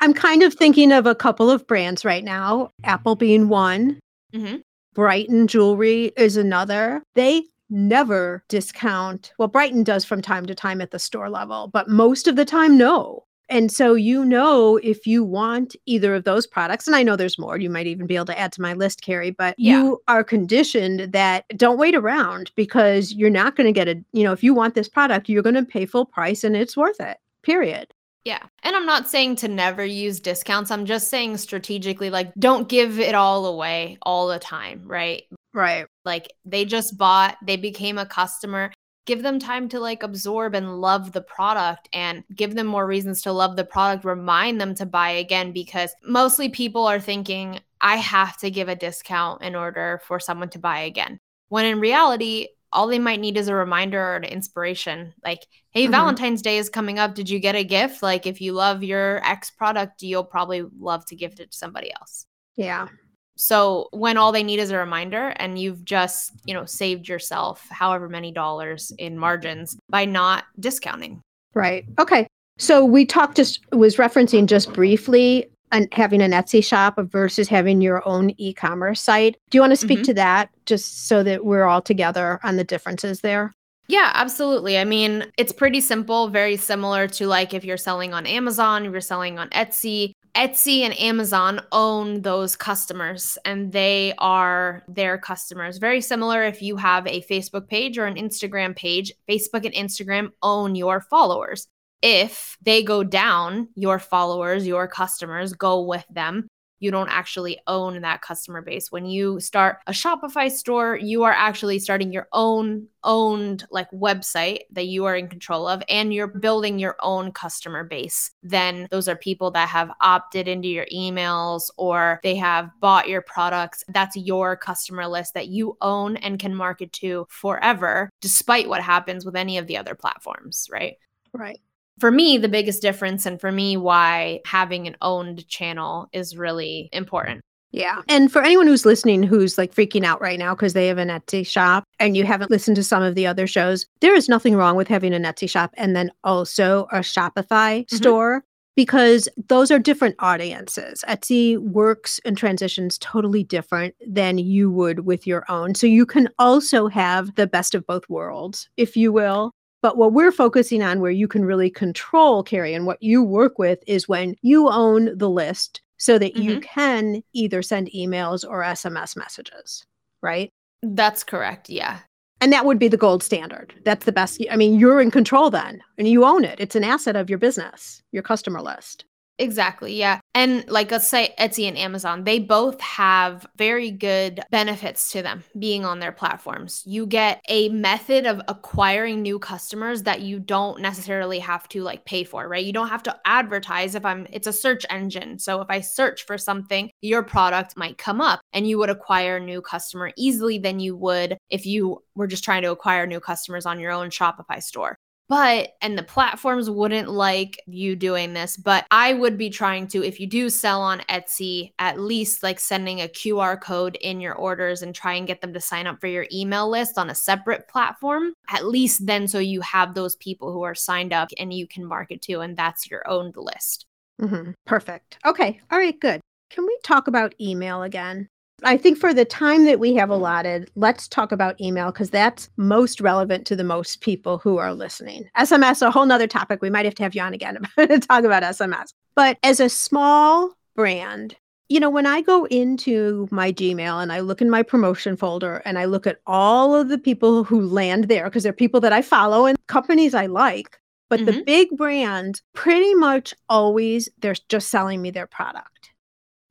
I'm 0.00 0.14
kind 0.14 0.42
of 0.42 0.54
thinking 0.54 0.92
of 0.92 1.06
a 1.06 1.14
couple 1.14 1.50
of 1.50 1.66
brands 1.66 2.04
right 2.04 2.24
now, 2.24 2.70
Apple 2.84 3.16
being 3.16 3.48
one, 3.48 3.98
mm-hmm. 4.32 4.56
Brighton 4.94 5.46
Jewelry 5.46 6.12
is 6.16 6.36
another. 6.36 7.02
They 7.14 7.42
never 7.70 8.42
discount. 8.48 9.32
Well, 9.38 9.48
Brighton 9.48 9.84
does 9.84 10.04
from 10.04 10.22
time 10.22 10.46
to 10.46 10.54
time 10.54 10.80
at 10.80 10.90
the 10.90 10.98
store 10.98 11.30
level, 11.30 11.68
but 11.68 11.88
most 11.88 12.26
of 12.26 12.36
the 12.36 12.44
time, 12.44 12.78
no. 12.78 13.24
And 13.50 13.72
so 13.72 13.94
you 13.94 14.24
know 14.26 14.76
if 14.82 15.06
you 15.06 15.24
want 15.24 15.74
either 15.86 16.14
of 16.14 16.24
those 16.24 16.46
products, 16.46 16.86
and 16.86 16.94
I 16.94 17.02
know 17.02 17.16
there's 17.16 17.38
more, 17.38 17.58
you 17.58 17.70
might 17.70 17.86
even 17.86 18.06
be 18.06 18.14
able 18.16 18.26
to 18.26 18.38
add 18.38 18.52
to 18.52 18.62
my 18.62 18.74
list, 18.74 19.00
Carrie, 19.02 19.30
but 19.30 19.54
Yeah. 19.58 19.80
you 19.82 20.02
are 20.06 20.22
conditioned 20.22 21.12
that 21.12 21.44
don't 21.56 21.78
wait 21.78 21.94
around 21.94 22.50
because 22.56 23.12
you're 23.14 23.30
not 23.30 23.56
going 23.56 23.66
to 23.66 23.72
get 23.72 23.88
a, 23.88 24.02
you 24.12 24.22
know, 24.22 24.32
if 24.32 24.42
you 24.42 24.52
want 24.52 24.74
this 24.74 24.88
product, 24.88 25.28
you're 25.28 25.42
going 25.42 25.54
to 25.54 25.64
pay 25.64 25.86
full 25.86 26.04
price 26.04 26.44
and 26.44 26.56
it's 26.56 26.76
worth 26.76 27.00
it. 27.00 27.16
Period. 27.42 27.94
Yeah. 28.28 28.42
And 28.62 28.76
I'm 28.76 28.84
not 28.84 29.08
saying 29.08 29.36
to 29.36 29.48
never 29.48 29.82
use 29.82 30.20
discounts. 30.20 30.70
I'm 30.70 30.84
just 30.84 31.08
saying 31.08 31.38
strategically, 31.38 32.10
like, 32.10 32.30
don't 32.38 32.68
give 32.68 33.00
it 33.00 33.14
all 33.14 33.46
away 33.46 33.96
all 34.02 34.28
the 34.28 34.38
time, 34.38 34.82
right? 34.84 35.22
Right. 35.54 35.86
Like, 36.04 36.34
they 36.44 36.66
just 36.66 36.98
bought, 36.98 37.38
they 37.42 37.56
became 37.56 37.96
a 37.96 38.04
customer. 38.04 38.70
Give 39.06 39.22
them 39.22 39.38
time 39.38 39.70
to 39.70 39.80
like 39.80 40.02
absorb 40.02 40.54
and 40.54 40.78
love 40.78 41.12
the 41.12 41.22
product 41.22 41.88
and 41.94 42.22
give 42.34 42.54
them 42.54 42.66
more 42.66 42.86
reasons 42.86 43.22
to 43.22 43.32
love 43.32 43.56
the 43.56 43.64
product. 43.64 44.04
Remind 44.04 44.60
them 44.60 44.74
to 44.74 44.84
buy 44.84 45.08
again 45.08 45.52
because 45.52 45.94
mostly 46.04 46.50
people 46.50 46.86
are 46.86 47.00
thinking, 47.00 47.60
I 47.80 47.96
have 47.96 48.36
to 48.40 48.50
give 48.50 48.68
a 48.68 48.76
discount 48.76 49.40
in 49.40 49.54
order 49.54 50.02
for 50.04 50.20
someone 50.20 50.50
to 50.50 50.58
buy 50.58 50.80
again. 50.80 51.18
When 51.48 51.64
in 51.64 51.80
reality, 51.80 52.48
all 52.72 52.86
they 52.86 52.98
might 52.98 53.20
need 53.20 53.36
is 53.36 53.48
a 53.48 53.54
reminder 53.54 54.00
or 54.00 54.16
an 54.16 54.24
inspiration. 54.24 55.14
Like, 55.24 55.46
hey, 55.70 55.86
Mhm. 55.86 55.90
Valentine's 55.90 56.42
Day 56.42 56.58
is 56.58 56.68
coming 56.68 56.98
up. 56.98 57.14
Did 57.14 57.30
you 57.30 57.38
get 57.38 57.54
a 57.54 57.64
gift? 57.64 58.02
Like, 58.02 58.26
if 58.26 58.40
you 58.40 58.52
love 58.52 58.82
your 58.82 59.24
X 59.24 59.50
product, 59.50 60.02
you'll 60.02 60.24
probably 60.24 60.64
love 60.78 61.04
to 61.06 61.16
gift 61.16 61.40
it 61.40 61.50
to 61.52 61.56
somebody 61.56 61.92
else. 61.92 62.26
Yeah. 62.56 62.88
So 63.36 63.88
when 63.92 64.16
all 64.16 64.32
they 64.32 64.42
need 64.42 64.58
is 64.58 64.70
a 64.70 64.76
reminder 64.76 65.28
and 65.36 65.58
you've 65.58 65.84
just, 65.84 66.32
you 66.44 66.52
know, 66.54 66.64
saved 66.64 67.08
yourself 67.08 67.64
however 67.70 68.08
many 68.08 68.32
dollars 68.32 68.92
in 68.98 69.16
margins 69.16 69.78
by 69.88 70.04
not 70.04 70.44
discounting. 70.58 71.22
Right. 71.54 71.84
Okay. 72.00 72.26
So 72.58 72.84
we 72.84 73.06
talked 73.06 73.36
just 73.36 73.60
was 73.72 73.96
referencing 73.96 74.46
just 74.46 74.72
briefly 74.72 75.48
on 75.72 75.88
having 75.92 76.22
an 76.22 76.32
Etsy 76.32 76.64
shop 76.64 76.98
versus 76.98 77.48
having 77.48 77.80
your 77.80 78.06
own 78.08 78.30
e-commerce 78.38 79.00
site. 79.00 79.36
Do 79.50 79.58
you 79.58 79.62
want 79.62 79.72
to 79.72 79.76
speak 79.76 80.00
Mhm. 80.00 80.04
to 80.06 80.14
that 80.14 80.50
just 80.66 81.08
so 81.08 81.22
that 81.22 81.44
we're 81.44 81.64
all 81.64 81.82
together 81.82 82.40
on 82.42 82.56
the 82.56 82.64
differences 82.64 83.20
there? 83.20 83.52
Yeah, 83.90 84.10
absolutely. 84.14 84.76
I 84.78 84.84
mean, 84.84 85.24
it's 85.38 85.52
pretty 85.52 85.80
simple, 85.80 86.28
very 86.28 86.56
similar 86.58 87.08
to 87.08 87.26
like 87.26 87.54
if 87.54 87.64
you're 87.64 87.78
selling 87.78 88.12
on 88.12 88.26
Amazon, 88.26 88.84
if 88.84 88.92
you're 88.92 89.00
selling 89.00 89.38
on 89.38 89.48
Etsy. 89.50 90.12
Etsy 90.34 90.82
and 90.82 90.98
Amazon 91.00 91.60
own 91.72 92.20
those 92.20 92.54
customers 92.54 93.38
and 93.46 93.72
they 93.72 94.12
are 94.18 94.82
their 94.86 95.16
customers. 95.16 95.78
Very 95.78 96.02
similar 96.02 96.44
if 96.44 96.60
you 96.60 96.76
have 96.76 97.06
a 97.06 97.22
Facebook 97.22 97.66
page 97.66 97.98
or 97.98 98.04
an 98.04 98.16
Instagram 98.16 98.76
page, 98.76 99.10
Facebook 99.28 99.64
and 99.64 99.74
Instagram 99.74 100.28
own 100.42 100.74
your 100.74 101.00
followers. 101.00 101.66
If 102.02 102.56
they 102.62 102.82
go 102.82 103.02
down, 103.04 103.68
your 103.74 103.98
followers, 103.98 104.66
your 104.66 104.86
customers 104.88 105.52
go 105.52 105.82
with 105.82 106.04
them 106.10 106.48
you 106.80 106.90
don't 106.90 107.08
actually 107.08 107.58
own 107.66 108.00
that 108.02 108.22
customer 108.22 108.62
base. 108.62 108.92
When 108.92 109.04
you 109.04 109.40
start 109.40 109.78
a 109.86 109.92
Shopify 109.92 110.50
store, 110.50 110.96
you 110.96 111.24
are 111.24 111.32
actually 111.32 111.78
starting 111.78 112.12
your 112.12 112.28
own 112.32 112.86
owned 113.04 113.64
like 113.70 113.90
website 113.90 114.60
that 114.72 114.86
you 114.86 115.04
are 115.04 115.16
in 115.16 115.28
control 115.28 115.66
of 115.66 115.82
and 115.88 116.12
you're 116.12 116.26
building 116.26 116.78
your 116.78 116.96
own 117.00 117.32
customer 117.32 117.84
base. 117.84 118.30
Then 118.42 118.86
those 118.90 119.08
are 119.08 119.16
people 119.16 119.50
that 119.52 119.68
have 119.68 119.90
opted 120.00 120.46
into 120.46 120.68
your 120.68 120.86
emails 120.92 121.70
or 121.76 122.20
they 122.22 122.36
have 122.36 122.70
bought 122.80 123.08
your 123.08 123.22
products. 123.22 123.82
That's 123.88 124.16
your 124.16 124.56
customer 124.56 125.06
list 125.06 125.34
that 125.34 125.48
you 125.48 125.76
own 125.80 126.16
and 126.18 126.38
can 126.38 126.54
market 126.54 126.92
to 126.94 127.26
forever 127.30 128.10
despite 128.20 128.68
what 128.68 128.82
happens 128.82 129.24
with 129.24 129.36
any 129.36 129.58
of 129.58 129.66
the 129.66 129.76
other 129.76 129.94
platforms, 129.94 130.68
right? 130.70 130.96
Right. 131.32 131.60
For 131.98 132.10
me, 132.10 132.38
the 132.38 132.48
biggest 132.48 132.82
difference, 132.82 133.26
and 133.26 133.40
for 133.40 133.52
me, 133.52 133.76
why 133.76 134.40
having 134.46 134.86
an 134.86 134.96
owned 135.02 135.46
channel 135.48 136.08
is 136.12 136.36
really 136.36 136.88
important. 136.92 137.40
Yeah. 137.70 138.00
And 138.08 138.32
for 138.32 138.42
anyone 138.42 138.66
who's 138.66 138.86
listening 138.86 139.22
who's 139.22 139.58
like 139.58 139.74
freaking 139.74 140.04
out 140.04 140.22
right 140.22 140.38
now 140.38 140.54
because 140.54 140.72
they 140.72 140.86
have 140.86 140.96
an 140.96 141.08
Etsy 141.08 141.46
shop 141.46 141.84
and 141.98 142.16
you 142.16 142.24
haven't 142.24 142.50
listened 142.50 142.76
to 142.76 142.82
some 142.84 143.02
of 143.02 143.14
the 143.14 143.26
other 143.26 143.46
shows, 143.46 143.84
there 144.00 144.14
is 144.14 144.28
nothing 144.28 144.56
wrong 144.56 144.74
with 144.74 144.88
having 144.88 145.12
an 145.12 145.24
Etsy 145.24 145.50
shop 145.50 145.74
and 145.76 145.94
then 145.94 146.10
also 146.24 146.86
a 146.92 147.00
Shopify 147.00 147.84
Mhm. 147.84 147.90
store 147.90 148.42
because 148.74 149.28
those 149.48 149.70
are 149.70 149.78
different 149.78 150.14
audiences. 150.20 151.04
Etsy 151.08 151.58
works 151.58 152.20
and 152.24 152.38
transitions 152.38 152.96
totally 152.98 153.44
different 153.44 153.94
than 154.06 154.38
you 154.38 154.70
would 154.70 155.00
with 155.00 155.26
your 155.26 155.44
own. 155.50 155.74
So 155.74 155.86
you 155.86 156.06
can 156.06 156.28
also 156.38 156.86
have 156.86 157.34
the 157.34 157.46
best 157.46 157.74
of 157.74 157.86
both 157.86 158.08
worlds, 158.08 158.68
if 158.78 158.96
you 158.96 159.12
will. 159.12 159.52
But 159.82 159.96
what 159.96 160.12
we're 160.12 160.32
focusing 160.32 160.82
on, 160.82 161.00
where 161.00 161.10
you 161.10 161.28
can 161.28 161.44
really 161.44 161.70
control, 161.70 162.42
Carrie, 162.42 162.74
and 162.74 162.86
what 162.86 163.02
you 163.02 163.22
work 163.22 163.58
with 163.58 163.78
is 163.86 164.08
when 164.08 164.34
you 164.42 164.68
own 164.68 165.16
the 165.16 165.30
list 165.30 165.80
so 165.98 166.18
that 166.18 166.36
you 166.36 166.52
mm-hmm. 166.52 166.60
can 166.60 167.22
either 167.32 167.62
send 167.62 167.90
emails 167.94 168.48
or 168.48 168.62
SMS 168.62 169.16
messages, 169.16 169.84
right? 170.22 170.50
That's 170.82 171.24
correct. 171.24 171.68
Yeah. 171.68 171.98
And 172.40 172.52
that 172.52 172.64
would 172.64 172.78
be 172.78 172.88
the 172.88 172.96
gold 172.96 173.22
standard. 173.22 173.74
That's 173.84 174.04
the 174.04 174.12
best. 174.12 174.40
I 174.50 174.56
mean, 174.56 174.78
you're 174.78 175.00
in 175.00 175.10
control 175.10 175.50
then 175.50 175.80
and 175.96 176.06
you 176.08 176.24
own 176.24 176.44
it. 176.44 176.60
It's 176.60 176.76
an 176.76 176.84
asset 176.84 177.16
of 177.16 177.28
your 177.28 177.38
business, 177.38 178.00
your 178.12 178.22
customer 178.22 178.62
list. 178.62 179.04
Exactly. 179.40 179.94
Yeah. 179.94 180.18
And 180.34 180.68
like 180.68 180.90
let's 180.90 181.06
say 181.06 181.32
Etsy 181.38 181.68
and 181.68 181.78
Amazon, 181.78 182.24
they 182.24 182.40
both 182.40 182.80
have 182.80 183.46
very 183.56 183.92
good 183.92 184.40
benefits 184.50 185.12
to 185.12 185.22
them 185.22 185.44
being 185.56 185.84
on 185.84 186.00
their 186.00 186.10
platforms. 186.10 186.82
You 186.84 187.06
get 187.06 187.40
a 187.48 187.68
method 187.68 188.26
of 188.26 188.40
acquiring 188.48 189.22
new 189.22 189.38
customers 189.38 190.02
that 190.02 190.22
you 190.22 190.40
don't 190.40 190.80
necessarily 190.80 191.38
have 191.38 191.68
to 191.68 191.82
like 191.82 192.04
pay 192.04 192.24
for, 192.24 192.48
right? 192.48 192.64
You 192.64 192.72
don't 192.72 192.88
have 192.88 193.04
to 193.04 193.16
advertise 193.24 193.94
if 193.94 194.04
I'm 194.04 194.26
it's 194.32 194.48
a 194.48 194.52
search 194.52 194.84
engine. 194.90 195.38
So 195.38 195.60
if 195.60 195.68
I 195.70 195.82
search 195.82 196.26
for 196.26 196.36
something, 196.36 196.90
your 197.00 197.22
product 197.22 197.76
might 197.76 197.96
come 197.96 198.20
up 198.20 198.40
and 198.52 198.68
you 198.68 198.76
would 198.78 198.90
acquire 198.90 199.36
a 199.36 199.40
new 199.40 199.62
customer 199.62 200.10
easily 200.16 200.58
than 200.58 200.80
you 200.80 200.96
would 200.96 201.38
if 201.48 201.64
you 201.64 202.02
were 202.16 202.26
just 202.26 202.42
trying 202.42 202.62
to 202.62 202.72
acquire 202.72 203.06
new 203.06 203.20
customers 203.20 203.66
on 203.66 203.78
your 203.78 203.92
own 203.92 204.10
Shopify 204.10 204.60
store 204.60 204.96
but 205.28 205.76
and 205.82 205.96
the 205.96 206.02
platforms 206.02 206.70
wouldn't 206.70 207.08
like 207.08 207.60
you 207.66 207.94
doing 207.94 208.32
this 208.32 208.56
but 208.56 208.86
i 208.90 209.12
would 209.12 209.36
be 209.36 209.50
trying 209.50 209.86
to 209.86 210.04
if 210.04 210.18
you 210.18 210.26
do 210.26 210.48
sell 210.48 210.80
on 210.80 211.00
etsy 211.10 211.72
at 211.78 211.98
least 211.98 212.42
like 212.42 212.58
sending 212.58 213.00
a 213.00 213.08
qr 213.08 213.60
code 213.60 213.96
in 213.96 214.20
your 214.20 214.34
orders 214.34 214.82
and 214.82 214.94
try 214.94 215.14
and 215.14 215.26
get 215.26 215.40
them 215.40 215.52
to 215.52 215.60
sign 215.60 215.86
up 215.86 216.00
for 216.00 216.06
your 216.06 216.26
email 216.32 216.68
list 216.68 216.98
on 216.98 217.10
a 217.10 217.14
separate 217.14 217.68
platform 217.68 218.32
at 218.50 218.66
least 218.66 219.06
then 219.06 219.28
so 219.28 219.38
you 219.38 219.60
have 219.60 219.94
those 219.94 220.16
people 220.16 220.52
who 220.52 220.62
are 220.62 220.74
signed 220.74 221.12
up 221.12 221.28
and 221.38 221.52
you 221.52 221.66
can 221.66 221.84
market 221.84 222.22
to 222.22 222.40
and 222.40 222.56
that's 222.56 222.90
your 222.90 223.08
own 223.08 223.32
list 223.36 223.86
mm-hmm. 224.20 224.52
Perfect. 224.66 225.18
Okay. 225.24 225.60
All 225.70 225.78
right. 225.78 225.98
Good. 225.98 226.20
Can 226.50 226.66
we 226.66 226.78
talk 226.82 227.08
about 227.08 227.34
email 227.40 227.82
again? 227.82 228.28
I 228.64 228.76
think 228.76 228.98
for 228.98 229.14
the 229.14 229.24
time 229.24 229.64
that 229.66 229.78
we 229.78 229.94
have 229.94 230.10
allotted, 230.10 230.70
let's 230.74 231.06
talk 231.06 231.30
about 231.30 231.60
email 231.60 231.92
because 231.92 232.10
that's 232.10 232.50
most 232.56 233.00
relevant 233.00 233.46
to 233.46 233.56
the 233.56 233.62
most 233.64 234.00
people 234.00 234.38
who 234.38 234.58
are 234.58 234.74
listening. 234.74 235.28
SMS, 235.36 235.80
a 235.80 235.90
whole 235.90 236.06
nother 236.06 236.26
topic. 236.26 236.60
We 236.60 236.70
might 236.70 236.84
have 236.84 236.94
to 236.96 237.02
have 237.04 237.14
you 237.14 237.22
on 237.22 237.34
again 237.34 237.58
to 237.78 238.00
talk 238.00 238.24
about 238.24 238.42
SMS. 238.42 238.92
But 239.14 239.38
as 239.42 239.60
a 239.60 239.68
small 239.68 240.50
brand, 240.74 241.36
you 241.68 241.78
know, 241.78 241.90
when 241.90 242.06
I 242.06 242.20
go 242.22 242.46
into 242.46 243.28
my 243.30 243.52
Gmail 243.52 244.02
and 244.02 244.12
I 244.12 244.20
look 244.20 244.40
in 244.40 244.50
my 244.50 244.62
promotion 244.62 245.16
folder 245.16 245.58
and 245.64 245.78
I 245.78 245.84
look 245.84 246.06
at 246.06 246.20
all 246.26 246.74
of 246.74 246.88
the 246.88 246.98
people 246.98 247.44
who 247.44 247.60
land 247.60 248.04
there, 248.04 248.24
because 248.24 248.42
they're 248.42 248.52
people 248.52 248.80
that 248.80 248.92
I 248.92 249.02
follow 249.02 249.46
and 249.46 249.56
companies 249.66 250.14
I 250.14 250.26
like, 250.26 250.80
but 251.10 251.24
the 251.26 251.32
Mhm. 251.32 251.44
big 251.46 251.68
brand 251.76 252.40
pretty 252.54 252.94
much 252.94 253.34
always 253.48 254.08
they're 254.18 254.34
just 254.48 254.68
selling 254.68 255.00
me 255.02 255.10
their 255.10 255.26
product. 255.26 255.77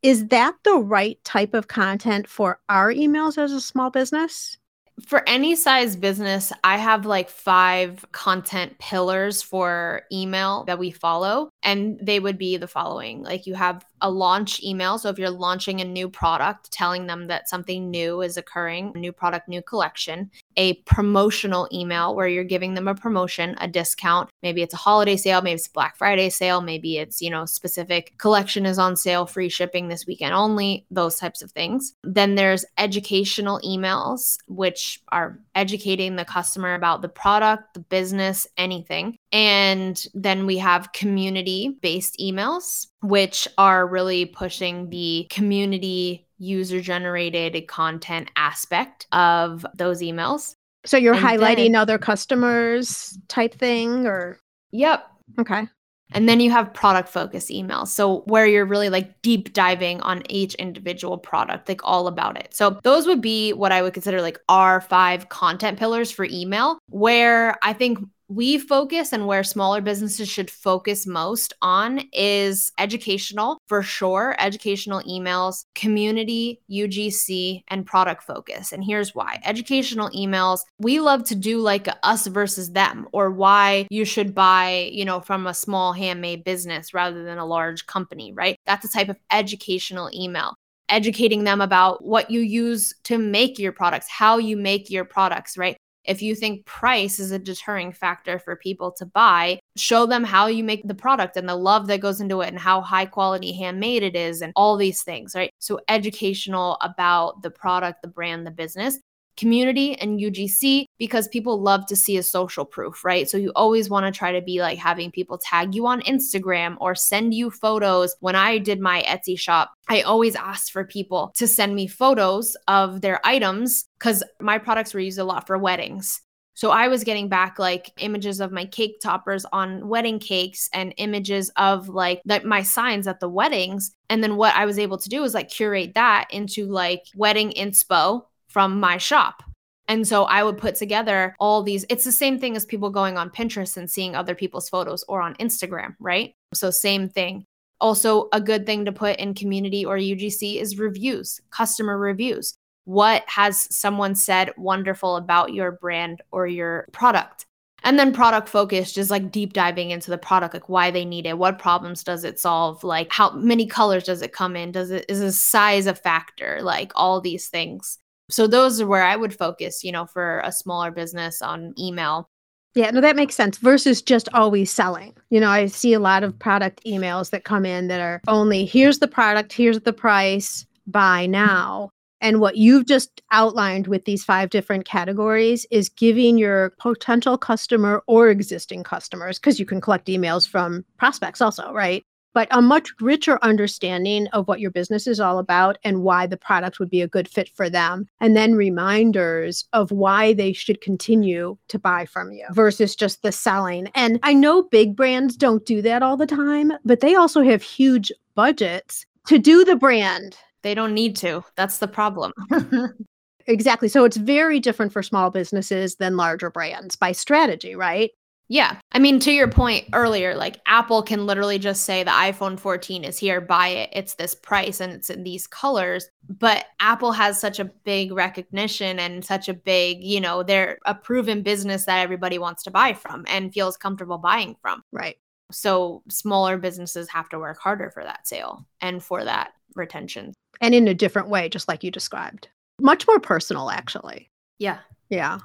Is 0.03 0.27
that 0.27 0.55
the 0.63 0.75
right 0.75 1.17
type 1.23 1.53
of 1.53 1.67
content 1.67 2.27
for 2.27 2.59
our 2.69 2.93
emails 2.93 3.37
as 3.37 3.51
a 3.51 3.61
small 3.61 3.89
business? 3.89 4.57
for 5.05 5.27
any 5.27 5.55
size 5.55 5.95
business, 5.95 6.51
I 6.63 6.77
have 6.77 7.05
like 7.05 7.29
five 7.29 8.03
content 8.11 8.77
pillars 8.79 9.41
for 9.41 10.01
email 10.11 10.63
that 10.65 10.79
we 10.79 10.91
follow. 10.91 11.49
And 11.67 11.99
they 12.01 12.21
would 12.21 12.37
be 12.37 12.55
the 12.55 12.67
following 12.67 13.23
like 13.23 13.45
you 13.45 13.53
have 13.53 13.85
a 14.01 14.09
launch 14.09 14.63
email. 14.63 14.97
So 14.97 15.09
if 15.09 15.19
you're 15.19 15.29
launching 15.29 15.81
a 15.81 15.85
new 15.85 16.07
product, 16.07 16.71
telling 16.71 17.07
them 17.07 17.27
that 17.27 17.49
something 17.49 17.91
new 17.91 18.21
is 18.21 18.37
occurring, 18.37 18.93
new 18.95 19.11
product, 19.11 19.49
new 19.49 19.61
collection, 19.61 20.31
a 20.55 20.75
promotional 20.85 21.67
email 21.73 22.15
where 22.15 22.27
you're 22.27 22.45
giving 22.45 22.73
them 22.73 22.87
a 22.87 22.95
promotion, 22.95 23.55
a 23.59 23.67
discount. 23.67 24.29
Maybe 24.43 24.61
it's 24.61 24.73
a 24.73 24.77
holiday 24.77 25.17
sale, 25.17 25.41
maybe 25.41 25.55
it's 25.55 25.67
a 25.67 25.71
Black 25.71 25.97
Friday 25.97 26.29
sale, 26.29 26.61
maybe 26.61 26.99
it's, 26.99 27.21
you 27.21 27.29
know, 27.29 27.45
specific 27.45 28.17
collection 28.17 28.65
is 28.65 28.79
on 28.79 28.95
sale, 28.95 29.25
free 29.25 29.49
shipping 29.49 29.89
this 29.89 30.07
weekend 30.07 30.33
only, 30.33 30.85
those 30.89 31.19
types 31.19 31.41
of 31.41 31.51
things. 31.51 31.93
Then 32.03 32.35
there's 32.35 32.63
educational 32.77 33.59
emails, 33.65 34.37
which 34.47 35.01
are 35.11 35.37
educating 35.53 36.15
the 36.15 36.25
customer 36.25 36.75
about 36.75 37.01
the 37.01 37.09
product, 37.09 37.73
the 37.73 37.81
business, 37.81 38.47
anything. 38.57 39.17
And 39.31 40.01
then 40.13 40.45
we 40.45 40.57
have 40.57 40.93
community 40.93 41.56
based 41.81 42.17
emails, 42.19 42.87
which 43.01 43.47
are 43.57 43.87
really 43.87 44.25
pushing 44.25 44.89
the 44.89 45.27
community 45.29 46.27
user 46.37 46.81
generated 46.81 47.67
content 47.67 48.29
aspect 48.35 49.07
of 49.11 49.65
those 49.75 50.01
emails. 50.01 50.53
So 50.85 50.97
you're 50.97 51.15
And 51.15 51.25
highlighting 51.25 51.71
then- 51.73 51.75
other 51.75 51.97
customers 51.97 53.17
type 53.27 53.53
thing 53.55 54.05
or 54.05 54.37
Yep. 54.71 55.05
okay. 55.39 55.67
And 56.13 56.29
then 56.29 56.39
you 56.39 56.51
have 56.51 56.73
product 56.73 57.09
focus 57.09 57.51
emails. 57.51 57.87
So 57.89 58.19
where 58.27 58.45
you're 58.47 58.65
really 58.65 58.89
like 58.89 59.21
deep 59.21 59.51
diving 59.51 59.99
on 60.01 60.23
each 60.29 60.53
individual 60.55 61.17
product, 61.17 61.67
like 61.67 61.81
all 61.83 62.07
about 62.07 62.37
it. 62.37 62.53
So 62.53 62.79
those 62.83 63.05
would 63.07 63.21
be 63.21 63.51
what 63.51 63.73
I 63.73 63.81
would 63.81 63.93
consider 63.93 64.21
like 64.21 64.39
our 64.47 64.79
five 64.79 65.27
content 65.27 65.77
pillars 65.77 66.09
for 66.09 66.23
email, 66.25 66.79
where 66.89 67.57
I 67.61 67.73
think 67.73 67.99
we 68.29 68.57
focus 68.57 69.13
and 69.13 69.25
where 69.25 69.43
smaller 69.43 69.81
businesses 69.81 70.27
should 70.27 70.51
focus 70.51 71.07
most 71.07 71.53
on 71.61 72.01
is 72.11 72.71
educational 72.77 73.57
for 73.67 73.81
sure, 73.81 74.35
educational 74.39 75.01
emails, 75.03 75.63
community, 75.75 76.61
UGC, 76.69 77.63
and 77.69 77.85
product 77.85 78.23
focus. 78.23 78.71
And 78.71 78.83
here's 78.83 79.15
why 79.15 79.39
educational 79.45 80.09
emails, 80.09 80.59
we 80.79 80.99
love 80.99 81.23
to 81.25 81.35
do 81.35 81.59
like 81.59 81.87
us 82.03 82.27
versus 82.27 82.71
them 82.71 83.07
or 83.13 83.31
why 83.31 83.87
you 83.89 84.03
should 84.03 84.35
buy, 84.35 84.89
you 84.91 85.05
know, 85.05 85.21
from 85.21 85.47
a 85.47 85.53
small 85.53 85.93
handmade 85.93 86.43
business 86.43 86.93
rather 86.93 87.23
than 87.23 87.37
a 87.37 87.45
large 87.45 87.85
company, 87.85 88.33
right? 88.33 88.57
That's 88.65 88.85
a 88.85 88.89
type 88.89 89.09
of 89.09 89.17
educational 89.31 90.09
email 90.13 90.53
educating 90.89 91.43
them 91.43 91.59
about 91.59 92.03
what 92.05 92.31
you 92.31 92.39
use 92.39 92.93
to 93.03 93.17
make 93.17 93.59
your 93.59 93.73
products, 93.73 94.07
how 94.09 94.37
you 94.37 94.55
make 94.55 94.89
your 94.89 95.03
products, 95.03 95.57
right? 95.57 95.77
If 96.07 96.21
you 96.21 96.35
think 96.35 96.65
price 96.65 97.19
is 97.19 97.31
a 97.31 97.39
deterring 97.39 97.91
factor 97.91 98.39
for 98.39 98.55
people 98.55 98.91
to 98.93 99.05
buy, 99.05 99.59
show 99.75 100.05
them 100.05 100.23
how 100.23 100.47
you 100.47 100.63
make 100.63 100.87
the 100.87 100.95
product 100.95 101.37
and 101.37 101.47
the 101.47 101.55
love 101.55 101.87
that 101.87 101.99
goes 101.99 102.21
into 102.21 102.41
it 102.41 102.47
and 102.47 102.57
how 102.59 102.81
high 102.81 103.05
quality 103.05 103.51
handmade 103.51 104.03
it 104.03 104.15
is 104.15 104.41
and 104.41 104.53
all 104.55 104.77
these 104.77 105.03
things, 105.03 105.35
right? 105.35 105.51
So, 105.59 105.79
educational 105.89 106.77
about 106.81 107.41
the 107.41 107.51
product, 107.51 108.01
the 108.01 108.07
brand, 108.07 108.47
the 108.47 108.51
business. 108.51 108.99
Community 109.37 109.95
and 109.95 110.19
UGC 110.19 110.85
because 110.97 111.27
people 111.27 111.61
love 111.61 111.85
to 111.85 111.95
see 111.95 112.17
a 112.17 112.23
social 112.23 112.65
proof, 112.65 113.05
right? 113.05 113.29
So 113.29 113.37
you 113.37 113.51
always 113.55 113.89
want 113.89 114.05
to 114.05 114.17
try 114.17 114.31
to 114.31 114.41
be 114.41 114.59
like 114.59 114.77
having 114.77 115.11
people 115.11 115.37
tag 115.37 115.73
you 115.73 115.87
on 115.87 116.01
Instagram 116.01 116.75
or 116.79 116.95
send 116.95 117.33
you 117.33 117.49
photos. 117.51 118.15
When 118.19 118.35
I 118.35 118.57
did 118.57 118.79
my 118.79 119.03
Etsy 119.03 119.39
shop, 119.39 119.71
I 119.87 120.01
always 120.01 120.35
asked 120.35 120.71
for 120.71 120.83
people 120.83 121.31
to 121.37 121.47
send 121.47 121.75
me 121.75 121.87
photos 121.87 122.57
of 122.67 123.01
their 123.01 123.25
items 123.25 123.85
because 123.99 124.23
my 124.41 124.57
products 124.57 124.93
were 124.93 124.99
used 124.99 125.19
a 125.19 125.23
lot 125.23 125.47
for 125.47 125.57
weddings. 125.57 126.21
So 126.55 126.71
I 126.71 126.87
was 126.87 127.03
getting 127.03 127.29
back 127.29 127.59
like 127.59 127.91
images 127.99 128.39
of 128.39 128.51
my 128.51 128.65
cake 128.65 128.99
toppers 128.99 129.45
on 129.53 129.87
wedding 129.87 130.17
cakes 130.17 130.67
and 130.73 130.91
images 130.97 131.51
of 131.55 131.87
like 131.87 132.19
my 132.43 132.63
signs 132.63 133.05
at 133.05 133.19
the 133.19 133.29
weddings. 133.29 133.91
And 134.09 134.23
then 134.23 134.37
what 134.37 134.55
I 134.55 134.65
was 134.65 134.79
able 134.79 134.97
to 134.97 135.07
do 135.07 135.21
was 135.21 135.35
like 135.35 135.49
curate 135.49 135.93
that 135.93 136.29
into 136.31 136.65
like 136.65 137.03
wedding 137.15 137.53
inspo 137.55 138.23
from 138.47 138.79
my 138.79 138.97
shop. 138.97 139.43
And 139.87 140.05
so 140.05 140.25
I 140.25 140.43
would 140.43 140.57
put 140.57 140.75
together 140.75 141.35
all 141.39 141.63
these. 141.63 141.85
It's 141.89 142.03
the 142.03 142.11
same 142.11 142.39
thing 142.39 142.55
as 142.55 142.65
people 142.65 142.89
going 142.89 143.17
on 143.17 143.29
Pinterest 143.29 143.77
and 143.77 143.89
seeing 143.89 144.15
other 144.15 144.35
people's 144.35 144.69
photos 144.69 145.03
or 145.07 145.21
on 145.21 145.35
Instagram, 145.35 145.95
right? 145.99 146.33
So, 146.53 146.71
same 146.71 147.07
thing. 147.09 147.45
Also, 147.79 148.27
a 148.33 148.41
good 148.41 148.65
thing 148.65 148.85
to 148.85 148.91
put 148.91 149.17
in 149.17 149.33
community 149.33 149.85
or 149.85 149.97
UGC 149.97 150.59
is 150.59 150.79
reviews, 150.79 151.39
customer 151.51 151.97
reviews. 151.97 152.55
What 152.85 153.23
has 153.27 153.73
someone 153.75 154.15
said 154.15 154.51
wonderful 154.57 155.17
about 155.17 155.53
your 155.53 155.73
brand 155.73 156.21
or 156.31 156.47
your 156.47 156.87
product? 156.91 157.45
And 157.83 157.99
then 157.99 158.11
product 158.11 158.49
focus, 158.49 158.91
just 158.91 159.11
like 159.11 159.31
deep 159.31 159.53
diving 159.53 159.91
into 159.91 160.09
the 160.09 160.17
product, 160.17 160.53
like 160.53 160.67
why 160.67 160.89
they 160.89 161.05
need 161.05 161.25
it, 161.25 161.37
what 161.37 161.59
problems 161.59 162.03
does 162.03 162.23
it 162.23 162.39
solve, 162.39 162.83
like 162.83 163.11
how 163.11 163.31
many 163.31 163.67
colors 163.67 164.03
does 164.03 164.21
it 164.21 164.33
come 164.33 164.55
in, 164.55 164.71
does 164.71 164.89
it 164.89 165.05
is 165.07 165.19
the 165.19 165.31
size 165.31 165.85
a 165.85 165.93
factor, 165.93 166.59
like 166.61 166.91
all 166.95 167.21
these 167.21 167.47
things. 167.47 167.99
So 168.29 168.47
those 168.47 168.81
are 168.81 168.87
where 168.87 169.03
I 169.03 169.15
would 169.15 169.33
focus, 169.33 169.83
you 169.83 169.91
know, 169.91 170.05
for 170.05 170.41
a 170.43 170.51
smaller 170.51 170.91
business 170.91 171.41
on 171.41 171.73
email. 171.79 172.29
Yeah, 172.75 172.91
no, 172.91 173.01
that 173.01 173.15
makes 173.15 173.35
sense 173.35 173.57
versus 173.57 174.01
just 174.01 174.29
always 174.33 174.69
selling. 174.69 175.15
You 175.29 175.39
know, 175.39 175.49
I 175.49 175.65
see 175.65 175.93
a 175.93 175.99
lot 175.99 176.23
of 176.23 176.37
product 176.37 176.81
emails 176.85 177.31
that 177.31 177.43
come 177.43 177.65
in 177.65 177.87
that 177.87 178.01
are 178.01 178.21
only 178.27 178.65
here's 178.65 178.99
the 178.99 179.07
product, 179.07 179.53
here's 179.53 179.79
the 179.79 179.93
price, 179.93 180.65
buy 180.85 181.25
now. 181.25 181.89
And 182.19 182.39
what 182.39 182.57
you've 182.57 182.85
just 182.85 183.21
outlined 183.31 183.87
with 183.87 184.05
these 184.05 184.23
five 184.23 184.49
different 184.49 184.85
categories 184.85 185.65
is 185.71 185.87
giving 185.87 186.37
your 186.37 186.73
potential 186.79 187.37
customer 187.37 188.03
or 188.07 188.29
existing 188.29 188.83
customers, 188.83 189.39
because 189.39 189.59
you 189.59 189.65
can 189.65 189.81
collect 189.81 190.07
emails 190.07 190.47
from 190.47 190.83
prospects 190.97 191.41
also, 191.41 191.71
right? 191.71 192.03
But 192.37 192.49
a 192.51 192.61
much 192.61 192.91
richer 193.01 193.39
understanding 193.41 194.27
of 194.27 194.47
what 194.47 194.59
your 194.59 194.69
business 194.69 195.07
is 195.07 195.19
all 195.19 195.39
about 195.39 195.79
and 195.83 196.03
why 196.03 196.27
the 196.27 196.37
product 196.37 196.77
would 196.77 196.91
be 196.91 197.01
a 197.01 197.07
good 197.07 197.27
fit 197.27 197.49
for 197.49 197.67
them. 197.67 198.07
And 198.19 198.37
then 198.37 198.53
reminders 198.53 199.67
of 199.73 199.89
why 199.91 200.33
they 200.33 200.53
should 200.53 200.79
continue 200.79 201.57
to 201.69 201.79
buy 201.79 202.05
from 202.05 202.31
you 202.31 202.45
versus 202.51 202.95
just 202.95 203.23
the 203.23 203.31
selling. 203.31 203.87
And 203.95 204.19
I 204.21 204.35
know 204.35 204.61
big 204.61 204.95
brands 204.95 205.35
don't 205.35 205.65
do 205.65 205.81
that 205.81 206.03
all 206.03 206.15
the 206.15 206.27
time, 206.27 206.73
but 206.85 206.99
they 206.99 207.15
also 207.15 207.41
have 207.41 207.63
huge 207.63 208.11
budgets 208.35 209.07
to 209.29 209.39
do 209.39 209.65
the 209.65 209.75
brand. 209.75 210.37
They 210.61 210.75
don't 210.75 210.93
need 210.93 211.15
to. 211.15 211.43
That's 211.55 211.79
the 211.79 211.87
problem. 211.87 212.33
Exactly. 213.47 213.87
So 213.87 214.03
it's 214.03 214.17
very 214.17 214.59
different 214.59 214.91
for 214.91 215.01
small 215.01 215.29
businesses 215.29 215.95
than 215.95 216.17
larger 216.17 216.49
brands 216.49 216.97
by 216.97 217.13
strategy, 217.13 217.75
right? 217.75 218.11
Yeah. 218.49 218.79
I 218.93 218.99
mean, 218.99 219.19
to 219.21 219.31
your 219.31 219.49
point 219.49 219.89
earlier, 219.93 220.35
like 220.35 220.61
Apple 220.65 221.03
can 221.03 221.25
literally 221.25 221.59
just 221.59 221.83
say 221.83 222.03
the 222.03 222.11
iPhone 222.11 222.57
14 222.57 223.03
is 223.03 223.17
here, 223.17 223.41
buy 223.41 223.67
it. 223.67 223.89
It's 223.91 224.13
this 224.13 224.33
price 224.33 224.79
and 224.79 224.93
it's 224.93 225.09
in 225.09 225.23
these 225.23 225.47
colors. 225.47 226.09
But 226.29 226.65
Apple 226.79 227.11
has 227.11 227.39
such 227.39 227.59
a 227.59 227.65
big 227.65 228.13
recognition 228.13 228.99
and 228.99 229.23
such 229.23 229.49
a 229.49 229.53
big, 229.53 230.01
you 230.01 230.21
know, 230.21 230.43
they're 230.43 230.77
a 230.85 230.95
proven 230.95 231.41
business 231.41 231.85
that 231.85 231.99
everybody 231.99 232.39
wants 232.39 232.63
to 232.63 232.71
buy 232.71 232.93
from 232.93 233.25
and 233.27 233.53
feels 233.53 233.75
comfortable 233.75 234.17
buying 234.17 234.55
from. 234.61 234.81
Right. 234.93 235.17
So 235.51 236.03
smaller 236.09 236.57
businesses 236.57 237.09
have 237.09 237.27
to 237.29 237.39
work 237.39 237.59
harder 237.59 237.89
for 237.91 238.03
that 238.03 238.27
sale 238.27 238.65
and 238.79 239.03
for 239.03 239.23
that 239.25 239.51
retention. 239.75 240.33
And 240.61 240.73
in 240.73 240.87
a 240.87 240.93
different 240.93 241.29
way, 241.29 241.49
just 241.49 241.67
like 241.67 241.83
you 241.83 241.91
described. 241.91 242.47
Much 242.81 243.07
more 243.07 243.19
personal, 243.19 243.69
actually. 243.69 244.29
Yeah. 244.57 244.79
Yeah. 245.09 245.39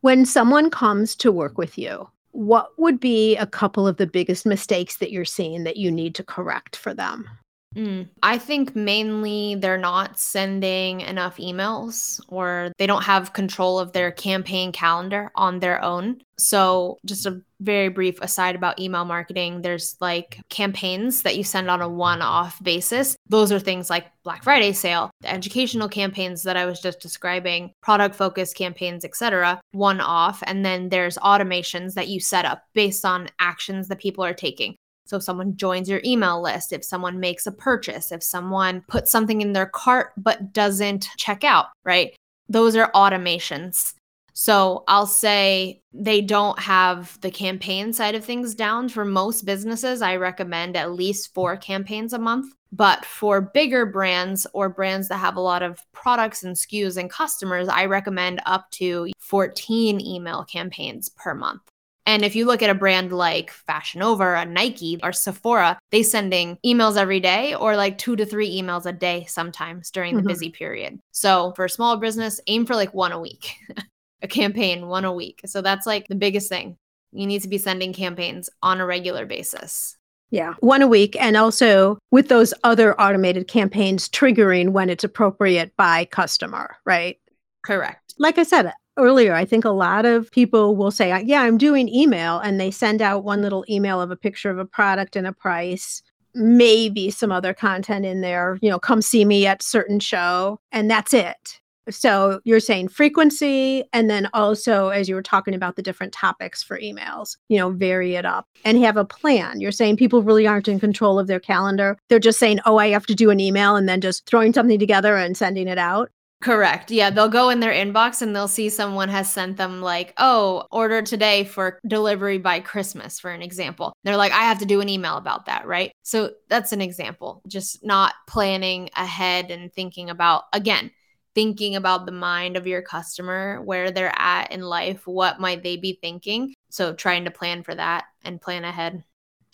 When 0.00 0.24
someone 0.24 0.70
comes 0.70 1.14
to 1.16 1.30
work 1.30 1.58
with 1.58 1.76
you, 1.76 2.08
what 2.32 2.70
would 2.78 3.00
be 3.00 3.36
a 3.36 3.46
couple 3.46 3.86
of 3.86 3.96
the 3.96 4.06
biggest 4.06 4.46
mistakes 4.46 4.96
that 4.98 5.10
you're 5.10 5.24
seeing 5.24 5.64
that 5.64 5.76
you 5.76 5.90
need 5.90 6.14
to 6.16 6.24
correct 6.24 6.76
for 6.76 6.94
them? 6.94 7.28
Mm. 7.76 8.08
I 8.22 8.38
think 8.38 8.74
mainly 8.74 9.54
they're 9.54 9.78
not 9.78 10.18
sending 10.18 11.02
enough 11.02 11.36
emails 11.36 12.20
or 12.26 12.72
they 12.78 12.86
don't 12.86 13.02
have 13.02 13.32
control 13.32 13.78
of 13.78 13.92
their 13.92 14.10
campaign 14.10 14.72
calendar 14.72 15.30
on 15.36 15.60
their 15.60 15.82
own. 15.82 16.20
So, 16.36 16.98
just 17.04 17.26
a 17.26 17.42
very 17.60 17.88
brief 17.88 18.18
aside 18.22 18.56
about 18.56 18.80
email 18.80 19.04
marketing 19.04 19.60
there's 19.60 19.94
like 20.00 20.40
campaigns 20.48 21.22
that 21.22 21.36
you 21.36 21.44
send 21.44 21.70
on 21.70 21.82
a 21.82 21.88
one 21.88 22.22
off 22.22 22.60
basis. 22.62 23.14
Those 23.28 23.52
are 23.52 23.60
things 23.60 23.90
like 23.90 24.06
Black 24.24 24.42
Friday 24.42 24.72
sale, 24.72 25.10
the 25.20 25.30
educational 25.30 25.88
campaigns 25.88 26.42
that 26.42 26.56
I 26.56 26.66
was 26.66 26.80
just 26.80 27.00
describing, 27.00 27.72
product 27.82 28.14
focused 28.14 28.56
campaigns, 28.56 29.04
etc., 29.04 29.60
one 29.72 30.00
off. 30.00 30.42
And 30.46 30.64
then 30.64 30.88
there's 30.88 31.18
automations 31.18 31.94
that 31.94 32.08
you 32.08 32.18
set 32.20 32.44
up 32.44 32.64
based 32.74 33.04
on 33.04 33.28
actions 33.38 33.88
that 33.88 33.98
people 33.98 34.24
are 34.24 34.34
taking. 34.34 34.76
So 35.10 35.16
if 35.16 35.24
someone 35.24 35.56
joins 35.56 35.88
your 35.88 36.00
email 36.04 36.40
list, 36.40 36.72
if 36.72 36.84
someone 36.84 37.18
makes 37.18 37.44
a 37.44 37.50
purchase, 37.50 38.12
if 38.12 38.22
someone 38.22 38.84
puts 38.86 39.10
something 39.10 39.40
in 39.40 39.54
their 39.54 39.66
cart 39.66 40.12
but 40.16 40.52
doesn't 40.52 41.08
check 41.16 41.42
out, 41.42 41.66
right? 41.84 42.14
Those 42.48 42.76
are 42.76 42.92
automations. 42.92 43.94
So 44.34 44.84
I'll 44.86 45.08
say 45.08 45.82
they 45.92 46.20
don't 46.20 46.60
have 46.60 47.20
the 47.22 47.30
campaign 47.32 47.92
side 47.92 48.14
of 48.14 48.24
things 48.24 48.54
down. 48.54 48.88
For 48.88 49.04
most 49.04 49.44
businesses, 49.44 50.00
I 50.00 50.14
recommend 50.14 50.76
at 50.76 50.92
least 50.92 51.34
four 51.34 51.56
campaigns 51.56 52.12
a 52.12 52.18
month. 52.20 52.54
But 52.70 53.04
for 53.04 53.40
bigger 53.40 53.86
brands 53.86 54.46
or 54.52 54.68
brands 54.68 55.08
that 55.08 55.16
have 55.16 55.34
a 55.34 55.40
lot 55.40 55.64
of 55.64 55.80
products 55.90 56.44
and 56.44 56.54
SKUs 56.54 56.96
and 56.96 57.10
customers, 57.10 57.68
I 57.68 57.86
recommend 57.86 58.42
up 58.46 58.70
to 58.74 59.08
14 59.18 60.00
email 60.00 60.44
campaigns 60.44 61.08
per 61.08 61.34
month. 61.34 61.62
And 62.06 62.24
if 62.24 62.34
you 62.34 62.46
look 62.46 62.62
at 62.62 62.70
a 62.70 62.74
brand 62.74 63.12
like 63.12 63.50
Fashion 63.50 64.00
Nova, 64.00 64.34
a 64.36 64.44
Nike, 64.44 64.98
or 65.02 65.12
Sephora, 65.12 65.78
they 65.90 66.02
sending 66.02 66.58
emails 66.64 66.96
every 66.96 67.20
day 67.20 67.54
or 67.54 67.76
like 67.76 67.98
two 67.98 68.16
to 68.16 68.24
three 68.26 68.60
emails 68.60 68.86
a 68.86 68.92
day 68.92 69.26
sometimes 69.28 69.90
during 69.90 70.16
the 70.16 70.22
Mhm. 70.22 70.28
busy 70.28 70.50
period. 70.50 70.98
So 71.12 71.52
for 71.56 71.66
a 71.66 71.70
small 71.70 71.96
business, 71.98 72.40
aim 72.46 72.66
for 72.66 72.74
like 72.74 72.94
one 72.94 73.12
a 73.12 73.20
week, 73.20 73.54
a 74.22 74.28
campaign, 74.28 74.88
one 74.88 75.04
a 75.04 75.12
week. 75.12 75.40
So 75.46 75.60
that's 75.62 75.86
like 75.86 76.08
the 76.08 76.14
biggest 76.14 76.48
thing. 76.48 76.76
You 77.12 77.26
need 77.26 77.42
to 77.42 77.48
be 77.48 77.58
sending 77.58 77.92
campaigns 77.92 78.48
on 78.62 78.80
a 78.80 78.86
regular 78.86 79.26
basis. 79.26 79.96
Yeah, 80.32 80.54
one 80.60 80.80
a 80.80 80.86
week. 80.86 81.16
And 81.20 81.36
also 81.36 81.98
with 82.12 82.28
those 82.28 82.54
other 82.62 82.98
automated 83.00 83.48
campaigns 83.48 84.08
triggering 84.08 84.70
when 84.70 84.88
it's 84.88 85.02
appropriate 85.02 85.74
by 85.76 86.04
customer, 86.04 86.76
right? 86.84 87.18
Correct. 87.64 88.14
Like 88.18 88.38
I 88.38 88.44
said 88.44 88.72
earlier, 89.00 89.34
I 89.34 89.44
think 89.44 89.64
a 89.64 89.70
lot 89.70 90.06
of 90.06 90.30
people 90.30 90.76
will 90.76 90.90
say, 90.90 91.22
Yeah, 91.22 91.42
I'm 91.42 91.58
doing 91.58 91.88
email, 91.88 92.38
and 92.38 92.60
they 92.60 92.70
send 92.70 93.02
out 93.02 93.24
one 93.24 93.42
little 93.42 93.64
email 93.68 94.00
of 94.00 94.10
a 94.10 94.16
picture 94.16 94.50
of 94.50 94.58
a 94.58 94.64
product 94.64 95.16
and 95.16 95.26
a 95.26 95.32
price. 95.32 96.02
Maybe 96.34 97.10
some 97.10 97.32
other 97.32 97.52
content 97.52 98.06
in 98.06 98.20
there, 98.20 98.58
you 98.62 98.70
know, 98.70 98.78
come 98.78 99.02
see 99.02 99.24
me 99.24 99.46
at 99.46 99.62
certain 99.62 99.98
show, 99.98 100.60
and 100.70 100.90
that's 100.90 101.12
it. 101.12 101.60
So 101.88 102.40
you're 102.44 102.60
saying 102.60 102.88
frequency, 102.88 103.84
and 103.92 104.08
then 104.08 104.28
also, 104.32 104.88
as 104.88 105.08
you 105.08 105.14
were 105.14 105.22
talking 105.22 105.54
about 105.54 105.76
the 105.76 105.82
different 105.82 106.12
topics 106.12 106.62
for 106.62 106.78
emails, 106.78 107.36
you 107.48 107.58
know, 107.58 107.70
vary 107.70 108.14
it 108.14 108.24
up 108.24 108.46
and 108.64 108.78
have 108.78 108.96
a 108.96 109.04
plan. 109.04 109.60
You're 109.60 109.72
saying 109.72 109.96
people 109.96 110.22
really 110.22 110.46
aren't 110.46 110.68
in 110.68 110.78
control 110.78 111.18
of 111.18 111.26
their 111.26 111.40
calendar. 111.40 111.96
They're 112.08 112.18
just 112.18 112.38
saying, 112.38 112.60
oh, 112.66 112.76
I 112.76 112.88
have 112.88 113.06
to 113.06 113.14
do 113.14 113.30
an 113.30 113.40
email 113.40 113.76
and 113.76 113.88
then 113.88 114.00
just 114.00 114.26
throwing 114.26 114.52
something 114.52 114.78
together 114.78 115.16
and 115.16 115.36
sending 115.36 115.66
it 115.68 115.78
out. 115.78 116.10
Correct. 116.40 116.90
Yeah, 116.90 117.10
they'll 117.10 117.28
go 117.28 117.50
in 117.50 117.60
their 117.60 117.72
inbox 117.72 118.22
and 118.22 118.34
they'll 118.34 118.48
see 118.48 118.70
someone 118.70 119.10
has 119.10 119.30
sent 119.30 119.58
them 119.58 119.82
like, 119.82 120.14
"Oh, 120.16 120.66
order 120.70 121.02
today 121.02 121.44
for 121.44 121.78
delivery 121.86 122.38
by 122.38 122.60
Christmas," 122.60 123.20
for 123.20 123.30
an 123.30 123.42
example. 123.42 123.92
They're 124.04 124.16
like, 124.16 124.32
"I 124.32 124.44
have 124.44 124.58
to 124.60 124.64
do 124.64 124.80
an 124.80 124.88
email 124.88 125.16
about 125.18 125.46
that," 125.46 125.66
right? 125.66 125.92
So 126.02 126.30
that's 126.48 126.72
an 126.72 126.80
example. 126.80 127.42
Just 127.46 127.84
not 127.84 128.14
planning 128.26 128.88
ahead 128.96 129.50
and 129.50 129.70
thinking 129.70 130.08
about 130.08 130.44
again, 130.54 130.90
thinking 131.34 131.76
about 131.76 132.06
the 132.06 132.12
mind 132.12 132.56
of 132.56 132.66
your 132.66 132.80
customer, 132.80 133.60
where 133.62 133.90
they're 133.90 134.18
at 134.18 134.50
in 134.50 134.62
life, 134.62 135.06
what 135.06 135.40
might 135.40 135.62
they 135.62 135.76
be 135.76 135.98
thinking? 136.00 136.54
So 136.70 136.94
trying 136.94 137.26
to 137.26 137.30
plan 137.30 137.62
for 137.64 137.74
that 137.74 138.04
and 138.24 138.40
plan 138.40 138.64
ahead 138.64 139.04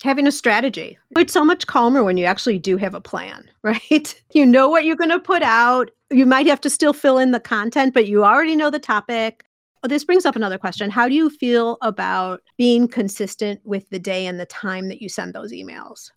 having 0.03 0.27
a 0.27 0.31
strategy. 0.31 0.97
It's 1.17 1.33
so 1.33 1.43
much 1.43 1.65
calmer 1.65 2.03
when 2.03 2.17
you 2.17 2.25
actually 2.25 2.59
do 2.59 2.77
have 2.77 2.93
a 2.93 3.01
plan, 3.01 3.49
right? 3.63 4.21
You 4.31 4.45
know 4.45 4.69
what 4.69 4.85
you're 4.85 4.95
going 4.95 5.09
to 5.09 5.19
put 5.19 5.41
out 5.41 5.89
you 6.09 6.25
might 6.25 6.47
have 6.47 6.61
to 6.61 6.69
still 6.69 6.93
fill 6.93 7.17
in 7.17 7.31
the 7.31 7.39
content, 7.39 7.93
but 7.93 8.07
you 8.07 8.23
already 8.23 8.55
know 8.55 8.69
the 8.69 8.79
topic. 8.79 9.43
Oh, 9.83 9.87
this 9.87 10.03
brings 10.03 10.25
up 10.25 10.35
another 10.35 10.57
question. 10.57 10.89
How 10.89 11.07
do 11.07 11.13
you 11.13 11.29
feel 11.29 11.77
about 11.81 12.41
being 12.57 12.87
consistent 12.87 13.59
with 13.63 13.89
the 13.89 13.99
day 13.99 14.25
and 14.25 14.39
the 14.39 14.45
time 14.45 14.87
that 14.89 15.01
you 15.01 15.09
send 15.09 15.33
those 15.33 15.51
emails? 15.51 16.09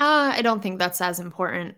Uh, 0.00 0.32
I 0.34 0.42
don't 0.42 0.62
think 0.62 0.78
that's 0.78 1.00
as 1.00 1.20
important. 1.20 1.76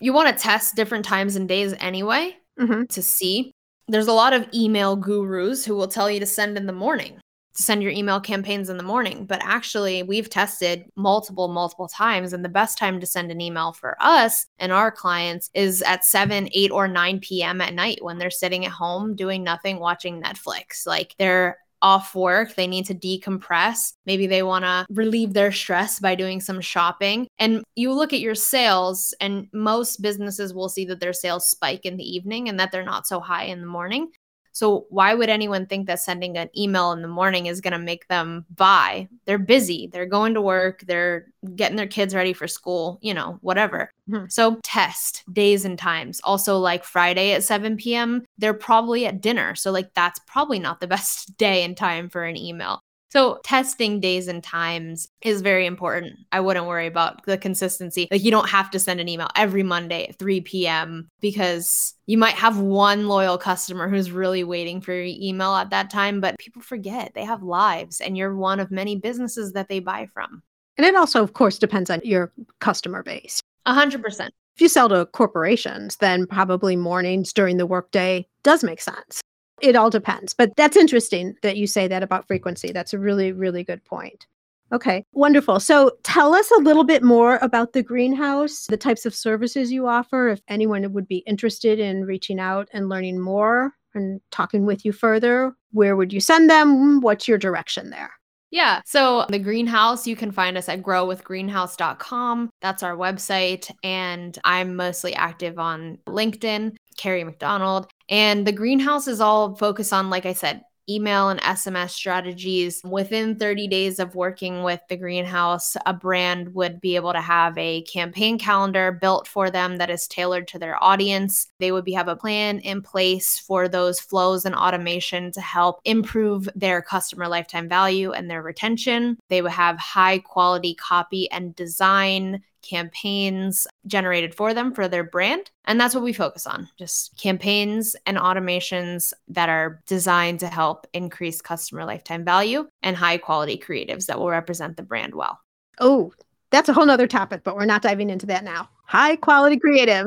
You 0.00 0.12
want 0.12 0.36
to 0.36 0.42
test 0.42 0.74
different 0.74 1.04
times 1.04 1.36
and 1.36 1.48
days 1.48 1.74
anyway 1.78 2.36
mm-hmm. 2.58 2.84
to 2.86 3.02
see. 3.02 3.52
There's 3.88 4.08
a 4.08 4.12
lot 4.12 4.32
of 4.32 4.48
email 4.52 4.96
gurus 4.96 5.64
who 5.64 5.76
will 5.76 5.88
tell 5.88 6.10
you 6.10 6.18
to 6.20 6.26
send 6.26 6.56
in 6.56 6.66
the 6.66 6.72
morning 6.72 7.20
to 7.54 7.62
send 7.62 7.82
your 7.82 7.92
email 7.92 8.20
campaigns 8.20 8.68
in 8.70 8.76
the 8.76 8.82
morning. 8.82 9.26
But 9.26 9.40
actually, 9.42 10.02
we've 10.02 10.30
tested 10.30 10.84
multiple, 10.96 11.48
multiple 11.48 11.88
times. 11.88 12.32
And 12.32 12.44
the 12.44 12.48
best 12.48 12.78
time 12.78 13.00
to 13.00 13.06
send 13.06 13.30
an 13.30 13.40
email 13.40 13.72
for 13.72 13.96
us 14.00 14.46
and 14.58 14.72
our 14.72 14.90
clients 14.90 15.50
is 15.54 15.82
at 15.82 16.04
7, 16.04 16.48
8, 16.52 16.70
or 16.70 16.88
9 16.88 17.20
p.m. 17.20 17.60
at 17.60 17.74
night 17.74 17.98
when 18.02 18.18
they're 18.18 18.30
sitting 18.30 18.64
at 18.64 18.72
home 18.72 19.14
doing 19.14 19.42
nothing, 19.42 19.78
watching 19.78 20.22
Netflix. 20.22 20.86
Like 20.86 21.14
they're 21.18 21.58
off 21.82 22.14
work, 22.14 22.54
they 22.54 22.66
need 22.66 22.86
to 22.86 22.94
decompress. 22.94 23.92
Maybe 24.06 24.26
they 24.26 24.42
want 24.42 24.64
to 24.64 24.86
relieve 24.88 25.34
their 25.34 25.52
stress 25.52 25.98
by 25.98 26.14
doing 26.14 26.40
some 26.40 26.60
shopping. 26.60 27.26
And 27.38 27.62
you 27.74 27.92
look 27.92 28.12
at 28.12 28.20
your 28.20 28.36
sales, 28.36 29.12
and 29.20 29.48
most 29.52 30.00
businesses 30.00 30.54
will 30.54 30.68
see 30.68 30.84
that 30.86 31.00
their 31.00 31.12
sales 31.12 31.48
spike 31.48 31.84
in 31.84 31.96
the 31.96 32.08
evening 32.08 32.48
and 32.48 32.58
that 32.60 32.70
they're 32.72 32.84
not 32.84 33.06
so 33.06 33.20
high 33.20 33.44
in 33.44 33.60
the 33.60 33.66
morning. 33.66 34.10
So 34.52 34.86
why 34.90 35.14
would 35.14 35.28
anyone 35.28 35.66
think 35.66 35.86
that 35.86 36.00
sending 36.00 36.36
an 36.36 36.50
email 36.56 36.92
in 36.92 37.02
the 37.02 37.08
morning 37.08 37.46
is 37.46 37.60
going 37.60 37.72
to 37.72 37.78
make 37.78 38.06
them 38.08 38.44
buy? 38.54 39.08
They're 39.24 39.38
busy. 39.38 39.88
They're 39.92 40.06
going 40.06 40.34
to 40.34 40.40
work. 40.40 40.84
They're 40.86 41.26
getting 41.56 41.76
their 41.76 41.86
kids 41.86 42.14
ready 42.14 42.32
for 42.32 42.46
school, 42.46 42.98
you 43.02 43.14
know, 43.14 43.38
whatever. 43.40 43.90
Mm-hmm. 44.08 44.26
So 44.28 44.60
test 44.62 45.24
days 45.32 45.64
and 45.64 45.78
times. 45.78 46.20
Also, 46.24 46.58
like 46.58 46.84
Friday 46.84 47.32
at 47.32 47.44
7 47.44 47.76
p.m., 47.76 48.24
they're 48.38 48.54
probably 48.54 49.06
at 49.06 49.20
dinner. 49.20 49.54
So, 49.54 49.70
like, 49.70 49.94
that's 49.94 50.20
probably 50.26 50.58
not 50.58 50.80
the 50.80 50.86
best 50.92 51.36
day 51.36 51.64
and 51.64 51.76
time 51.76 52.08
for 52.08 52.24
an 52.24 52.36
email. 52.36 52.80
So 53.12 53.40
testing 53.44 54.00
days 54.00 54.26
and 54.26 54.42
times 54.42 55.06
is 55.20 55.42
very 55.42 55.66
important. 55.66 56.14
I 56.32 56.40
wouldn't 56.40 56.64
worry 56.64 56.86
about 56.86 57.26
the 57.26 57.36
consistency. 57.36 58.08
Like 58.10 58.24
you 58.24 58.30
don't 58.30 58.48
have 58.48 58.70
to 58.70 58.78
send 58.78 59.00
an 59.00 59.08
email 59.08 59.28
every 59.36 59.62
Monday 59.62 60.06
at 60.06 60.18
3 60.18 60.40
p.m. 60.40 61.10
because 61.20 61.92
you 62.06 62.16
might 62.16 62.36
have 62.36 62.58
one 62.58 63.08
loyal 63.08 63.36
customer 63.36 63.86
who's 63.90 64.10
really 64.10 64.44
waiting 64.44 64.80
for 64.80 64.94
your 64.94 65.04
email 65.04 65.54
at 65.56 65.68
that 65.68 65.90
time, 65.90 66.22
but 66.22 66.38
people 66.38 66.62
forget 66.62 67.12
they 67.14 67.22
have 67.22 67.42
lives 67.42 68.00
and 68.00 68.16
you're 68.16 68.34
one 68.34 68.60
of 68.60 68.70
many 68.70 68.96
businesses 68.96 69.52
that 69.52 69.68
they 69.68 69.78
buy 69.78 70.06
from. 70.14 70.42
And 70.78 70.86
it 70.86 70.94
also, 70.94 71.22
of 71.22 71.34
course, 71.34 71.58
depends 71.58 71.90
on 71.90 72.00
your 72.02 72.32
customer 72.60 73.02
base. 73.02 73.42
Hundred 73.66 74.02
percent. 74.02 74.32
If 74.56 74.62
you 74.62 74.68
sell 74.68 74.88
to 74.88 75.04
corporations, 75.04 75.96
then 75.96 76.26
probably 76.26 76.76
mornings 76.76 77.34
during 77.34 77.58
the 77.58 77.66
workday 77.66 78.26
does 78.42 78.64
make 78.64 78.80
sense 78.80 79.20
it 79.62 79.76
all 79.76 79.90
depends. 79.90 80.34
But 80.34 80.54
that's 80.56 80.76
interesting 80.76 81.34
that 81.42 81.56
you 81.56 81.66
say 81.66 81.88
that 81.88 82.02
about 82.02 82.26
frequency. 82.26 82.72
That's 82.72 82.92
a 82.92 82.98
really, 82.98 83.32
really 83.32 83.64
good 83.64 83.84
point. 83.84 84.26
Okay, 84.72 85.04
wonderful. 85.12 85.60
So 85.60 85.92
tell 86.02 86.34
us 86.34 86.50
a 86.50 86.60
little 86.60 86.84
bit 86.84 87.02
more 87.02 87.38
about 87.42 87.74
the 87.74 87.82
greenhouse, 87.82 88.66
the 88.68 88.76
types 88.78 89.04
of 89.04 89.14
services 89.14 89.70
you 89.70 89.86
offer. 89.86 90.28
If 90.28 90.40
anyone 90.48 90.90
would 90.92 91.06
be 91.06 91.18
interested 91.18 91.78
in 91.78 92.04
reaching 92.04 92.40
out 92.40 92.68
and 92.72 92.88
learning 92.88 93.20
more 93.20 93.74
and 93.94 94.20
talking 94.30 94.64
with 94.64 94.84
you 94.84 94.92
further, 94.92 95.54
where 95.72 95.94
would 95.94 96.10
you 96.10 96.20
send 96.20 96.48
them? 96.48 97.02
What's 97.02 97.28
your 97.28 97.36
direction 97.36 97.90
there? 97.90 98.12
Yeah. 98.50 98.80
So 98.84 99.26
the 99.30 99.38
greenhouse, 99.38 100.06
you 100.06 100.14
can 100.14 100.30
find 100.30 100.58
us 100.58 100.68
at 100.68 100.82
growwithgreenhouse.com. 100.82 102.50
That's 102.60 102.82
our 102.82 102.96
website. 102.96 103.70
And 103.82 104.38
I'm 104.44 104.76
mostly 104.76 105.14
active 105.14 105.58
on 105.58 105.98
LinkedIn, 106.06 106.76
Carrie 106.98 107.24
McDonald. 107.24 107.88
And 108.12 108.46
the 108.46 108.52
greenhouse 108.52 109.08
is 109.08 109.22
all 109.22 109.54
focused 109.54 109.90
on, 109.90 110.10
like 110.10 110.26
I 110.26 110.34
said, 110.34 110.60
email 110.86 111.30
and 111.30 111.40
SMS 111.40 111.90
strategies. 111.90 112.82
Within 112.84 113.36
30 113.36 113.68
days 113.68 113.98
of 113.98 114.14
working 114.14 114.62
with 114.62 114.80
the 114.90 114.98
greenhouse, 114.98 115.78
a 115.86 115.94
brand 115.94 116.54
would 116.54 116.78
be 116.78 116.94
able 116.96 117.14
to 117.14 117.22
have 117.22 117.56
a 117.56 117.82
campaign 117.84 118.38
calendar 118.38 118.92
built 118.92 119.26
for 119.26 119.50
them 119.50 119.78
that 119.78 119.88
is 119.88 120.06
tailored 120.06 120.46
to 120.48 120.58
their 120.58 120.82
audience. 120.84 121.46
They 121.58 121.72
would 121.72 121.86
be 121.86 121.92
have 121.92 122.08
a 122.08 122.16
plan 122.16 122.58
in 122.58 122.82
place 122.82 123.38
for 123.38 123.66
those 123.66 123.98
flows 123.98 124.44
and 124.44 124.54
automation 124.54 125.32
to 125.32 125.40
help 125.40 125.80
improve 125.86 126.50
their 126.54 126.82
customer 126.82 127.28
lifetime 127.28 127.66
value 127.66 128.12
and 128.12 128.28
their 128.28 128.42
retention. 128.42 129.16
They 129.30 129.40
would 129.40 129.52
have 129.52 129.78
high 129.78 130.18
quality 130.18 130.74
copy 130.74 131.30
and 131.30 131.56
design 131.56 132.42
campaigns 132.62 133.66
generated 133.86 134.34
for 134.34 134.54
them 134.54 134.72
for 134.72 134.88
their 134.88 135.04
brand. 135.04 135.50
And 135.64 135.80
that's 135.80 135.94
what 135.94 136.04
we 136.04 136.12
focus 136.12 136.46
on 136.46 136.68
just 136.78 137.16
campaigns 137.18 137.96
and 138.06 138.16
automations 138.16 139.12
that 139.28 139.48
are 139.48 139.80
designed 139.86 140.40
to 140.40 140.46
help 140.46 140.86
increase 140.92 141.40
customer 141.40 141.84
lifetime 141.84 142.24
value 142.24 142.68
and 142.82 142.96
high 142.96 143.18
quality 143.18 143.58
creatives 143.58 144.06
that 144.06 144.18
will 144.18 144.30
represent 144.30 144.76
the 144.76 144.82
brand 144.82 145.14
well. 145.14 145.38
Oh, 145.80 146.12
that's 146.50 146.68
a 146.68 146.72
whole 146.72 146.86
nother 146.86 147.06
topic, 147.06 147.42
but 147.44 147.56
we're 147.56 147.64
not 147.64 147.82
diving 147.82 148.10
into 148.10 148.26
that 148.26 148.44
now. 148.44 148.68
High 148.84 149.16
quality 149.16 149.58
creative. 149.58 150.06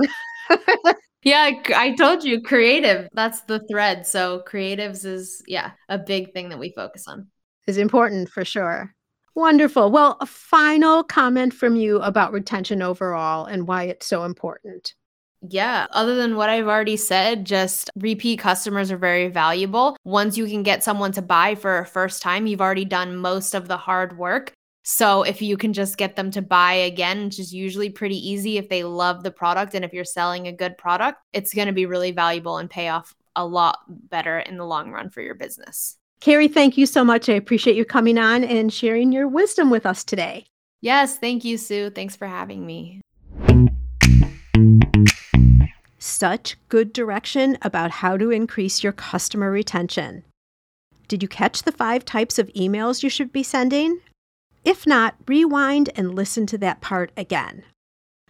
yeah, 1.23 1.51
I 1.75 1.95
told 1.97 2.23
you 2.23 2.41
creative. 2.41 3.09
That's 3.13 3.41
the 3.41 3.59
thread. 3.67 4.05
So 4.05 4.43
creatives 4.47 5.05
is, 5.05 5.41
yeah, 5.47 5.71
a 5.89 5.97
big 5.97 6.33
thing 6.33 6.49
that 6.49 6.59
we 6.59 6.71
focus 6.71 7.07
on. 7.07 7.27
Is 7.67 7.79
important 7.79 8.29
for 8.29 8.45
sure. 8.45 8.93
Wonderful. 9.35 9.91
Well, 9.91 10.17
a 10.21 10.25
final 10.25 11.03
comment 11.03 11.53
from 11.53 11.75
you 11.75 11.97
about 11.97 12.31
retention 12.31 12.81
overall 12.81 13.45
and 13.45 13.67
why 13.67 13.83
it's 13.83 14.05
so 14.05 14.23
important. 14.23 14.95
Yeah, 15.47 15.87
other 15.91 16.15
than 16.15 16.37
what 16.37 16.49
I've 16.49 16.67
already 16.67 16.97
said, 16.97 17.45
just 17.45 17.91
repeat 17.97 18.39
customers 18.39 18.91
are 18.91 18.97
very 18.97 19.27
valuable. 19.27 19.97
Once 20.05 20.37
you 20.37 20.47
can 20.47 20.63
get 20.63 20.83
someone 20.83 21.11
to 21.11 21.21
buy 21.21 21.55
for 21.55 21.79
a 21.79 21.85
first 21.85 22.21
time, 22.21 22.47
you've 22.47 22.61
already 22.61 22.85
done 22.85 23.17
most 23.17 23.53
of 23.53 23.67
the 23.67 23.77
hard 23.77 24.17
work. 24.17 24.53
So 24.83 25.23
if 25.23 25.41
you 25.41 25.57
can 25.57 25.73
just 25.73 25.97
get 25.97 26.15
them 26.15 26.31
to 26.31 26.41
buy 26.41 26.73
again, 26.73 27.25
which 27.25 27.39
is 27.39 27.53
usually 27.53 27.89
pretty 27.89 28.17
easy 28.17 28.57
if 28.57 28.69
they 28.69 28.83
love 28.83 29.23
the 29.23 29.31
product 29.31 29.75
and 29.75 29.83
if 29.83 29.93
you're 29.93 30.05
selling 30.05 30.47
a 30.47 30.51
good 30.51 30.77
product, 30.77 31.19
it's 31.33 31.53
going 31.53 31.67
to 31.67 31.73
be 31.73 31.85
really 31.85 32.11
valuable 32.11 32.57
and 32.57 32.69
pay 32.69 32.87
off 32.87 33.13
a 33.35 33.45
lot 33.45 33.79
better 33.89 34.39
in 34.39 34.57
the 34.57 34.65
long 34.65 34.91
run 34.91 35.09
for 35.09 35.21
your 35.21 35.35
business. 35.35 35.97
Carrie, 36.25 36.47
thank 36.47 36.75
you 36.75 36.87
so 36.87 37.03
much. 37.03 37.29
I 37.29 37.33
appreciate 37.33 37.75
you 37.75 37.85
coming 37.85 38.17
on 38.17 38.43
and 38.43 38.73
sharing 38.73 39.11
your 39.11 39.27
wisdom 39.27 39.69
with 39.69 39.85
us 39.85 40.03
today. 40.03 40.47
Yes, 40.81 41.19
thank 41.19 41.45
you, 41.45 41.55
Sue. 41.55 41.91
Thanks 41.91 42.15
for 42.15 42.25
having 42.25 42.65
me. 42.65 42.99
Such 45.99 46.57
good 46.67 46.93
direction 46.93 47.59
about 47.61 47.91
how 47.91 48.17
to 48.17 48.31
increase 48.31 48.81
your 48.81 48.91
customer 48.91 49.51
retention. 49.51 50.23
Did 51.07 51.21
you 51.21 51.29
catch 51.29 51.61
the 51.61 51.71
five 51.71 52.03
types 52.03 52.39
of 52.39 52.51
emails 52.53 53.03
you 53.03 53.09
should 53.11 53.31
be 53.31 53.43
sending? 53.43 53.99
If 54.63 54.87
not, 54.87 55.13
rewind 55.27 55.91
and 55.95 56.15
listen 56.15 56.47
to 56.47 56.57
that 56.57 56.81
part 56.81 57.11
again. 57.15 57.61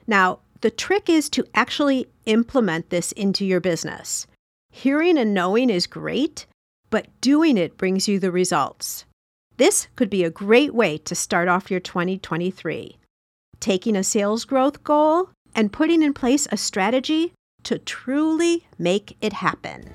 Now, 0.06 0.40
the 0.60 0.70
trick 0.70 1.10
is 1.10 1.30
to 1.30 1.48
actually 1.56 2.08
implement 2.26 2.90
this 2.90 3.14
into 3.14 3.46
your 3.46 3.62
business. 3.62 4.28
Hearing 4.70 5.18
and 5.18 5.34
knowing 5.34 5.70
is 5.70 5.88
great, 5.88 6.46
but 6.96 7.10
doing 7.20 7.58
it 7.58 7.76
brings 7.76 8.08
you 8.08 8.22
the 8.22 8.32
results. 8.32 9.04
This 9.58 9.90
could 9.98 10.10
be 10.10 10.24
a 10.24 10.30
great 10.30 10.74
way 10.74 10.98
to 11.00 11.14
start 11.14 11.50
off 11.50 11.70
your 11.70 11.82
2023. 11.82 12.98
Taking 13.60 13.98
a 13.98 14.02
sales 14.02 14.46
growth 14.46 14.82
goal 14.86 15.28
and 15.54 15.74
putting 15.74 16.02
in 16.02 16.14
place 16.14 16.48
a 16.54 16.56
strategy 16.56 17.34
to 17.64 17.78
truly 17.80 18.66
make 18.80 19.18
it 19.20 19.34
happen. 19.34 19.94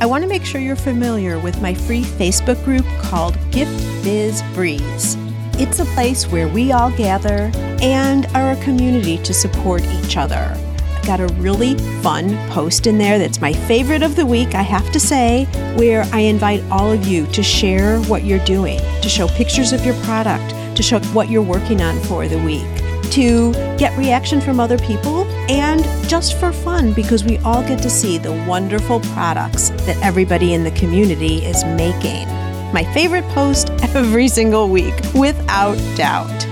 I 0.00 0.06
want 0.06 0.24
to 0.24 0.28
make 0.28 0.44
sure 0.44 0.60
you're 0.60 0.74
familiar 0.74 1.38
with 1.38 1.62
my 1.62 1.72
free 1.72 2.02
Facebook 2.02 2.64
group 2.64 2.86
called 2.98 3.38
Gift 3.52 3.78
Biz 4.02 4.42
Breeze. 4.52 5.16
It's 5.60 5.78
a 5.78 5.84
place 5.94 6.26
where 6.26 6.48
we 6.48 6.72
all 6.72 6.90
gather 6.90 7.52
and 7.80 8.26
are 8.34 8.50
a 8.50 8.64
community 8.64 9.18
to 9.18 9.32
support 9.32 9.84
each 9.84 10.16
other. 10.16 10.58
Got 11.06 11.20
a 11.20 11.28
really 11.34 11.78
fun 12.02 12.36
post 12.50 12.88
in 12.88 12.98
there 12.98 13.16
that's 13.16 13.40
my 13.40 13.52
favorite 13.52 14.02
of 14.02 14.16
the 14.16 14.26
week, 14.26 14.56
I 14.56 14.62
have 14.62 14.90
to 14.90 14.98
say, 14.98 15.44
where 15.76 16.02
I 16.12 16.18
invite 16.18 16.64
all 16.64 16.90
of 16.90 17.06
you 17.06 17.26
to 17.28 17.44
share 17.44 18.00
what 18.02 18.24
you're 18.24 18.44
doing, 18.44 18.80
to 19.02 19.08
show 19.08 19.28
pictures 19.28 19.72
of 19.72 19.86
your 19.86 19.94
product, 20.02 20.76
to 20.76 20.82
show 20.82 20.98
what 21.14 21.30
you're 21.30 21.42
working 21.42 21.80
on 21.80 22.00
for 22.00 22.26
the 22.26 22.42
week, 22.42 22.66
to 23.12 23.52
get 23.78 23.96
reaction 23.96 24.40
from 24.40 24.58
other 24.58 24.78
people, 24.78 25.24
and 25.48 25.84
just 26.08 26.40
for 26.40 26.52
fun 26.52 26.92
because 26.92 27.22
we 27.22 27.38
all 27.38 27.62
get 27.62 27.80
to 27.82 27.90
see 27.90 28.18
the 28.18 28.32
wonderful 28.48 28.98
products 29.14 29.70
that 29.86 29.96
everybody 30.02 30.54
in 30.54 30.64
the 30.64 30.72
community 30.72 31.36
is 31.44 31.64
making. 31.64 32.26
My 32.72 32.82
favorite 32.92 33.24
post 33.28 33.70
every 33.94 34.26
single 34.26 34.68
week, 34.68 34.94
without 35.14 35.76
doubt. 35.96 36.46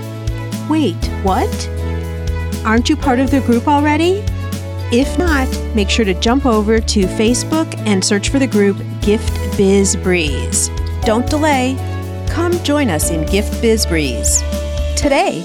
Wait, 0.69 0.95
what? 1.23 1.69
Aren't 2.65 2.87
you 2.87 2.95
part 2.95 3.19
of 3.19 3.31
the 3.31 3.41
group 3.41 3.67
already? 3.67 4.23
If 4.91 5.17
not, 5.17 5.47
make 5.75 5.89
sure 5.89 6.05
to 6.05 6.13
jump 6.13 6.45
over 6.45 6.79
to 6.79 7.01
Facebook 7.01 7.75
and 7.87 8.03
search 8.03 8.29
for 8.29 8.39
the 8.39 8.47
group 8.47 8.77
Gift 9.01 9.57
Biz 9.57 9.95
Breeze. 9.97 10.69
Don't 11.03 11.27
delay. 11.29 11.75
Come 12.29 12.53
join 12.63 12.89
us 12.89 13.09
in 13.09 13.25
Gift 13.25 13.61
Biz 13.61 13.85
Breeze. 13.87 14.41
Today, 14.95 15.43